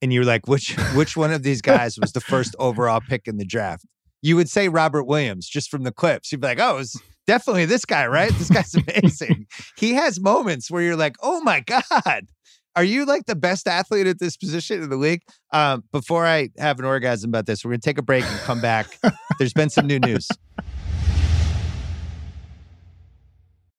And 0.04 0.14
you're 0.14 0.26
like, 0.26 0.48
which 0.48 0.76
which 0.94 1.18
one 1.18 1.34
of 1.34 1.42
these 1.42 1.62
guys 1.62 1.98
was 1.98 2.12
the 2.12 2.22
first 2.22 2.56
overall 2.60 3.02
pick 3.02 3.28
in 3.28 3.38
the 3.38 3.46
draft? 3.46 3.86
You 4.22 4.36
would 4.36 4.50
say 4.50 4.70
Robert 4.70 5.06
Williams 5.06 5.50
just 5.50 5.72
from 5.72 5.84
the 5.84 5.92
clips. 5.92 6.32
You'd 6.32 6.42
be 6.42 6.48
like, 6.48 6.60
oh, 6.60 6.78
it's 6.78 7.00
definitely 7.26 7.66
this 7.66 7.86
guy, 7.86 8.06
right? 8.08 8.32
This 8.34 8.50
guy's 8.50 8.76
amazing. 9.02 9.48
he 9.78 9.94
has 9.94 10.20
moments 10.20 10.70
where 10.70 10.82
you're 10.82 10.96
like, 10.96 11.16
oh 11.22 11.42
my 11.42 11.62
God. 11.62 12.28
Are 12.76 12.84
you 12.84 13.06
like 13.06 13.28
the 13.28 13.36
best 13.36 13.68
athlete 13.68 14.08
at 14.08 14.18
this 14.18 14.36
position 14.36 14.82
in 14.82 14.90
the 14.90 14.98
league? 14.98 15.22
Um, 15.52 15.84
before 15.92 16.26
I 16.26 16.50
have 16.58 16.80
an 16.80 16.86
orgasm 16.86 17.30
about 17.30 17.46
this, 17.46 17.64
we're 17.64 17.72
gonna 17.72 17.80
take 17.80 18.00
a 18.00 18.04
break 18.04 18.24
and 18.24 18.40
come 18.40 18.62
back. 18.62 19.00
There's 19.38 19.54
been 19.54 19.70
some 19.70 19.86
new 19.86 20.00
news. 20.00 20.28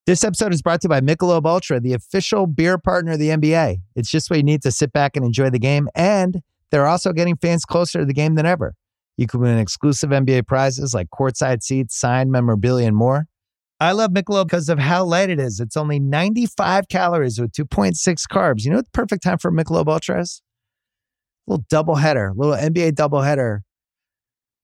This 0.05 0.23
episode 0.23 0.53
is 0.53 0.61
brought 0.61 0.81
to 0.81 0.85
you 0.85 0.89
by 0.89 1.01
Michelob 1.01 1.45
Ultra, 1.45 1.79
the 1.81 1.93
official 1.93 2.47
beer 2.47 2.77
partner 2.77 3.13
of 3.13 3.19
the 3.19 3.29
NBA. 3.29 3.77
It's 3.95 4.09
just 4.09 4.29
what 4.29 4.37
you 4.37 4.43
need 4.43 4.61
to 4.61 4.71
sit 4.71 4.93
back 4.93 5.17
and 5.17 5.25
enjoy 5.25 5.49
the 5.49 5.59
game, 5.59 5.89
and 5.93 6.41
they're 6.71 6.87
also 6.87 7.11
getting 7.11 7.35
fans 7.35 7.65
closer 7.65 7.99
to 7.99 8.05
the 8.05 8.13
game 8.13 8.35
than 8.35 8.45
ever. 8.45 8.75
You 9.17 9.27
can 9.27 9.41
win 9.41 9.57
exclusive 9.57 10.11
NBA 10.11 10.47
prizes 10.47 10.93
like 10.93 11.07
courtside 11.09 11.63
seats, 11.63 11.99
signed 11.99 12.31
memorabilia, 12.31 12.87
and 12.87 12.95
more. 12.95 13.25
I 13.79 13.91
love 13.91 14.11
Michelob 14.11 14.47
because 14.47 14.69
of 14.69 14.79
how 14.79 15.03
light 15.03 15.29
it 15.29 15.39
is. 15.39 15.59
It's 15.59 15.75
only 15.75 15.99
95 15.99 16.87
calories 16.87 17.39
with 17.39 17.51
2.6 17.51 17.93
carbs. 18.31 18.63
You 18.63 18.71
know 18.71 18.77
what 18.77 18.85
the 18.85 18.91
perfect 18.91 19.23
time 19.23 19.37
for 19.37 19.51
Michelob 19.51 19.87
Ultra 19.87 20.21
is? 20.21 20.41
little 21.47 21.65
double 21.69 21.95
header, 21.95 22.31
little 22.35 22.55
NBA 22.55 22.95
double 22.95 23.21
header. 23.21 23.63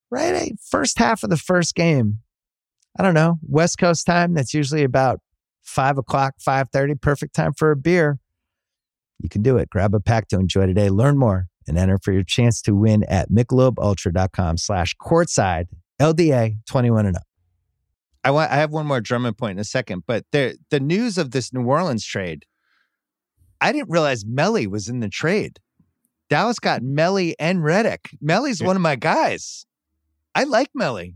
Right, 0.10 0.54
first 0.70 1.00
half 1.00 1.24
of 1.24 1.30
the 1.30 1.38
first 1.38 1.76
game. 1.76 2.20
I 3.00 3.04
don't 3.04 3.14
know, 3.14 3.40
West 3.48 3.78
Coast 3.78 4.06
time. 4.06 4.34
That's 4.34 4.54
usually 4.54 4.84
about 4.84 5.20
five 5.64 5.98
o'clock, 5.98 6.36
five 6.40 6.70
thirty. 6.70 6.96
Perfect 6.96 7.34
time 7.34 7.54
for 7.54 7.72
a 7.72 7.78
beer. 7.78 8.20
You 9.20 9.30
can 9.30 9.42
do 9.42 9.58
it. 9.58 9.70
Grab 9.70 9.94
a 9.94 10.00
pack 10.00 10.28
to 10.30 10.36
enjoy 10.38 10.66
today. 10.66 10.90
Learn 10.90 11.18
more 11.18 11.48
and 11.68 11.78
enter 11.78 11.98
for 12.04 12.12
your 12.12 12.24
chance 12.24 12.62
to 12.64 12.76
win 12.76 13.04
at 13.04 13.30
michelobultra.com 13.30 14.58
slash 14.58 14.96
courtside 15.00 15.66
LDA 16.02 16.58
21 16.68 17.06
and 17.06 17.16
up. 17.16 17.24
I 18.24 18.32
want 18.32 18.52
I 18.52 18.56
have 18.56 18.72
one 18.72 18.86
more 18.86 19.02
Drummond 19.02 19.38
point 19.38 19.54
in 19.54 19.60
a 19.60 19.64
second, 19.66 20.04
but 20.06 20.26
the 20.32 20.58
the 20.70 20.80
news 20.80 21.18
of 21.18 21.32
this 21.32 21.52
New 21.54 21.64
Orleans 21.66 22.06
trade, 22.06 22.46
I 23.60 23.72
didn't 23.72 23.90
realize 23.90 24.24
Melli 24.24 24.68
was 24.68 24.88
in 24.88 25.00
the 25.00 25.10
trade. 25.10 25.60
Dallas 26.30 26.60
got 26.60 26.82
Melli 26.82 27.34
and 27.40 27.60
Redick. 27.60 28.16
Melli's 28.24 28.62
Yeah. 28.62 28.68
one 28.68 28.76
of 28.76 28.82
my 28.82 28.96
guys. 28.96 29.66
I 30.34 30.44
like 30.44 30.70
Melli. 30.80 31.16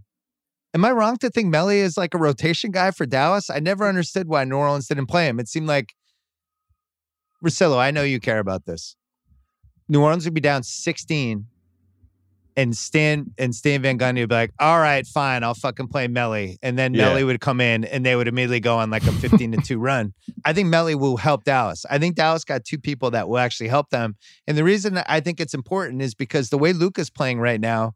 Am 0.74 0.84
I 0.84 0.92
wrong 0.92 1.16
to 1.18 1.30
think 1.30 1.54
Melli 1.54 1.78
is 1.78 1.96
like 1.96 2.14
a 2.14 2.18
rotation 2.18 2.72
guy 2.72 2.92
for 2.92 3.06
Dallas? 3.06 3.50
I 3.50 3.60
never 3.60 3.88
understood 3.88 4.28
why 4.28 4.44
New 4.44 4.58
Orleans 4.58 4.88
didn't 4.88 5.06
play 5.06 5.28
him. 5.28 5.40
It 5.40 5.48
seemed 5.48 5.68
like 5.68 5.94
Russillo, 7.44 7.78
I 7.78 7.92
know 7.92 8.04
you 8.04 8.20
care 8.20 8.40
about 8.40 8.66
this. 8.66 8.96
New 9.88 10.02
Orleans 10.02 10.26
would 10.26 10.34
be 10.34 10.42
down 10.42 10.64
16 10.64 11.46
and 12.58 12.76
Stan 12.76 13.32
and 13.38 13.54
Stan 13.54 13.82
Van 13.82 13.98
Gundy 14.00 14.22
would 14.22 14.30
be 14.30 14.36
like, 14.36 14.52
all 14.60 14.80
right, 14.80 15.06
fine, 15.06 15.44
I'll 15.44 15.54
fucking 15.54 15.88
play 15.88 16.08
Melli. 16.08 16.58
And 16.62 16.78
then 16.80 16.94
Yeah. 16.94 17.10
Melli 17.10 17.26
would 17.26 17.42
come 17.42 17.60
in 17.60 17.84
and 17.86 18.06
they 18.06 18.16
would 18.16 18.28
immediately 18.28 18.60
go 18.60 18.78
on 18.78 18.90
like 18.90 19.04
a 19.04 19.12
15 19.12 19.52
to 19.54 19.58
2 19.58 19.78
run. 19.78 20.14
I 20.46 20.54
think 20.54 20.74
Melli 20.74 20.98
will 20.98 21.18
help 21.18 21.44
Dallas. 21.44 21.86
I 21.90 21.98
think 21.98 22.16
Dallas 22.16 22.46
got 22.46 22.64
two 22.64 22.78
people 22.78 23.12
that 23.12 23.28
will 23.28 23.38
actually 23.40 23.68
help 23.68 23.90
them. 23.90 24.16
And 24.48 24.58
the 24.58 24.64
reason 24.64 24.98
I 25.08 25.20
think 25.20 25.40
it's 25.42 25.54
important 25.54 26.02
is 26.02 26.16
because 26.16 26.50
the 26.50 26.58
way 26.58 26.72
Luka's 26.72 27.10
playing 27.10 27.40
right 27.40 27.60
now, 27.60 27.94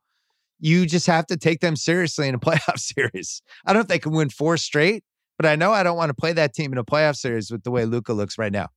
you 0.59 0.85
just 0.85 1.07
have 1.07 1.25
to 1.27 1.37
take 1.37 1.61
them 1.61 1.75
seriously 1.77 2.27
in 2.27 2.35
a 2.35 2.39
playoff 2.47 2.79
series. 2.79 3.41
I 3.65 3.71
don't 3.71 3.77
know 3.79 3.81
if 3.83 3.87
they 3.87 3.99
can 3.99 4.11
win 4.11 4.29
four 4.29 4.57
straight, 4.57 5.03
but 5.37 5.45
I 5.45 5.55
know 5.55 5.71
I 5.71 5.83
don't 5.83 5.95
want 5.95 6.09
to 6.09 6.13
play 6.13 6.33
that 6.33 6.53
team 6.53 6.73
in 6.73 6.77
a 6.77 6.83
playoff 6.83 7.15
series 7.15 7.49
with 7.49 7.63
the 7.63 7.71
way 7.71 7.85
Luka 7.85 8.11
looks 8.11 8.37
right 8.37 8.51
now. 8.51 8.67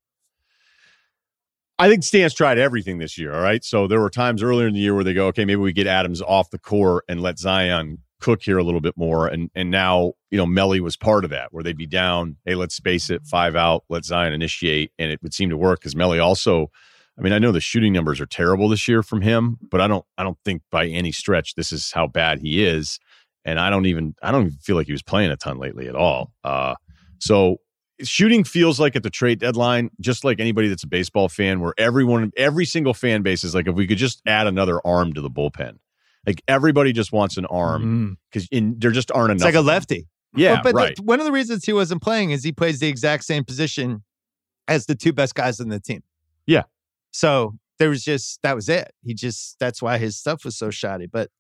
I 1.82 1.88
think 1.88 2.04
Stan's 2.04 2.32
tried 2.32 2.58
everything 2.58 2.98
this 2.98 3.18
year. 3.18 3.34
All 3.34 3.40
right. 3.40 3.64
So 3.64 3.88
there 3.88 3.98
were 3.98 4.08
times 4.08 4.40
earlier 4.40 4.68
in 4.68 4.74
the 4.74 4.78
year 4.78 4.94
where 4.94 5.02
they 5.02 5.14
go, 5.14 5.26
okay, 5.26 5.44
maybe 5.44 5.60
we 5.60 5.72
get 5.72 5.88
Adams 5.88 6.22
off 6.22 6.48
the 6.50 6.58
court 6.60 7.04
and 7.08 7.20
let 7.20 7.40
Zion 7.40 7.98
cook 8.20 8.40
here 8.40 8.56
a 8.56 8.62
little 8.62 8.80
bit 8.80 8.96
more. 8.96 9.26
And 9.26 9.50
and 9.56 9.68
now, 9.68 10.12
you 10.30 10.38
know, 10.38 10.46
Melli 10.46 10.78
was 10.78 10.96
part 10.96 11.24
of 11.24 11.30
that 11.30 11.52
where 11.52 11.64
they'd 11.64 11.76
be 11.76 11.88
down, 11.88 12.36
hey, 12.44 12.54
let's 12.54 12.76
space 12.76 13.10
it, 13.10 13.26
five 13.26 13.56
out, 13.56 13.82
let 13.88 14.04
Zion 14.04 14.32
initiate. 14.32 14.92
And 14.96 15.10
it 15.10 15.20
would 15.24 15.34
seem 15.34 15.50
to 15.50 15.56
work 15.56 15.80
because 15.80 15.96
Melli 15.96 16.22
also, 16.22 16.70
I 17.18 17.22
mean, 17.22 17.32
I 17.32 17.40
know 17.40 17.50
the 17.50 17.58
shooting 17.60 17.92
numbers 17.92 18.20
are 18.20 18.26
terrible 18.26 18.68
this 18.68 18.86
year 18.86 19.02
from 19.02 19.20
him, 19.20 19.58
but 19.68 19.80
I 19.80 19.88
don't 19.88 20.04
I 20.16 20.22
don't 20.22 20.38
think 20.44 20.62
by 20.70 20.86
any 20.86 21.10
stretch 21.10 21.56
this 21.56 21.72
is 21.72 21.90
how 21.90 22.06
bad 22.06 22.38
he 22.38 22.64
is. 22.64 23.00
And 23.44 23.58
I 23.58 23.70
don't 23.70 23.86
even 23.86 24.14
I 24.22 24.30
don't 24.30 24.42
even 24.42 24.58
feel 24.58 24.76
like 24.76 24.86
he 24.86 24.92
was 24.92 25.02
playing 25.02 25.32
a 25.32 25.36
ton 25.36 25.58
lately 25.58 25.88
at 25.88 25.96
all. 25.96 26.32
Uh 26.44 26.76
so 27.18 27.56
shooting 28.02 28.44
feels 28.44 28.78
like 28.80 28.96
at 28.96 29.02
the 29.02 29.10
trade 29.10 29.38
deadline, 29.40 29.90
just 30.00 30.24
like 30.24 30.40
anybody 30.40 30.68
that's 30.68 30.84
a 30.84 30.88
baseball 30.88 31.28
fan, 31.28 31.60
where 31.60 31.74
everyone, 31.78 32.32
every 32.36 32.64
single 32.64 32.94
fan 32.94 33.22
base 33.22 33.44
is 33.44 33.54
like, 33.54 33.66
if 33.66 33.74
we 33.74 33.86
could 33.86 33.98
just 33.98 34.22
add 34.26 34.46
another 34.46 34.80
arm 34.86 35.12
to 35.14 35.20
the 35.20 35.30
bullpen, 35.30 35.78
like 36.26 36.42
everybody 36.48 36.92
just 36.92 37.12
wants 37.12 37.36
an 37.36 37.46
arm 37.46 37.82
Mm. 37.82 38.16
because 38.30 38.48
there 38.78 38.90
just 38.90 39.10
aren't 39.12 39.30
enough. 39.32 39.36
It's 39.36 39.44
like 39.44 39.54
a 39.54 39.60
lefty. 39.60 40.08
Yeah, 40.34 40.60
but, 40.62 40.74
but 40.74 40.96
the- 40.96 41.02
one 41.02 41.20
of 41.20 41.26
the 41.26 41.32
reasons 41.32 41.64
he 41.64 41.72
wasn't 41.72 42.00
playing 42.02 42.30
is 42.30 42.42
he 42.44 42.52
plays 42.52 42.80
the 42.80 42.88
exact 42.88 43.24
same 43.24 43.44
position 43.44 44.02
as 44.68 44.86
the 44.86 44.94
two 44.94 45.12
best 45.12 45.34
guys 45.34 45.60
in 45.60 45.68
the 45.68 45.80
team. 45.80 46.02
Yeah. 46.46 46.62
So 47.10 47.58
there 47.78 47.88
was 47.90 48.04
just 48.04 48.40
that 48.42 48.54
was 48.54 48.68
it. 48.68 48.92
He 49.04 49.12
just 49.14 49.58
that's 49.58 49.82
why 49.82 49.98
his 49.98 50.16
stuff 50.16 50.44
was 50.44 50.56
so 50.56 50.70
shoddy. 50.70 51.06
But 51.06 51.30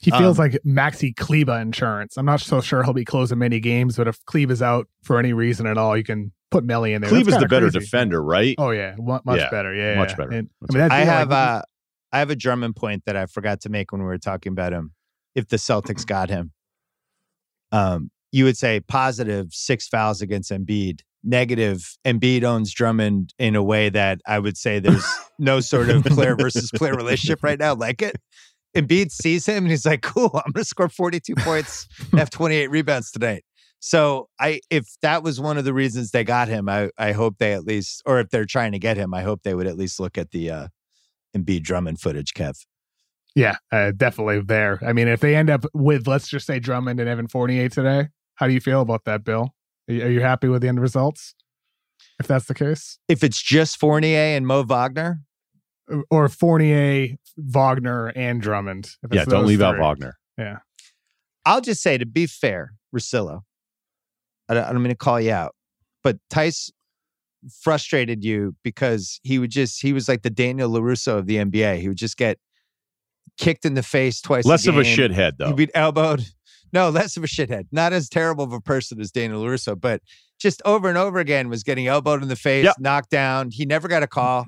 He 0.00 0.10
feels 0.10 0.38
Um, 0.38 0.44
like 0.50 0.58
Maxi 0.66 1.14
Kleber 1.14 1.58
insurance. 1.60 2.16
I'm 2.16 2.24
not 2.26 2.40
so 2.40 2.60
sure 2.60 2.82
he'll 2.82 2.94
be 2.94 3.04
closing 3.04 3.38
many 3.38 3.60
games, 3.60 3.96
but 3.96 4.08
if 4.08 4.18
Kleber's 4.24 4.62
out 4.62 4.88
for 5.02 5.18
any 5.18 5.32
reason 5.34 5.66
at 5.66 5.76
all, 5.76 5.96
you 5.96 6.04
can 6.04 6.32
put 6.50 6.66
Melli 6.66 6.94
in 6.94 7.02
there. 7.02 7.10
Cleve 7.10 7.26
That's 7.26 7.36
is 7.36 7.42
the 7.42 7.48
better 7.48 7.70
crazy. 7.70 7.80
defender, 7.80 8.22
right? 8.22 8.54
Oh 8.58 8.70
yeah, 8.70 8.94
mu- 8.98 9.18
much 9.24 9.38
Yeah, 9.40 9.50
better. 9.50 9.74
Yeah, 9.74 9.96
much 9.96 10.10
yeah. 10.10 10.16
better. 10.16 10.30
And, 10.30 10.48
I 10.70 10.72
mean, 10.78 10.90
I 10.90 10.98
have 11.00 11.28
like- 11.30 11.36
uh 11.38 11.62
I 12.12 12.18
have 12.18 12.30
a 12.30 12.34
Drummond 12.36 12.74
point 12.76 13.04
that 13.06 13.14
I 13.14 13.26
forgot 13.26 13.60
to 13.60 13.68
make 13.68 13.92
when 13.92 14.00
we 14.00 14.06
were 14.06 14.18
talking 14.18 14.50
about 14.52 14.72
him. 14.72 14.92
If 15.36 15.46
the 15.48 15.58
Celtics 15.58 16.04
got 16.04 16.28
him, 16.28 16.50
um, 17.72 18.10
you 18.32 18.44
would 18.44 18.56
say 18.56 18.80
positive 18.80 19.48
six 19.52 19.86
fouls 19.88 20.20
against 20.22 20.50
Embiid. 20.50 21.00
Negative, 21.22 21.96
Embiid 22.06 22.42
owns 22.44 22.72
Drummond 22.72 23.34
in 23.38 23.54
a 23.54 23.62
way 23.62 23.90
that 23.90 24.20
I 24.26 24.38
would 24.38 24.56
say 24.56 24.78
there's 24.78 25.04
no 25.38 25.60
sort 25.60 25.90
of 25.90 26.02
player 26.04 26.34
versus 26.34 26.70
player 26.74 26.94
relationship 26.94 27.42
right 27.42 27.58
now 27.58 27.74
like 27.74 28.00
it. 28.02 28.16
Embiid 28.76 29.10
sees 29.10 29.46
him 29.46 29.64
and 29.64 29.70
he's 29.70 29.86
like, 29.86 30.02
"Cool, 30.02 30.30
I'm 30.34 30.52
going 30.52 30.62
to 30.62 30.64
score 30.64 30.88
42 30.88 31.34
points, 31.36 31.88
have 32.12 32.30
28 32.30 32.70
rebounds 32.70 33.10
tonight." 33.10 33.44
So 33.80 34.28
I, 34.38 34.60
if 34.70 34.86
that 35.02 35.22
was 35.22 35.40
one 35.40 35.56
of 35.56 35.64
the 35.64 35.72
reasons 35.72 36.10
they 36.10 36.24
got 36.24 36.48
him, 36.48 36.68
I, 36.68 36.90
I 36.98 37.12
hope 37.12 37.38
they 37.38 37.54
at 37.54 37.64
least, 37.64 38.02
or 38.04 38.20
if 38.20 38.28
they're 38.28 38.44
trying 38.44 38.72
to 38.72 38.78
get 38.78 38.98
him, 38.98 39.14
I 39.14 39.22
hope 39.22 39.42
they 39.42 39.54
would 39.54 39.66
at 39.66 39.76
least 39.76 39.98
look 39.98 40.18
at 40.18 40.32
the 40.32 40.50
uh, 40.50 40.68
Embiid 41.34 41.62
Drummond 41.62 42.00
footage, 42.00 42.34
Kev. 42.34 42.66
yeah, 43.34 43.56
uh, 43.72 43.92
definitely 43.96 44.40
there. 44.40 44.78
I 44.86 44.92
mean, 44.92 45.08
if 45.08 45.20
they 45.20 45.34
end 45.34 45.48
up 45.48 45.64
with 45.72 46.06
let's 46.06 46.28
just 46.28 46.46
say 46.46 46.58
Drummond 46.58 47.00
and 47.00 47.08
Evan 47.08 47.28
Fournier 47.28 47.68
today, 47.70 48.08
how 48.34 48.46
do 48.46 48.52
you 48.52 48.60
feel 48.60 48.82
about 48.82 49.04
that, 49.06 49.24
Bill? 49.24 49.54
Are 49.88 49.94
you, 49.94 50.04
are 50.04 50.10
you 50.10 50.20
happy 50.20 50.48
with 50.48 50.62
the 50.62 50.68
end 50.68 50.80
results? 50.80 51.34
if 52.20 52.26
that's 52.26 52.44
the 52.44 52.54
case. 52.54 52.98
If 53.08 53.24
it's 53.24 53.42
just 53.42 53.78
Fournier 53.80 54.36
and 54.36 54.46
Mo 54.46 54.62
Wagner, 54.62 55.20
or 56.10 56.28
Fournier, 56.28 57.16
Wagner, 57.36 58.08
and 58.08 58.40
Drummond. 58.40 58.90
Yeah, 59.10 59.24
don't 59.24 59.46
leave 59.46 59.58
three. 59.58 59.66
out 59.66 59.78
Wagner. 59.78 60.18
Yeah. 60.38 60.58
I'll 61.44 61.60
just 61.60 61.82
say 61.82 61.98
to 61.98 62.06
be 62.06 62.26
fair, 62.26 62.74
Russillo, 62.94 63.42
I 64.48 64.54
don't, 64.54 64.64
I 64.64 64.72
don't 64.72 64.82
mean 64.82 64.90
to 64.90 64.96
call 64.96 65.20
you 65.20 65.32
out, 65.32 65.54
but 66.02 66.18
Theis 66.30 66.70
frustrated 67.62 68.22
you 68.24 68.54
because 68.62 69.20
he 69.22 69.38
would 69.38 69.50
just 69.50 69.80
he 69.80 69.92
was 69.92 70.08
like 70.08 70.22
the 70.22 70.30
Daniel 70.30 70.70
LaRusso 70.70 71.18
of 71.18 71.26
the 71.26 71.36
NBA. 71.36 71.80
He 71.80 71.88
would 71.88 71.96
just 71.96 72.16
get 72.16 72.38
kicked 73.38 73.64
in 73.64 73.74
the 73.74 73.82
face 73.82 74.20
twice. 74.20 74.44
Less 74.44 74.66
a 74.66 74.70
of 74.70 74.78
a 74.78 74.82
shithead 74.82 75.38
though. 75.38 75.48
He'd 75.48 75.56
be 75.56 75.74
elbowed. 75.74 76.24
No, 76.72 76.90
less 76.90 77.16
of 77.16 77.24
a 77.24 77.26
shithead. 77.26 77.66
Not 77.72 77.92
as 77.92 78.08
terrible 78.08 78.44
of 78.44 78.52
a 78.52 78.60
person 78.60 79.00
as 79.00 79.10
Daniel 79.10 79.42
LaRusso, 79.42 79.80
but 79.80 80.02
just 80.38 80.62
over 80.64 80.88
and 80.88 80.96
over 80.96 81.18
again 81.18 81.48
was 81.48 81.62
getting 81.62 81.86
elbowed 81.86 82.22
in 82.22 82.28
the 82.28 82.36
face, 82.36 82.64
yep. 82.64 82.76
knocked 82.78 83.10
down. 83.10 83.50
He 83.50 83.66
never 83.66 83.88
got 83.88 84.02
a 84.02 84.06
call. 84.06 84.46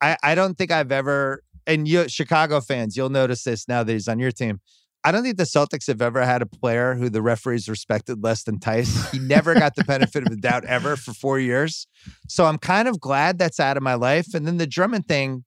I, 0.00 0.16
I 0.22 0.34
don't 0.34 0.56
think 0.56 0.70
I've 0.70 0.92
ever 0.92 1.42
and 1.66 1.86
you 1.86 2.08
Chicago 2.08 2.60
fans, 2.60 2.96
you'll 2.96 3.10
notice 3.10 3.44
this 3.44 3.68
now 3.68 3.82
that 3.82 3.92
he's 3.92 4.08
on 4.08 4.18
your 4.18 4.32
team. 4.32 4.60
I 5.02 5.12
don't 5.12 5.22
think 5.22 5.38
the 5.38 5.44
Celtics 5.44 5.86
have 5.86 6.02
ever 6.02 6.22
had 6.26 6.42
a 6.42 6.46
player 6.46 6.94
who 6.94 7.08
the 7.08 7.22
referees 7.22 7.68
respected 7.68 8.22
less 8.22 8.42
than 8.42 8.58
Theis. 8.58 9.10
He 9.12 9.18
never 9.18 9.54
got 9.54 9.74
the 9.74 9.84
benefit 9.84 10.24
of 10.24 10.28
the 10.28 10.36
doubt 10.36 10.66
ever 10.66 10.94
for 10.96 11.14
four 11.14 11.38
years. 11.38 11.86
So 12.28 12.44
I'm 12.44 12.58
kind 12.58 12.86
of 12.86 13.00
glad 13.00 13.38
that's 13.38 13.58
out 13.58 13.78
of 13.78 13.82
my 13.82 13.94
life. 13.94 14.34
And 14.34 14.46
then 14.46 14.58
the 14.58 14.66
Drummond 14.66 15.08
thing, 15.08 15.44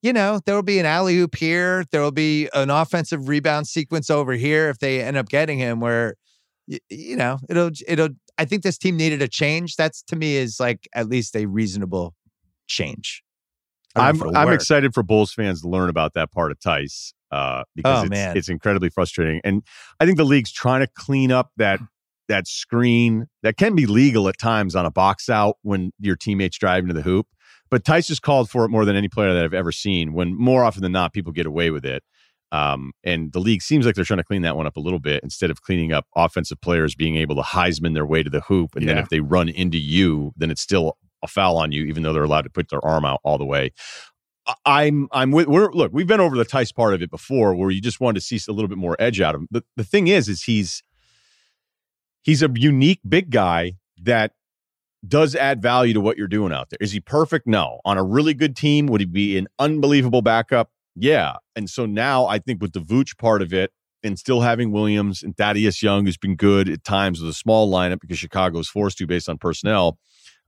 you 0.00 0.12
know, 0.12 0.38
there 0.46 0.54
will 0.54 0.62
be 0.62 0.78
an 0.78 0.86
alley 0.86 1.18
oop 1.18 1.34
here. 1.34 1.84
There 1.90 2.02
will 2.02 2.12
be 2.12 2.48
an 2.54 2.70
offensive 2.70 3.28
rebound 3.28 3.66
sequence 3.66 4.10
over 4.10 4.34
here 4.34 4.68
if 4.68 4.78
they 4.78 5.02
end 5.02 5.16
up 5.16 5.28
getting 5.28 5.58
him 5.58 5.80
where, 5.80 6.14
you, 6.68 6.78
you 6.88 7.16
know, 7.16 7.38
it'll, 7.48 7.70
it'll, 7.88 8.10
I 8.38 8.44
think 8.44 8.62
this 8.62 8.78
team 8.78 8.96
needed 8.96 9.22
a 9.22 9.28
change. 9.28 9.74
That's 9.74 10.02
to 10.04 10.14
me 10.14 10.36
is 10.36 10.60
like 10.60 10.86
at 10.94 11.08
least 11.08 11.34
a 11.34 11.46
reasonable 11.46 12.14
change. 12.68 13.24
I'm 13.96 14.36
I'm 14.36 14.52
excited 14.52 14.94
for 14.94 15.02
Bulls 15.02 15.32
fans 15.32 15.62
to 15.62 15.68
learn 15.68 15.88
about 15.88 16.14
that 16.14 16.32
part 16.32 16.50
of 16.50 16.58
Theis 16.58 17.12
uh, 17.30 17.64
because 17.74 18.00
oh, 18.00 18.02
it's, 18.02 18.10
man. 18.10 18.36
it's 18.36 18.48
incredibly 18.48 18.88
frustrating. 18.88 19.40
And 19.44 19.62
I 20.00 20.06
think 20.06 20.16
the 20.16 20.24
league's 20.24 20.52
trying 20.52 20.80
to 20.80 20.88
clean 20.94 21.32
up 21.32 21.50
that 21.56 21.80
that 22.28 22.48
screen 22.48 23.26
that 23.42 23.56
can 23.56 23.74
be 23.74 23.86
legal 23.86 24.28
at 24.28 24.38
times 24.38 24.74
on 24.74 24.86
a 24.86 24.90
box 24.90 25.28
out 25.28 25.56
when 25.62 25.92
your 26.00 26.16
teammates 26.16 26.56
drive 26.56 26.84
into 26.84 26.94
the 26.94 27.02
hoop. 27.02 27.26
But 27.70 27.84
Theis 27.84 28.08
has 28.08 28.20
called 28.20 28.50
for 28.50 28.64
it 28.64 28.68
more 28.68 28.84
than 28.84 28.96
any 28.96 29.08
player 29.08 29.34
that 29.34 29.44
I've 29.44 29.54
ever 29.54 29.72
seen. 29.72 30.14
When 30.14 30.34
more 30.34 30.64
often 30.64 30.82
than 30.82 30.92
not, 30.92 31.12
people 31.12 31.32
get 31.32 31.46
away 31.46 31.70
with 31.70 31.84
it. 31.84 32.02
Um, 32.52 32.92
and 33.02 33.32
the 33.32 33.40
league 33.40 33.62
seems 33.62 33.84
like 33.84 33.96
they're 33.96 34.04
trying 34.04 34.18
to 34.18 34.24
clean 34.24 34.42
that 34.42 34.56
one 34.56 34.66
up 34.66 34.76
a 34.76 34.80
little 34.80 35.00
bit 35.00 35.24
instead 35.24 35.50
of 35.50 35.62
cleaning 35.62 35.92
up 35.92 36.06
offensive 36.14 36.60
players 36.60 36.94
being 36.94 37.16
able 37.16 37.34
to 37.34 37.42
Heisman 37.42 37.94
their 37.94 38.06
way 38.06 38.22
to 38.22 38.30
the 38.30 38.42
hoop. 38.42 38.76
And 38.76 38.84
yeah. 38.84 38.94
then 38.94 39.02
if 39.02 39.08
they 39.08 39.20
run 39.20 39.48
into 39.48 39.78
you, 39.78 40.32
then 40.36 40.52
it's 40.52 40.62
still 40.62 40.96
a 41.24 41.28
foul 41.28 41.56
on 41.56 41.72
you, 41.72 41.84
even 41.84 42.02
though 42.02 42.12
they're 42.12 42.24
allowed 42.24 42.42
to 42.42 42.50
put 42.50 42.68
their 42.68 42.84
arm 42.84 43.04
out 43.04 43.20
all 43.24 43.38
the 43.38 43.44
way. 43.44 43.72
I'm 44.66 45.08
I'm 45.10 45.30
with 45.30 45.46
we're 45.48 45.72
look, 45.72 45.90
we've 45.92 46.06
been 46.06 46.20
over 46.20 46.36
the 46.36 46.44
Theis 46.44 46.72
part 46.72 46.94
of 46.94 47.02
it 47.02 47.10
before 47.10 47.54
where 47.54 47.70
you 47.70 47.80
just 47.80 47.98
wanted 47.98 48.20
to 48.20 48.26
see 48.26 48.38
a 48.48 48.52
little 48.52 48.68
bit 48.68 48.78
more 48.78 48.94
edge 48.98 49.20
out 49.20 49.34
of 49.34 49.40
him. 49.40 49.48
The 49.50 49.64
the 49.76 49.84
thing 49.84 50.06
is, 50.06 50.28
is 50.28 50.42
he's 50.42 50.82
he's 52.22 52.42
a 52.42 52.50
unique 52.54 53.00
big 53.08 53.30
guy 53.30 53.72
that 54.02 54.32
does 55.06 55.34
add 55.34 55.62
value 55.62 55.94
to 55.94 56.00
what 56.00 56.16
you're 56.16 56.28
doing 56.28 56.52
out 56.52 56.70
there. 56.70 56.78
Is 56.80 56.92
he 56.92 57.00
perfect? 57.00 57.46
No. 57.46 57.80
On 57.84 57.98
a 57.98 58.02
really 58.02 58.34
good 58.34 58.56
team, 58.56 58.86
would 58.86 59.00
he 59.00 59.06
be 59.06 59.36
an 59.38 59.48
unbelievable 59.58 60.22
backup? 60.22 60.70
Yeah. 60.94 61.36
And 61.56 61.68
so 61.68 61.86
now 61.86 62.26
I 62.26 62.38
think 62.38 62.62
with 62.62 62.72
the 62.72 62.80
Vooch 62.80 63.18
part 63.18 63.42
of 63.42 63.52
it 63.52 63.72
and 64.02 64.18
still 64.18 64.40
having 64.40 64.70
Williams 64.72 65.22
and 65.22 65.36
Thaddeus 65.36 65.82
Young, 65.82 66.06
who's 66.06 66.16
been 66.16 66.36
good 66.36 66.68
at 66.68 66.84
times 66.84 67.20
with 67.20 67.30
a 67.30 67.34
small 67.34 67.70
lineup 67.70 68.00
because 68.00 68.18
Chicago's 68.18 68.68
forced 68.68 68.98
to 68.98 69.06
based 69.06 69.28
on 69.28 69.38
personnel 69.38 69.98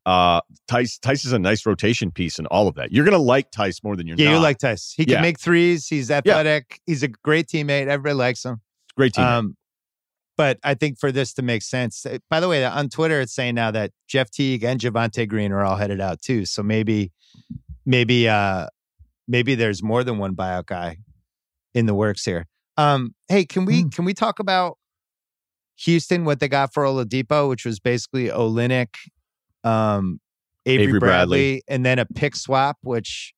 uh, 0.07 0.40
Theis 0.69 0.99
Theis 0.99 1.25
is 1.25 1.33
a 1.33 1.38
nice 1.38 1.66
rotation 1.66 2.12
piece 2.12 2.38
and 2.38 2.47
all 2.47 2.69
of 2.69 2.77
that. 2.77 2.92
You're 2.92 3.05
gonna 3.05 3.19
like 3.19 3.51
Theis 3.51 3.83
more 3.83 3.97
than 3.97 4.07
you're. 4.07 4.16
Yeah, 4.16 4.27
not. 4.27 4.35
you 4.35 4.40
like 4.40 4.59
Theis. 4.59 4.95
He 4.97 5.05
can 5.05 5.21
make 5.21 5.38
threes. 5.38 5.88
He's 5.88 6.11
athletic. 6.11 6.66
Yeah. 6.71 6.92
He's 6.92 7.03
a 7.03 7.09
great 7.09 7.49
teammate. 7.49 7.88
Everybody 7.88 8.14
likes 8.14 8.45
him. 8.45 8.61
Great 8.97 9.12
teammate. 9.12 9.38
Um, 9.38 9.57
but 10.37 10.59
I 10.62 10.75
think 10.75 10.99
for 10.99 11.11
this 11.11 11.35
to 11.35 11.42
make 11.42 11.62
sense, 11.62 12.07
eh, 12.07 12.19
by 12.31 12.40
the 12.40 12.49
way, 12.49 12.64
on 12.64 12.88
Twitter 12.88 13.21
it's 13.21 13.35
saying 13.35 13.57
now 13.57 13.73
that 13.73 13.90
Jeff 14.07 14.31
Teague 14.31 14.62
and 14.62 14.81
Javonte 14.81 15.29
Green 15.29 15.51
are 15.51 15.64
all 15.64 15.77
headed 15.77 16.01
out 16.01 16.23
too. 16.23 16.45
So 16.45 16.62
maybe, 16.62 17.11
maybe, 17.85 18.29
uh, 18.29 18.69
maybe 19.27 19.55
there's 19.57 19.83
more 19.83 20.05
than 20.05 20.19
one 20.19 20.37
buyout 20.37 20.66
guy 20.66 20.99
in 21.75 21.87
the 21.87 21.95
works 21.95 22.25
here. 22.25 22.47
Um, 22.77 23.14
hey, 23.29 23.45
can 23.45 23.64
we 23.64 23.85
mm. 23.85 23.92
can 23.92 24.05
we 24.05 24.14
talk 24.14 24.38
about 24.38 24.79
Houston? 25.79 26.25
What 26.25 26.38
they 26.38 26.49
got 26.49 26.73
for 26.73 26.85
Oladipo, 26.85 27.49
which 27.49 27.64
was 27.64 27.81
basically 27.81 28.29
Olynyk 28.29 28.95
um, 29.67 30.21
Avery, 30.65 30.85
Avery 30.85 30.99
Bradley, 30.99 31.39
Bradley, 31.39 31.63
and 31.69 31.85
then 31.85 31.99
a 31.99 32.07
pick 32.07 32.37
swap, 32.37 32.79
which 32.83 33.35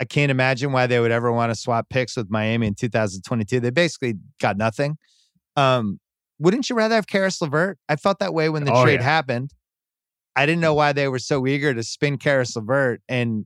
I 0.00 0.04
can't 0.04 0.30
imagine 0.30 0.72
why 0.72 0.86
they 0.86 1.00
would 1.00 1.10
ever 1.10 1.32
want 1.32 1.50
to 1.50 1.54
swap 1.54 1.88
picks 1.88 2.16
with 2.16 2.30
Miami 2.30 2.66
in 2.66 2.74
2022. 2.74 3.60
They 3.60 3.70
basically 3.70 4.14
got 4.40 4.56
nothing. 4.56 4.96
Um, 5.56 5.98
wouldn't 6.38 6.68
you 6.68 6.76
rather 6.76 6.94
have 6.94 7.06
Caris 7.06 7.40
LeVert? 7.40 7.78
I 7.88 7.96
felt 7.96 8.18
that 8.18 8.34
way 8.34 8.48
when 8.48 8.64
the 8.64 8.72
oh, 8.72 8.82
trade 8.82 9.00
yeah. 9.00 9.04
happened. 9.04 9.54
I 10.34 10.46
didn't 10.46 10.60
know 10.60 10.74
why 10.74 10.92
they 10.92 11.08
were 11.08 11.18
so 11.18 11.46
eager 11.46 11.74
to 11.74 11.82
spin 11.82 12.18
Caris 12.18 12.56
LeVert 12.56 13.02
and 13.08 13.44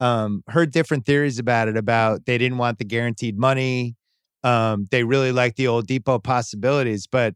um, 0.00 0.42
heard 0.48 0.72
different 0.72 1.06
theories 1.06 1.38
about 1.38 1.68
it. 1.68 1.76
About 1.76 2.26
they 2.26 2.38
didn't 2.38 2.58
want 2.58 2.78
the 2.78 2.84
guaranteed 2.84 3.38
money. 3.38 3.96
Um, 4.44 4.86
they 4.90 5.04
really 5.04 5.32
liked 5.32 5.56
the 5.56 5.64
Oladipo 5.64 6.22
possibilities, 6.22 7.06
but 7.06 7.34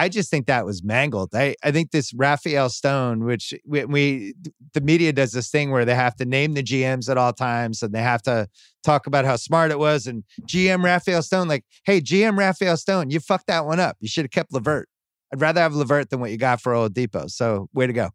I 0.00 0.08
just 0.08 0.30
think 0.30 0.46
that 0.46 0.64
was 0.64 0.82
mangled. 0.82 1.34
I, 1.34 1.56
I 1.62 1.72
think 1.72 1.90
this 1.90 2.14
Rafael 2.14 2.70
Stone, 2.70 3.22
which 3.22 3.52
we, 3.66 3.84
we, 3.84 4.34
the 4.72 4.80
media 4.80 5.12
does 5.12 5.32
this 5.32 5.50
thing 5.50 5.70
where 5.70 5.84
they 5.84 5.94
have 5.94 6.16
to 6.16 6.24
name 6.24 6.54
the 6.54 6.62
GMs 6.62 7.10
at 7.10 7.18
all 7.18 7.34
times 7.34 7.82
and 7.82 7.92
they 7.92 8.00
have 8.00 8.22
to 8.22 8.48
talk 8.82 9.06
about 9.06 9.26
how 9.26 9.36
smart 9.36 9.70
it 9.70 9.78
was. 9.78 10.06
And 10.06 10.24
GM 10.46 10.82
Rafael 10.82 11.20
Stone, 11.20 11.48
like, 11.48 11.66
hey, 11.84 12.00
GM 12.00 12.38
Rafael 12.38 12.78
Stone, 12.78 13.10
you 13.10 13.20
fucked 13.20 13.48
that 13.48 13.66
one 13.66 13.78
up. 13.78 13.98
You 14.00 14.08
should 14.08 14.24
have 14.24 14.30
kept 14.30 14.54
LeVert. 14.54 14.88
I'd 15.34 15.42
rather 15.42 15.60
have 15.60 15.74
LeVert 15.74 16.08
than 16.08 16.18
what 16.18 16.30
you 16.30 16.38
got 16.38 16.62
for 16.62 16.72
Oladipo. 16.72 17.30
So 17.30 17.68
way 17.74 17.86
to 17.86 17.92
go. 17.92 18.08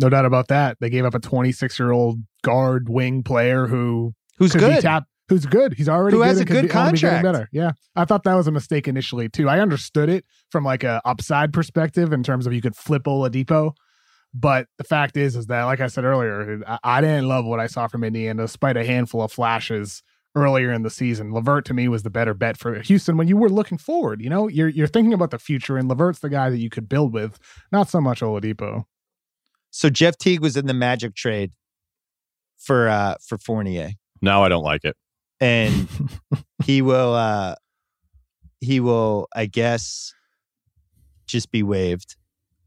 No 0.00 0.08
doubt 0.08 0.24
about 0.24 0.48
that. 0.48 0.78
They 0.80 0.88
gave 0.88 1.04
up 1.04 1.14
a 1.14 1.20
26 1.20 1.78
year 1.78 1.92
old 1.92 2.20
guard 2.42 2.88
wing 2.88 3.22
player 3.22 3.66
who 3.66 4.14
who's 4.38 4.54
good. 4.54 4.80
Tap, 4.80 5.04
who's 5.30 5.46
good. 5.46 5.74
He's 5.74 5.88
already 5.88 6.16
who 6.16 6.22
has 6.22 6.40
a 6.40 6.44
good 6.44 6.62
be, 6.62 6.68
contract. 6.68 7.22
Better. 7.22 7.48
Yeah, 7.52 7.72
I 7.96 8.04
thought 8.04 8.24
that 8.24 8.34
was 8.34 8.48
a 8.48 8.52
mistake 8.52 8.88
initially 8.88 9.28
too. 9.28 9.48
I 9.48 9.60
understood 9.60 10.10
it 10.10 10.26
from 10.50 10.64
like 10.64 10.84
a 10.84 11.00
upside 11.04 11.52
perspective 11.52 12.12
in 12.12 12.22
terms 12.22 12.46
of 12.46 12.52
you 12.52 12.60
could 12.60 12.76
flip 12.76 13.04
Oladipo, 13.04 13.72
but 14.34 14.66
the 14.76 14.84
fact 14.84 15.16
is, 15.16 15.36
is 15.36 15.46
that 15.46 15.64
like 15.64 15.80
I 15.80 15.86
said 15.86 16.04
earlier, 16.04 16.60
I, 16.66 16.78
I 16.82 17.00
didn't 17.00 17.28
love 17.28 17.46
what 17.46 17.60
I 17.60 17.68
saw 17.68 17.86
from 17.86 18.02
Indiana, 18.02 18.42
despite 18.42 18.76
a 18.76 18.84
handful 18.84 19.22
of 19.22 19.32
flashes 19.32 20.02
earlier 20.34 20.72
in 20.72 20.82
the 20.82 20.90
season. 20.90 21.32
LeVert 21.32 21.64
to 21.66 21.74
me 21.74 21.86
was 21.86 22.02
the 22.02 22.10
better 22.10 22.34
bet 22.34 22.56
for 22.56 22.80
Houston 22.80 23.16
when 23.16 23.28
you 23.28 23.36
were 23.36 23.48
looking 23.48 23.78
forward. 23.78 24.20
You 24.20 24.30
know, 24.30 24.48
you're 24.48 24.68
you're 24.68 24.88
thinking 24.88 25.14
about 25.14 25.30
the 25.30 25.38
future, 25.38 25.78
and 25.78 25.88
LeVert's 25.88 26.18
the 26.18 26.28
guy 26.28 26.50
that 26.50 26.58
you 26.58 26.70
could 26.70 26.88
build 26.88 27.12
with, 27.12 27.38
not 27.70 27.88
so 27.88 28.00
much 28.00 28.20
Oladipo. 28.20 28.84
So 29.70 29.90
Jeff 29.90 30.18
Teague 30.18 30.40
was 30.40 30.56
in 30.56 30.66
the 30.66 30.74
Magic 30.74 31.14
trade 31.14 31.52
for 32.58 32.88
uh 32.88 33.14
for 33.24 33.38
Fournier. 33.38 33.92
Now 34.20 34.42
I 34.42 34.48
don't 34.48 34.64
like 34.64 34.84
it 34.84 34.96
and 35.40 35.88
he 36.64 36.82
will 36.82 37.14
uh 37.14 37.54
he 38.60 38.80
will 38.80 39.26
i 39.34 39.46
guess 39.46 40.12
just 41.30 41.50
be 41.50 41.62
waived. 41.62 42.16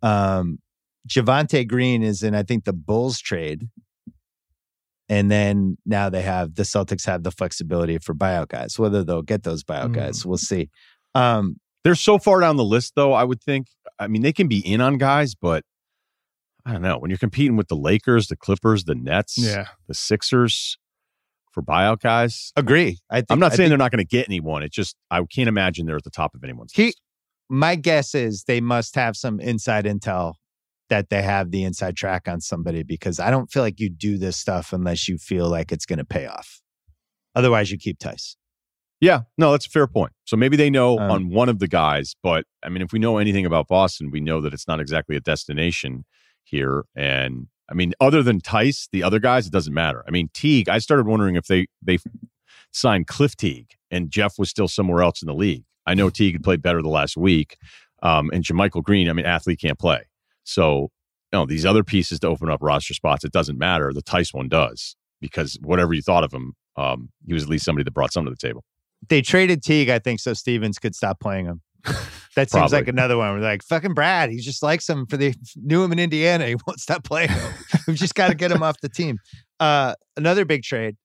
Um 0.01 0.59
Javonte 1.07 1.67
Green 1.67 2.01
is 2.01 2.23
in 2.23 2.33
I 2.33 2.43
think 2.43 2.63
the 2.63 2.73
Bulls 2.73 3.19
trade. 3.19 3.67
And 5.09 5.29
then 5.29 5.77
now 5.85 6.09
they 6.09 6.21
have 6.21 6.55
the 6.55 6.63
Celtics 6.63 7.05
have 7.05 7.23
the 7.23 7.31
flexibility 7.31 7.97
for 7.97 8.15
buyout 8.15 8.47
guys 8.47 8.79
whether 8.79 9.03
they'll 9.03 9.21
get 9.21 9.43
those 9.43 9.63
buyout 9.63 9.89
mm. 9.89 9.95
guys. 9.95 10.25
We'll 10.25 10.37
see. 10.37 10.69
Um 11.13 11.57
they're 11.83 11.95
so 11.95 12.17
far 12.17 12.39
down 12.39 12.55
the 12.55 12.63
list 12.63 12.93
though 12.95 13.13
I 13.13 13.23
would 13.23 13.43
think. 13.43 13.67
I 13.99 14.07
mean 14.07 14.21
they 14.21 14.33
can 14.33 14.47
be 14.47 14.59
in 14.59 14.81
on 14.81 14.97
guys 14.97 15.35
but 15.35 15.63
I 16.65 16.71
don't 16.71 16.81
know. 16.81 16.97
When 16.97 17.11
you're 17.11 17.17
competing 17.17 17.57
with 17.57 17.67
the 17.67 17.75
Lakers 17.75 18.27
the 18.27 18.37
Clippers 18.37 18.85
the 18.85 18.95
Nets 18.95 19.37
yeah. 19.37 19.67
the 19.87 19.93
Sixers 19.93 20.77
for 21.53 21.61
buyout 21.61 21.99
guys. 22.01 22.51
Agree. 22.55 22.99
I 23.09 23.17
think, 23.17 23.27
I'm 23.29 23.39
not 23.39 23.53
I 23.53 23.55
saying 23.55 23.69
they're 23.69 23.77
not 23.77 23.91
going 23.91 24.03
to 24.03 24.05
get 24.05 24.27
anyone. 24.27 24.63
It's 24.63 24.75
just 24.75 24.95
I 25.11 25.23
can't 25.23 25.47
imagine 25.47 25.85
they're 25.85 25.97
at 25.97 26.03
the 26.03 26.09
top 26.09 26.35
of 26.35 26.43
anyone's 26.43 26.73
he, 26.73 26.87
list. 26.87 27.01
My 27.49 27.75
guess 27.75 28.15
is 28.15 28.43
they 28.45 28.61
must 28.61 28.95
have 28.95 29.15
some 29.15 29.39
inside 29.39 29.85
intel 29.85 30.33
that 30.89 31.09
they 31.09 31.21
have 31.21 31.51
the 31.51 31.63
inside 31.63 31.95
track 31.95 32.27
on 32.27 32.41
somebody 32.41 32.83
because 32.83 33.19
I 33.19 33.31
don't 33.31 33.51
feel 33.51 33.63
like 33.63 33.79
you 33.79 33.89
do 33.89 34.17
this 34.17 34.37
stuff 34.37 34.73
unless 34.73 35.07
you 35.07 35.17
feel 35.17 35.49
like 35.49 35.71
it's 35.71 35.85
going 35.85 35.99
to 35.99 36.05
pay 36.05 36.25
off. 36.25 36.61
Otherwise, 37.35 37.71
you 37.71 37.77
keep 37.77 37.99
Theis. 37.99 38.35
Yeah, 39.01 39.21
no, 39.37 39.51
that's 39.51 39.65
a 39.65 39.69
fair 39.69 39.87
point. 39.87 40.13
So 40.23 40.37
maybe 40.37 40.55
they 40.55 40.69
know 40.69 40.97
um, 40.97 41.11
on 41.11 41.29
one 41.29 41.49
of 41.49 41.59
the 41.59 41.67
guys, 41.67 42.15
but 42.23 42.45
I 42.63 42.69
mean, 42.69 42.81
if 42.81 42.93
we 42.93 42.99
know 42.99 43.17
anything 43.17 43.45
about 43.45 43.67
Boston, 43.67 44.11
we 44.11 44.21
know 44.21 44.39
that 44.41 44.53
it's 44.53 44.67
not 44.67 44.79
exactly 44.79 45.15
a 45.15 45.19
destination 45.19 46.05
here. 46.43 46.85
And 46.95 47.47
I 47.69 47.73
mean, 47.73 47.93
other 47.99 48.21
than 48.21 48.39
Theis, 48.39 48.89
the 48.91 49.03
other 49.03 49.19
guys, 49.19 49.47
it 49.47 49.53
doesn't 49.53 49.73
matter. 49.73 50.03
I 50.07 50.11
mean, 50.11 50.29
Teague, 50.33 50.69
I 50.69 50.79
started 50.79 51.07
wondering 51.07 51.35
if 51.35 51.47
they 51.47 51.67
they 51.81 51.97
signed 52.71 53.07
Cliff 53.07 53.35
Teague 53.35 53.71
and 53.91 54.11
Jeff 54.11 54.37
was 54.37 54.49
still 54.49 54.67
somewhere 54.67 55.01
else 55.01 55.21
in 55.21 55.27
the 55.27 55.33
league. 55.33 55.63
I 55.85 55.93
know 55.93 56.09
Teague 56.09 56.33
had 56.33 56.43
played 56.43 56.61
better 56.61 56.81
the 56.81 56.89
last 56.89 57.17
week. 57.17 57.57
Um, 58.01 58.29
and 58.33 58.43
JaMychal 58.43 58.83
Green, 58.83 59.09
I 59.09 59.13
mean, 59.13 59.25
athlete 59.25 59.61
can't 59.61 59.79
play. 59.79 60.01
So 60.43 60.91
you 61.31 61.39
know, 61.39 61.45
these 61.45 61.65
other 61.65 61.83
pieces 61.83 62.19
to 62.19 62.27
open 62.27 62.49
up 62.49 62.61
roster 62.61 62.93
spots, 62.93 63.23
it 63.23 63.31
doesn't 63.31 63.57
matter. 63.57 63.91
The 63.91 64.03
Theis 64.03 64.33
one 64.33 64.49
does 64.49 64.95
because 65.19 65.57
whatever 65.61 65.93
you 65.93 66.01
thought 66.01 66.23
of 66.23 66.31
him, 66.31 66.53
um, 66.75 67.09
he 67.25 67.33
was 67.33 67.43
at 67.43 67.49
least 67.49 67.65
somebody 67.65 67.83
that 67.83 67.93
brought 67.93 68.13
something 68.13 68.33
to 68.33 68.37
the 68.39 68.47
table. 68.47 68.63
They 69.09 69.21
traded 69.21 69.63
Teague, 69.63 69.89
I 69.89 69.99
think, 69.99 70.19
so 70.19 70.33
Stevens 70.33 70.79
could 70.79 70.95
stop 70.95 71.19
playing 71.19 71.45
him. 71.45 71.61
That 72.35 72.49
seems 72.49 72.73
like 72.73 72.87
another 72.87 73.15
one. 73.15 73.31
We're 73.35 73.41
like, 73.41 73.61
fucking 73.61 73.93
Brad, 73.93 74.31
he 74.31 74.37
just 74.39 74.63
likes 74.63 74.89
him 74.89 75.05
for 75.05 75.17
the 75.17 75.35
knew 75.55 75.83
him 75.83 75.91
in 75.91 75.99
Indiana. 75.99 76.47
He 76.47 76.55
won't 76.65 76.79
stop 76.79 77.03
playing. 77.03 77.29
We've 77.87 77.95
just 77.95 78.15
got 78.15 78.29
to 78.29 78.33
get 78.35 78.51
him 78.51 78.63
off 78.63 78.81
the 78.81 78.89
team. 78.89 79.19
Uh, 79.59 79.93
another 80.17 80.43
big 80.43 80.63
trade. 80.63 80.95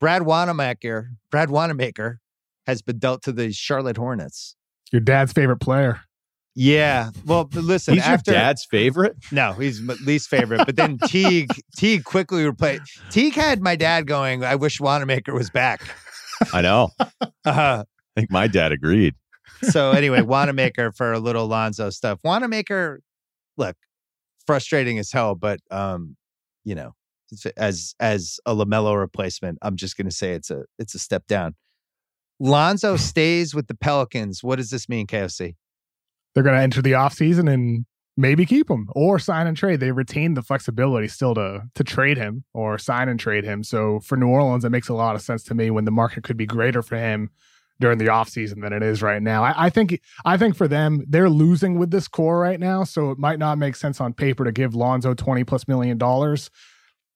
Brad 0.00 0.24
Wanamaker, 0.24 1.12
Brad 1.30 1.48
Wanamaker 1.48 2.20
has 2.66 2.82
been 2.82 2.98
dealt 2.98 3.22
to 3.22 3.32
the 3.32 3.54
Charlotte 3.54 3.96
Hornets. 3.96 4.54
Your 4.92 5.00
dad's 5.00 5.32
favorite 5.32 5.60
player. 5.60 6.00
Yeah. 6.54 7.08
Well, 7.24 7.48
listen, 7.54 7.94
He's 7.94 8.02
after 8.02 8.32
your 8.32 8.40
dad's 8.40 8.66
favorite. 8.70 9.16
no, 9.32 9.54
he's 9.54 9.80
my 9.80 9.94
least 10.04 10.28
favorite. 10.28 10.66
But 10.66 10.76
then 10.76 10.98
Teague, 11.06 11.52
Teague 11.78 12.04
quickly 12.04 12.44
replaced. 12.44 12.82
Teague 13.10 13.32
had 13.34 13.62
my 13.62 13.76
dad 13.76 14.06
going. 14.06 14.44
I 14.44 14.56
wish 14.56 14.78
Wanamaker 14.78 15.32
was 15.32 15.48
back. 15.48 15.80
I 16.52 16.60
know. 16.60 16.90
I 17.00 17.28
Uh, 17.46 17.84
think 18.14 18.30
my 18.30 18.46
dad 18.46 18.72
agreed. 18.72 19.14
So 19.62 19.92
anyway, 19.92 20.20
Wanamaker 20.22 20.92
for 20.92 21.12
a 21.12 21.18
little 21.18 21.46
Lonzo 21.46 21.90
stuff. 21.90 22.18
Wanamaker, 22.24 23.00
look, 23.56 23.76
frustrating 24.46 24.98
as 24.98 25.12
hell, 25.12 25.34
but 25.34 25.60
um, 25.70 26.16
you 26.64 26.74
know, 26.74 26.92
as 27.56 27.94
as 28.00 28.38
a 28.46 28.54
LaMelo 28.54 28.98
replacement, 28.98 29.58
I'm 29.62 29.76
just 29.76 29.96
gonna 29.96 30.10
say 30.10 30.32
it's 30.32 30.50
a 30.50 30.64
it's 30.78 30.94
a 30.94 30.98
step 30.98 31.26
down. 31.26 31.54
Lonzo 32.38 32.96
stays 32.96 33.54
with 33.54 33.66
the 33.66 33.74
Pelicans. 33.74 34.42
What 34.42 34.56
does 34.56 34.70
this 34.70 34.88
mean, 34.88 35.06
KOC? 35.06 35.54
They're 36.34 36.42
going 36.42 36.56
to 36.56 36.62
enter 36.62 36.82
the 36.82 36.92
offseason 36.92 37.50
and 37.50 37.86
maybe 38.16 38.44
keep 38.44 38.70
him 38.70 38.88
or 38.94 39.18
sign 39.18 39.46
and 39.46 39.56
trade. 39.56 39.80
They 39.80 39.90
retain 39.90 40.34
the 40.34 40.42
flexibility 40.42 41.08
still 41.08 41.34
to 41.34 41.62
to 41.74 41.84
trade 41.84 42.18
him 42.18 42.44
or 42.52 42.78
sign 42.78 43.08
and 43.08 43.18
trade 43.18 43.44
him. 43.44 43.62
So 43.62 44.00
for 44.00 44.16
New 44.16 44.28
Orleans, 44.28 44.64
it 44.64 44.70
makes 44.70 44.88
a 44.88 44.94
lot 44.94 45.16
of 45.16 45.22
sense 45.22 45.42
to 45.44 45.54
me 45.54 45.70
when 45.70 45.86
the 45.86 45.90
market 45.90 46.24
could 46.24 46.36
be 46.36 46.46
greater 46.46 46.82
for 46.82 46.96
him 46.96 47.30
during 47.80 47.98
the 47.98 48.06
offseason 48.06 48.62
than 48.62 48.72
it 48.72 48.82
is 48.82 49.02
right 49.02 49.22
now. 49.22 49.44
I, 49.44 49.66
I 49.66 49.70
think 49.70 50.00
I 50.24 50.36
think 50.36 50.56
for 50.56 50.68
them, 50.68 51.04
they're 51.08 51.30
losing 51.30 51.78
with 51.78 51.90
this 51.90 52.08
core 52.08 52.38
right 52.38 52.58
now. 52.58 52.84
So 52.84 53.10
it 53.10 53.18
might 53.18 53.38
not 53.38 53.58
make 53.58 53.76
sense 53.76 54.00
on 54.00 54.12
paper 54.12 54.44
to 54.44 54.52
give 54.52 54.74
Lonzo 54.74 55.14
20 55.14 55.44
plus 55.44 55.68
million 55.68 55.98
dollars. 55.98 56.50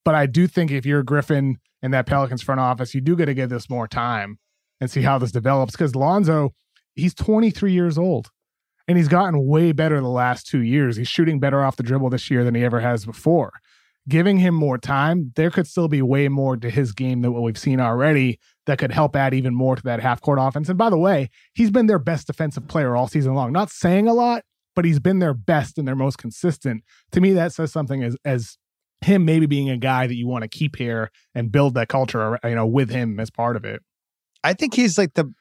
But 0.04 0.14
I 0.14 0.26
do 0.26 0.46
think 0.46 0.70
if 0.70 0.86
you're 0.86 1.02
Griffin 1.02 1.58
and 1.82 1.92
that 1.94 2.06
Pelicans 2.06 2.42
front 2.42 2.60
office, 2.60 2.94
you 2.94 3.00
do 3.00 3.16
get 3.16 3.26
to 3.26 3.34
give 3.34 3.50
this 3.50 3.68
more 3.68 3.86
time 3.86 4.38
and 4.80 4.90
see 4.90 5.02
how 5.02 5.18
this 5.18 5.32
develops. 5.32 5.72
Because 5.72 5.94
Lonzo, 5.94 6.50
he's 6.94 7.14
23 7.14 7.72
years 7.72 7.98
old 7.98 8.30
and 8.88 8.96
he's 8.96 9.08
gotten 9.08 9.46
way 9.46 9.72
better 9.72 10.00
the 10.00 10.08
last 10.08 10.46
two 10.46 10.62
years. 10.62 10.96
He's 10.96 11.08
shooting 11.08 11.38
better 11.38 11.62
off 11.62 11.76
the 11.76 11.82
dribble 11.82 12.10
this 12.10 12.30
year 12.30 12.44
than 12.44 12.54
he 12.54 12.64
ever 12.64 12.80
has 12.80 13.04
before. 13.04 13.52
Giving 14.08 14.38
him 14.38 14.54
more 14.54 14.78
time, 14.78 15.32
there 15.36 15.50
could 15.50 15.66
still 15.66 15.86
be 15.86 16.02
way 16.02 16.28
more 16.28 16.56
to 16.56 16.70
his 16.70 16.92
game 16.92 17.20
than 17.20 17.32
what 17.32 17.42
we've 17.42 17.58
seen 17.58 17.80
already 17.80 18.40
that 18.70 18.78
could 18.78 18.92
help 18.92 19.16
add 19.16 19.34
even 19.34 19.52
more 19.52 19.74
to 19.74 19.82
that 19.82 20.00
half 20.00 20.20
court 20.20 20.38
offense. 20.40 20.68
And 20.68 20.78
by 20.78 20.90
the 20.90 20.96
way, 20.96 21.28
he's 21.54 21.72
been 21.72 21.86
their 21.86 21.98
best 21.98 22.28
defensive 22.28 22.68
player 22.68 22.94
all 22.94 23.08
season 23.08 23.34
long. 23.34 23.52
Not 23.52 23.68
saying 23.68 24.06
a 24.06 24.14
lot, 24.14 24.44
but 24.76 24.84
he's 24.84 25.00
been 25.00 25.18
their 25.18 25.34
best 25.34 25.76
and 25.76 25.88
their 25.88 25.96
most 25.96 26.18
consistent. 26.18 26.84
To 27.10 27.20
me, 27.20 27.32
that 27.32 27.52
says 27.52 27.72
something 27.72 28.04
as 28.04 28.16
as 28.24 28.56
him 29.00 29.24
maybe 29.24 29.46
being 29.46 29.68
a 29.68 29.76
guy 29.76 30.06
that 30.06 30.14
you 30.14 30.28
want 30.28 30.42
to 30.42 30.48
keep 30.48 30.76
here 30.76 31.10
and 31.34 31.50
build 31.50 31.74
that 31.74 31.88
culture, 31.88 32.38
you 32.44 32.54
know, 32.54 32.66
with 32.66 32.90
him 32.90 33.18
as 33.18 33.28
part 33.30 33.56
of 33.56 33.64
it. 33.64 33.82
I 34.44 34.52
think 34.52 34.74
he's 34.74 34.96
like 34.96 35.14
the 35.14 35.34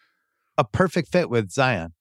a 0.58 0.64
perfect 0.64 1.12
fit 1.12 1.30
with 1.30 1.52
Zion. 1.52 1.94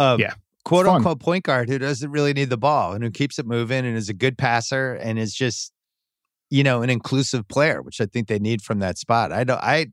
Yeah. 0.00 0.34
quote 0.64 0.86
Fun. 0.86 0.96
unquote 0.96 1.18
point 1.18 1.44
guard 1.44 1.68
who 1.68 1.78
doesn't 1.78 2.10
really 2.10 2.32
need 2.32 2.50
the 2.50 2.56
ball 2.56 2.92
and 2.92 3.02
who 3.02 3.10
keeps 3.10 3.38
it 3.38 3.46
moving 3.46 3.84
and 3.84 3.96
is 3.96 4.08
a 4.08 4.14
good 4.14 4.38
passer 4.38 4.94
and 4.94 5.18
is 5.18 5.34
just, 5.34 5.72
you 6.50 6.62
know, 6.62 6.82
an 6.82 6.90
inclusive 6.90 7.48
player, 7.48 7.82
which 7.82 8.00
I 8.00 8.06
think 8.06 8.28
they 8.28 8.38
need 8.38 8.62
from 8.62 8.78
that 8.78 8.96
spot. 8.96 9.32
I 9.32 9.42
don't 9.42 9.60
I 9.60 9.86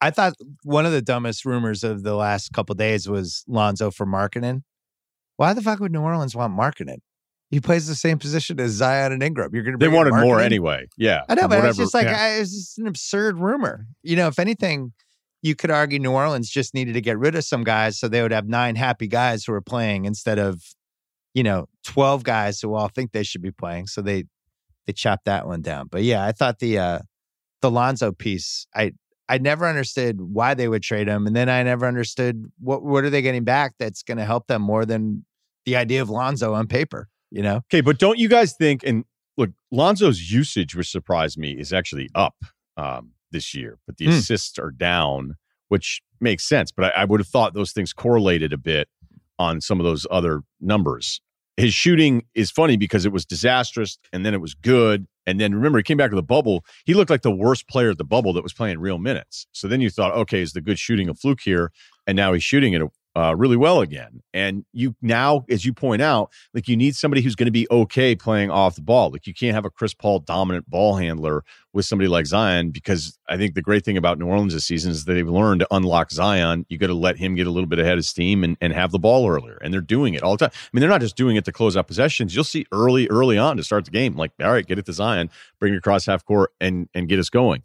I 0.00 0.10
thought 0.10 0.34
one 0.62 0.84
of 0.86 0.92
the 0.92 1.02
dumbest 1.02 1.44
rumors 1.44 1.82
of 1.82 2.02
the 2.02 2.14
last 2.14 2.52
couple 2.52 2.74
days 2.74 3.08
was 3.08 3.44
Lonzo 3.48 3.90
for 3.90 4.06
Markkanen. 4.06 4.62
Why 5.36 5.52
the 5.52 5.62
fuck 5.62 5.80
would 5.80 5.92
New 5.92 6.02
Orleans 6.02 6.34
want 6.34 6.54
Markkanen? 6.54 6.98
He 7.50 7.60
plays 7.60 7.86
the 7.86 7.94
same 7.94 8.18
position 8.18 8.58
as 8.58 8.72
Zion 8.72 9.12
and 9.12 9.22
Ingram. 9.22 9.54
You're 9.54 9.62
gonna 9.62 9.78
They 9.78 9.88
wanted 9.88 10.14
more 10.14 10.40
anyway. 10.40 10.88
Yeah. 10.96 11.22
I 11.28 11.34
know, 11.34 11.46
but 11.46 11.64
it's 11.64 11.78
just 11.78 11.94
like 11.94 12.06
yeah. 12.06 12.20
I, 12.20 12.28
it's 12.40 12.52
just 12.52 12.78
an 12.78 12.88
absurd 12.88 13.38
rumor. 13.38 13.86
You 14.02 14.16
know, 14.16 14.26
if 14.26 14.38
anything, 14.38 14.92
you 15.42 15.54
could 15.54 15.70
argue 15.70 16.00
New 16.00 16.10
Orleans 16.10 16.50
just 16.50 16.74
needed 16.74 16.94
to 16.94 17.00
get 17.00 17.18
rid 17.18 17.36
of 17.36 17.44
some 17.44 17.62
guys 17.62 17.98
so 17.98 18.08
they 18.08 18.20
would 18.20 18.32
have 18.32 18.48
nine 18.48 18.74
happy 18.74 19.06
guys 19.06 19.44
who 19.44 19.52
are 19.52 19.60
playing 19.60 20.06
instead 20.06 20.38
of, 20.40 20.60
you 21.34 21.44
know, 21.44 21.68
twelve 21.84 22.24
guys 22.24 22.60
who 22.60 22.74
all 22.74 22.88
think 22.88 23.12
they 23.12 23.22
should 23.22 23.42
be 23.42 23.52
playing. 23.52 23.86
So 23.86 24.02
they 24.02 24.24
they 24.86 24.92
chopped 24.92 25.26
that 25.26 25.46
one 25.46 25.62
down. 25.62 25.86
But 25.88 26.02
yeah, 26.02 26.24
I 26.24 26.32
thought 26.32 26.58
the 26.58 26.78
uh 26.78 26.98
the 27.62 27.70
Lonzo 27.70 28.10
piece, 28.10 28.66
I 28.74 28.92
I 29.28 29.38
never 29.38 29.66
understood 29.66 30.20
why 30.20 30.54
they 30.54 30.68
would 30.68 30.82
trade 30.82 31.08
him, 31.08 31.26
and 31.26 31.34
then 31.34 31.48
I 31.48 31.62
never 31.62 31.86
understood 31.86 32.44
what 32.60 32.82
what 32.82 33.04
are 33.04 33.10
they 33.10 33.22
getting 33.22 33.44
back 33.44 33.74
that's 33.78 34.02
going 34.02 34.18
to 34.18 34.24
help 34.24 34.46
them 34.46 34.62
more 34.62 34.84
than 34.84 35.24
the 35.64 35.76
idea 35.76 36.00
of 36.02 36.08
Lonzo 36.10 36.54
on 36.54 36.66
paper. 36.66 37.08
You 37.30 37.42
know, 37.42 37.56
Okay, 37.72 37.80
but 37.80 37.98
don't 37.98 38.18
you 38.18 38.28
guys 38.28 38.54
think? 38.54 38.82
And 38.84 39.04
look, 39.36 39.50
Lonzo's 39.72 40.30
usage, 40.30 40.76
which 40.76 40.88
surprised 40.90 41.36
me, 41.36 41.52
is 41.52 41.72
actually 41.72 42.08
up 42.14 42.36
um, 42.76 43.12
this 43.32 43.52
year, 43.54 43.78
but 43.86 43.96
the 43.96 44.04
Hmm. 44.06 44.12
assists 44.12 44.58
are 44.58 44.70
down, 44.70 45.34
which 45.68 46.02
makes 46.20 46.48
sense. 46.48 46.70
But 46.70 46.96
I, 46.96 47.02
I 47.02 47.04
would 47.04 47.18
have 47.18 47.26
thought 47.26 47.52
those 47.54 47.72
things 47.72 47.92
correlated 47.92 48.52
a 48.52 48.56
bit 48.58 48.88
on 49.38 49.60
some 49.60 49.80
of 49.80 49.84
those 49.84 50.06
other 50.10 50.42
numbers. 50.60 51.20
His 51.56 51.72
shooting 51.72 52.24
is 52.34 52.50
funny 52.50 52.76
because 52.76 53.06
it 53.06 53.12
was 53.12 53.24
disastrous 53.24 53.98
and 54.12 54.26
then 54.26 54.34
it 54.34 54.40
was 54.40 54.54
good. 54.54 55.06
And 55.26 55.40
then 55.40 55.54
remember, 55.54 55.78
he 55.78 55.82
came 55.82 55.96
back 55.96 56.10
to 56.10 56.16
the 56.16 56.22
bubble. 56.22 56.64
He 56.84 56.94
looked 56.94 57.10
like 57.10 57.22
the 57.22 57.34
worst 57.34 57.68
player 57.68 57.90
at 57.90 57.98
the 57.98 58.04
bubble 58.04 58.32
that 58.34 58.42
was 58.42 58.52
playing 58.52 58.78
real 58.78 58.98
minutes. 58.98 59.46
So 59.52 59.66
then 59.66 59.80
you 59.80 59.90
thought, 59.90 60.14
okay, 60.14 60.40
is 60.40 60.52
the 60.52 60.60
good 60.60 60.78
shooting 60.78 61.08
a 61.08 61.14
fluke 61.14 61.40
here? 61.40 61.72
And 62.06 62.14
now 62.14 62.32
he's 62.32 62.44
shooting 62.44 62.74
it 62.74 62.82
uh, 63.16 63.34
really 63.34 63.56
well 63.56 63.80
again. 63.80 64.22
And 64.34 64.66
you 64.74 64.94
now, 65.00 65.46
as 65.48 65.64
you 65.64 65.72
point 65.72 66.02
out, 66.02 66.30
like 66.52 66.68
you 66.68 66.76
need 66.76 66.94
somebody 66.94 67.22
who's 67.22 67.34
going 67.34 67.46
to 67.46 67.52
be 67.52 67.66
okay 67.70 68.14
playing 68.14 68.50
off 68.50 68.74
the 68.74 68.82
ball. 68.82 69.10
Like 69.10 69.26
you 69.26 69.32
can't 69.32 69.54
have 69.54 69.64
a 69.64 69.70
Chris 69.70 69.94
Paul 69.94 70.18
dominant 70.18 70.68
ball 70.68 70.96
handler 70.96 71.42
with 71.72 71.86
somebody 71.86 72.08
like 72.08 72.26
Zion 72.26 72.72
because 72.72 73.18
I 73.26 73.38
think 73.38 73.54
the 73.54 73.62
great 73.62 73.86
thing 73.86 73.96
about 73.96 74.18
New 74.18 74.26
Orleans 74.26 74.52
this 74.52 74.66
season 74.66 74.90
is 74.92 75.06
that 75.06 75.14
they've 75.14 75.26
learned 75.26 75.60
to 75.60 75.66
unlock 75.70 76.10
Zion. 76.10 76.66
You 76.68 76.76
got 76.76 76.88
to 76.88 76.94
let 76.94 77.16
him 77.16 77.34
get 77.34 77.46
a 77.46 77.50
little 77.50 77.68
bit 77.68 77.78
ahead 77.78 77.96
of 77.96 78.04
steam 78.04 78.44
and, 78.44 78.58
and 78.60 78.74
have 78.74 78.92
the 78.92 78.98
ball 78.98 79.26
earlier. 79.26 79.58
And 79.62 79.72
they're 79.72 79.80
doing 79.80 80.12
it 80.12 80.22
all 80.22 80.36
the 80.36 80.46
time. 80.46 80.54
I 80.54 80.68
mean, 80.74 80.82
they're 80.82 80.90
not 80.90 81.00
just 81.00 81.16
doing 81.16 81.36
it 81.36 81.46
to 81.46 81.52
close 81.52 81.74
out 81.74 81.86
possessions. 81.86 82.34
You'll 82.34 82.44
see 82.44 82.66
early, 82.70 83.08
early 83.08 83.38
on 83.38 83.56
to 83.56 83.64
start 83.64 83.86
the 83.86 83.90
game. 83.90 84.14
Like, 84.14 84.32
all 84.42 84.52
right, 84.52 84.66
get 84.66 84.78
it 84.78 84.84
to 84.86 84.92
Zion, 84.92 85.30
bring 85.58 85.72
it 85.72 85.78
across 85.78 86.04
half 86.04 86.22
court 86.26 86.52
and 86.60 86.90
and 86.92 87.08
get 87.08 87.18
us 87.18 87.30
going. 87.30 87.62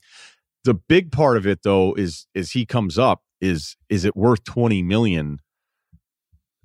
The 0.63 0.75
big 0.75 1.11
part 1.11 1.35
of 1.35 1.45
it 1.45 1.63
though 1.63 1.93
is 1.95 2.27
is 2.33 2.51
he 2.51 2.65
comes 2.65 2.97
up 2.97 3.23
is 3.41 3.75
is 3.89 4.05
it 4.05 4.15
worth 4.15 4.43
20 4.43 4.81
million 4.83 5.39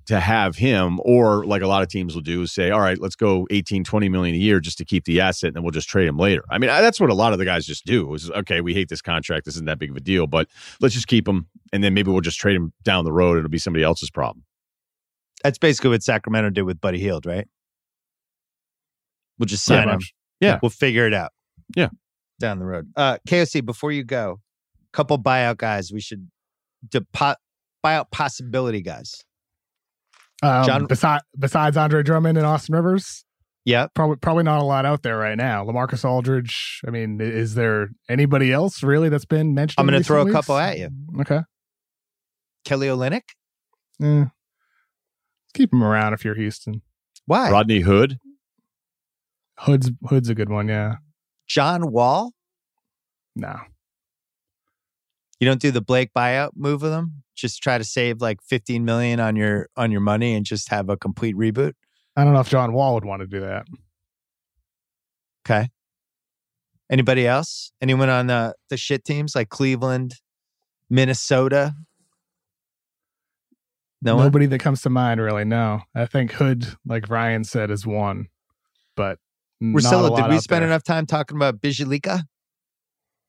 to 0.05 0.19
have 0.21 0.55
him 0.55 0.99
or 1.03 1.45
like 1.45 1.61
a 1.61 1.67
lot 1.67 1.83
of 1.83 1.89
teams 1.89 2.15
will 2.15 2.21
do 2.21 2.41
is 2.43 2.53
say 2.53 2.71
all 2.71 2.79
right 2.79 3.01
let's 3.01 3.15
go 3.15 3.45
18 3.51 3.83
20 3.83 4.07
million 4.07 4.35
a 4.35 4.37
year 4.37 4.59
just 4.61 4.77
to 4.77 4.85
keep 4.85 5.03
the 5.03 5.19
asset 5.19 5.49
and 5.49 5.55
then 5.57 5.63
we'll 5.63 5.71
just 5.71 5.89
trade 5.89 6.07
him 6.07 6.17
later 6.17 6.43
i 6.49 6.57
mean 6.57 6.69
I- 6.69 6.79
that's 6.81 6.99
what 7.01 7.09
a 7.09 7.13
lot 7.13 7.33
of 7.33 7.39
the 7.39 7.45
guys 7.45 7.65
just 7.65 7.85
do 7.85 8.13
is 8.13 8.31
okay 8.31 8.61
we 8.61 8.73
hate 8.73 8.87
this 8.87 9.01
contract 9.01 9.43
this 9.43 9.55
isn't 9.55 9.65
that 9.65 9.79
big 9.79 9.89
of 9.89 9.97
a 9.97 9.99
deal 9.99 10.25
but 10.25 10.47
let's 10.79 10.93
just 10.95 11.07
keep 11.07 11.27
him 11.27 11.47
and 11.73 11.83
then 11.83 11.93
maybe 11.93 12.09
we'll 12.09 12.21
just 12.21 12.39
trade 12.39 12.55
him 12.55 12.71
down 12.83 13.03
the 13.03 13.11
road 13.11 13.37
it'll 13.37 13.49
be 13.49 13.57
somebody 13.57 13.83
else's 13.83 14.09
problem 14.09 14.45
that's 15.43 15.57
basically 15.57 15.89
what 15.91 16.01
Sacramento 16.03 16.49
did 16.49 16.63
with 16.63 16.81
Buddy 16.81 16.97
Hield, 16.99 17.27
right? 17.27 17.47
We'll 19.37 19.45
just 19.45 19.63
sign 19.65 19.87
him. 19.87 19.99
Yeah. 20.39 20.59
We'll 20.63 20.71
figure 20.71 21.05
it 21.05 21.13
out. 21.13 21.31
Yeah. 21.75 21.89
Down 22.39 22.57
the 22.59 22.65
road. 22.65 22.91
Uh 22.95 23.17
KOC, 23.27 23.63
before 23.65 23.91
you 23.91 24.03
go, 24.03 24.39
couple 24.93 25.19
buyout 25.19 25.57
guys 25.57 25.91
we 25.91 26.01
should 26.01 26.27
depo- 26.87 27.35
buyout 27.85 28.11
possibility 28.11 28.81
guys. 28.81 29.23
Um, 30.43 30.65
John- 30.65 30.85
besides 30.85 31.23
besides 31.37 31.77
Andre 31.77 32.03
Drummond 32.03 32.37
and 32.37 32.45
Austin 32.45 32.75
Rivers, 32.75 33.25
Yeah. 33.65 33.87
probably 33.95 34.17
probably 34.17 34.43
not 34.43 34.59
a 34.61 34.65
lot 34.65 34.85
out 34.85 35.01
there 35.03 35.17
right 35.17 35.37
now. 35.37 35.63
LaMarcus 35.65 36.05
Aldridge. 36.05 36.81
I 36.87 36.91
mean, 36.91 37.19
is 37.19 37.55
there 37.55 37.89
anybody 38.07 38.51
else 38.51 38.83
really 38.83 39.09
that's 39.09 39.25
been 39.25 39.53
mentioned? 39.55 39.79
I'm 39.79 39.85
gonna 39.87 40.03
throw 40.03 40.21
a 40.21 40.25
recent 40.25 40.35
couple 40.35 40.57
at 40.57 40.77
you. 40.77 40.89
Okay. 41.21 41.41
Kelly 42.65 42.87
Olynyk? 42.87 43.21
Eh. 44.03 44.25
Keep 45.53 45.73
him 45.73 45.83
around 45.83 46.13
if 46.13 46.23
you're 46.23 46.35
Houston. 46.35 46.81
Why? 47.25 47.49
Rodney 47.49 47.79
Hood 47.79 48.19
Hood's 49.61 49.89
Hood's 50.07 50.29
a 50.29 50.35
good 50.35 50.49
one. 50.49 50.67
Yeah. 50.67 50.97
John 51.47 51.91
Wall? 51.91 52.33
No. 53.35 53.57
You 55.39 55.47
don't 55.47 55.61
do 55.61 55.71
the 55.71 55.81
Blake 55.81 56.11
buyout 56.15 56.51
move 56.55 56.81
with 56.81 56.91
them. 56.91 57.23
Just 57.35 57.61
try 57.61 57.77
to 57.77 57.83
save 57.83 58.21
like 58.21 58.41
15 58.41 58.83
million 58.83 59.19
on 59.19 59.35
your 59.35 59.69
on 59.77 59.91
your 59.91 60.01
money 60.01 60.33
and 60.33 60.45
just 60.45 60.69
have 60.69 60.89
a 60.89 60.97
complete 60.97 61.35
reboot? 61.35 61.73
I 62.15 62.23
don't 62.23 62.33
know 62.33 62.39
if 62.39 62.49
John 62.49 62.73
Wall 62.73 62.95
would 62.95 63.05
want 63.05 63.21
to 63.21 63.27
do 63.27 63.41
that. 63.41 63.67
Okay. 65.47 65.69
Anybody 66.91 67.27
else? 67.27 67.71
Anyone 67.81 68.09
on 68.09 68.27
the 68.27 68.55
the 68.69 68.77
shit 68.77 69.03
teams 69.03 69.35
like 69.35 69.49
Cleveland, 69.49 70.15
Minnesota? 70.89 71.75
No 74.01 74.15
one? 74.15 74.25
Nobody 74.25 74.45
that 74.47 74.59
comes 74.59 74.81
to 74.81 74.89
mind 74.89 75.21
really. 75.21 75.45
No. 75.45 75.81
I 75.93 76.05
think 76.05 76.31
Hood, 76.31 76.67
like 76.85 77.09
Ryan 77.09 77.43
said, 77.43 77.69
is 77.69 77.85
one, 77.85 78.27
but 78.95 79.19
Marcelo, 79.59 80.15
did 80.15 80.27
we 80.29 80.39
spend 80.39 80.61
there. 80.61 80.69
enough 80.69 80.83
time 80.83 81.05
talking 81.05 81.35
about 81.35 81.59
Bjelica? 81.59 82.23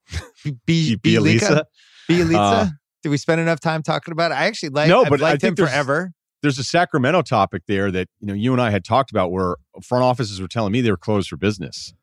B- 0.67 0.97
Bielisa? 0.97 1.65
Bielisa? 2.09 2.35
Uh, 2.37 2.67
did 3.03 3.11
we 3.11 3.17
spend 3.17 3.41
enough 3.41 3.61
time 3.61 3.83
talking 3.83 4.13
about 4.13 4.33
it? 4.33 4.35
I 4.35 4.47
actually 4.47 4.71
like 4.71 4.89
no, 4.89 5.03
I've 5.03 5.11
but 5.11 5.21
liked 5.21 5.45
I 5.45 5.49
him 5.49 5.57
forever. 5.57 6.13
There's 6.43 6.59
a 6.59 6.65
Sacramento 6.65 7.23
topic 7.23 7.63
there 7.67 7.91
that 7.91 8.09
you 8.21 8.27
know 8.27 8.35
you 8.35 8.53
and 8.53 8.61
I 8.61 8.71
had 8.71 8.85
talked 8.85 9.11
about 9.11 9.31
where 9.31 9.57
front 9.83 10.05
offices 10.05 10.41
were 10.41 10.49
telling 10.49 10.73
me 10.73 10.81
they 10.81 10.91
were 10.91 10.97
closed 10.97 11.29
for 11.29 11.37
business. 11.37 11.95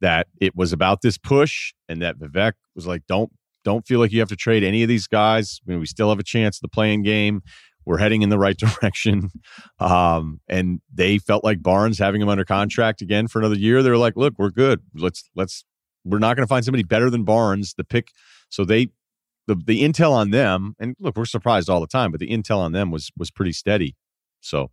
That 0.00 0.26
it 0.40 0.56
was 0.56 0.72
about 0.72 1.02
this 1.02 1.16
push, 1.16 1.72
and 1.88 2.02
that 2.02 2.18
Vivek 2.18 2.52
was 2.74 2.86
like, 2.86 3.02
"Don't 3.06 3.30
don't 3.64 3.86
feel 3.86 4.00
like 4.00 4.12
you 4.12 4.20
have 4.20 4.28
to 4.30 4.36
trade 4.36 4.64
any 4.64 4.82
of 4.82 4.88
these 4.88 5.06
guys. 5.06 5.60
I 5.66 5.70
mean, 5.70 5.80
we 5.80 5.86
still 5.86 6.08
have 6.08 6.18
a 6.18 6.24
chance 6.24 6.58
at 6.58 6.62
the 6.62 6.68
play-in 6.68 7.02
game. 7.02 7.42
We're 7.84 7.98
heading 7.98 8.22
in 8.22 8.28
the 8.28 8.38
right 8.38 8.56
direction." 8.82 9.30
Um, 9.78 10.40
and 10.48 10.80
they 10.92 11.18
felt 11.18 11.44
like 11.44 11.62
Barnes 11.62 11.98
having 11.98 12.20
him 12.20 12.28
under 12.28 12.44
contract 12.44 13.00
again 13.00 13.28
for 13.28 13.38
another 13.38 13.56
year. 13.56 13.82
They 13.82 13.90
were 13.90 13.96
like, 13.96 14.16
"Look, 14.16 14.34
we're 14.38 14.50
good. 14.50 14.80
Let's 14.94 15.30
let's 15.36 15.64
we're 16.04 16.18
not 16.18 16.36
going 16.36 16.44
to 16.44 16.48
find 16.48 16.64
somebody 16.64 16.82
better 16.82 17.08
than 17.08 17.22
Barnes. 17.22 17.74
The 17.74 17.84
pick, 17.84 18.08
so 18.48 18.64
they 18.64 18.88
the 19.46 19.54
the 19.54 19.82
intel 19.82 20.12
on 20.12 20.30
them, 20.30 20.74
and 20.78 20.94
look, 21.00 21.16
we're 21.16 21.24
surprised 21.24 21.68
all 21.68 21.80
the 21.80 21.86
time, 21.86 22.10
but 22.10 22.20
the 22.20 22.28
intel 22.28 22.58
on 22.58 22.72
them 22.72 22.90
was 22.90 23.10
was 23.16 23.30
pretty 23.30 23.52
steady. 23.52 23.96
So 24.40 24.70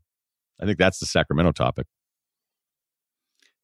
I 0.61 0.65
think 0.65 0.78
that's 0.78 0.99
the 0.99 1.05
Sacramento 1.05 1.51
topic. 1.53 1.88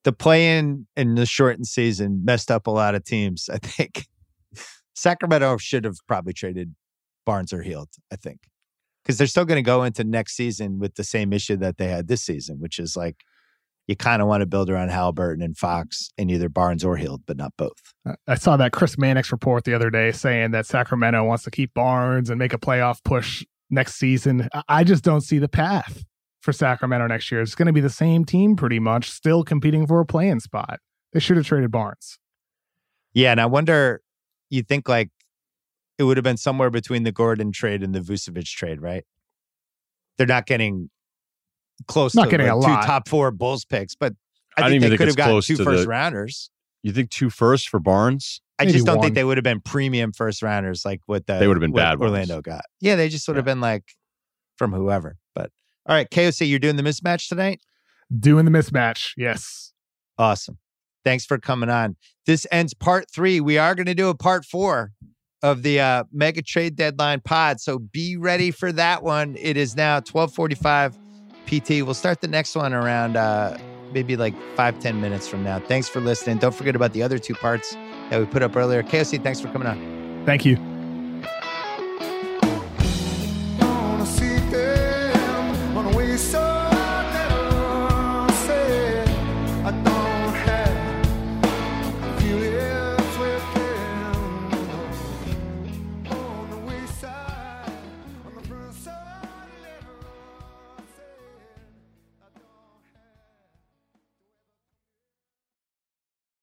The 0.03 0.14
play 0.14 0.58
in 0.58 0.88
in 0.95 1.16
the 1.16 1.26
shortened 1.26 1.68
season 1.68 2.24
messed 2.24 2.51
up 2.51 2.68
a 2.68 2.72
lot 2.72 2.95
of 2.95 3.03
teams. 3.03 3.49
I 3.51 3.58
think 3.58 4.08
Sacramento 4.95 5.58
should 5.58 5.86
have 5.86 5.97
probably 6.08 6.34
traded 6.34 6.76
Barnes 7.26 7.53
or 7.53 7.62
Hield. 7.62 7.89
I 8.12 8.16
think 8.16 8.41
because 9.03 9.18
they're 9.18 9.28
still 9.28 9.45
going 9.45 9.64
to 9.64 9.68
go 9.68 9.84
into 9.84 10.03
next 10.03 10.36
season 10.36 10.80
with 10.80 10.95
the 10.95 11.03
same 11.03 11.32
issue 11.32 11.58
that 11.58 11.78
they 11.78 11.88
had 11.88 12.08
this 12.08 12.24
season, 12.24 12.60
which 12.60 12.80
is 12.80 12.97
like 12.97 13.24
you 13.88 13.95
kind 13.95 14.21
of 14.21 14.27
want 14.27 14.41
to 14.41 14.45
build 14.45 14.69
around 14.69 14.89
Halliburton 14.89 15.43
and 15.43 15.57
Fox 15.57 16.09
in 16.17 16.29
either 16.29 16.49
Barnes 16.49 16.83
or 16.83 16.97
Hield, 16.97 17.21
but 17.25 17.38
not 17.38 17.53
both. 17.57 17.93
I 18.27 18.36
saw 18.36 18.57
that 18.57 18.71
Chris 18.71 18.97
Mannix 18.97 19.31
report 19.31 19.63
the 19.63 19.73
other 19.73 19.89
day 19.89 20.11
saying 20.11 20.51
that 20.51 20.65
Sacramento 20.65 21.23
wants 21.23 21.43
to 21.43 21.51
keep 21.51 21.73
Barnes 21.73 22.29
and 22.29 22.39
make 22.39 22.53
a 22.53 22.57
playoff 22.57 23.03
push 23.03 23.45
next 23.69 23.95
season. 23.95 24.49
I 24.67 24.83
just 24.83 25.03
don't 25.03 25.21
see 25.21 25.38
the 25.38 25.47
path 25.47 26.03
for 26.41 26.51
Sacramento 26.51 27.07
next 27.07 27.31
year. 27.31 27.41
It's 27.41 27.55
going 27.55 27.67
to 27.67 27.73
be 27.73 27.81
the 27.81 27.89
same 27.89 28.25
team 28.25 28.55
pretty 28.55 28.79
much, 28.79 29.09
still 29.09 29.43
competing 29.43 29.86
for 29.86 29.99
a 29.99 30.05
play-in 30.05 30.39
spot. 30.39 30.79
They 31.13 31.19
should 31.19 31.38
have 31.38 31.45
traded 31.45 31.71
Barnes. 31.71 32.17
Yeah, 33.13 33.31
and 33.31 33.39
I 33.39 33.45
wonder, 33.45 34.01
you 34.49 34.63
think 34.63 34.89
like 34.89 35.09
it 35.97 36.03
would 36.03 36.17
have 36.17 36.23
been 36.23 36.38
somewhere 36.38 36.69
between 36.69 37.03
the 37.03 37.11
Gordon 37.11 37.51
trade 37.51 37.81
and 37.81 37.95
the 37.95 38.01
Vucevic 38.01 38.45
trade, 38.45 38.81
right? 38.81 39.05
They're 40.17 40.27
not 40.27 40.45
getting 40.45 40.89
close 41.88 42.15
not 42.15 42.26
to 42.26 42.32
getting 42.32 42.47
like 42.47 42.53
a 42.53 42.57
lot. 42.57 42.82
two 42.82 42.88
top 42.88 43.07
four 43.07 43.32
Bulls 43.32 43.65
picks, 43.65 43.95
but 43.95 44.13
I, 44.57 44.63
I 44.63 44.69
think 44.69 44.82
they 44.82 44.89
think 44.89 44.99
could 44.99 45.07
have 45.07 45.17
gotten 45.17 45.41
two 45.41 45.57
first 45.57 45.84
the, 45.84 45.89
rounders. 45.89 46.49
You 46.84 46.91
think 46.91 47.09
two 47.09 47.30
first 47.30 47.69
for 47.69 47.80
Barnes? 47.80 48.41
I 48.57 48.65
just 48.65 48.86
don't 48.86 48.97
one. 48.97 49.03
think 49.03 49.15
they 49.15 49.23
would 49.23 49.38
have 49.38 49.43
been 49.43 49.59
premium 49.59 50.13
first 50.13 50.41
rounders 50.41 50.86
like 50.86 51.01
what 51.07 51.28
the 51.28 51.39
they 51.39 51.47
would 51.47 51.57
have 51.57 51.61
been 51.61 51.73
bad. 51.73 51.99
Orlando 51.99 52.36
ones. 52.36 52.43
got. 52.43 52.65
Yeah, 52.80 52.95
they 52.95 53.09
just 53.09 53.28
would 53.28 53.34
yeah. 53.34 53.39
have 53.39 53.45
been 53.45 53.59
like 53.59 53.84
from 54.57 54.71
whoever. 54.71 55.17
But 55.34 55.51
all 55.86 55.95
right, 55.95 56.09
KOC, 56.09 56.47
you're 56.49 56.59
doing 56.59 56.78
the 56.78 56.84
mismatch 56.84 57.28
tonight. 57.28 57.59
Doing 58.17 58.45
the 58.45 58.51
mismatch, 58.51 59.11
yes. 59.17 59.73
Awesome. 60.17 60.59
Thanks 61.03 61.26
for 61.26 61.38
coming 61.38 61.69
on. 61.69 61.97
This 62.26 62.47
ends 62.51 62.73
part 62.73 63.11
three. 63.13 63.41
We 63.41 63.57
are 63.57 63.76
going 63.76 63.86
to 63.88 63.95
do 63.95 64.09
a 64.09 64.15
part 64.15 64.45
four 64.45 64.91
of 65.43 65.61
the 65.61 65.80
uh, 65.80 66.03
mega 66.11 66.41
trade 66.41 66.76
deadline 66.76 67.21
pod. 67.21 67.59
So 67.59 67.78
be 67.78 68.15
ready 68.15 68.51
for 68.51 68.71
that 68.71 69.03
one. 69.03 69.36
It 69.38 69.57
is 69.57 69.76
now 69.76 69.95
1245 69.95 70.97
PT. 71.46 71.84
We'll 71.84 71.93
start 71.93 72.22
the 72.22 72.28
next 72.28 72.56
one 72.56 72.74
around 72.74 73.18
uh, 73.18 73.58
maybe 73.93 74.18
like 74.18 74.34
five 74.56 74.80
ten 74.80 75.02
minutes 75.02 75.28
from 75.28 75.43
now. 75.43 75.60
Thanks 75.60 75.88
for 75.88 76.00
listening. 76.00 76.38
Don't 76.38 76.56
forget 76.56 76.76
about 76.76 76.93
the 76.93 77.04
other 77.04 77.18
two 77.18 77.36
parts 77.36 77.76
that 78.10 78.20
we 78.20 78.26
put 78.26 78.43
up 78.43 78.56
earlier. 78.56 78.84
KOC, 78.84 79.24
thanks 79.24 79.39
for 79.39 79.48
coming 79.50 79.68
on. 79.68 80.24
Thank 80.26 80.46
you. 80.46 80.74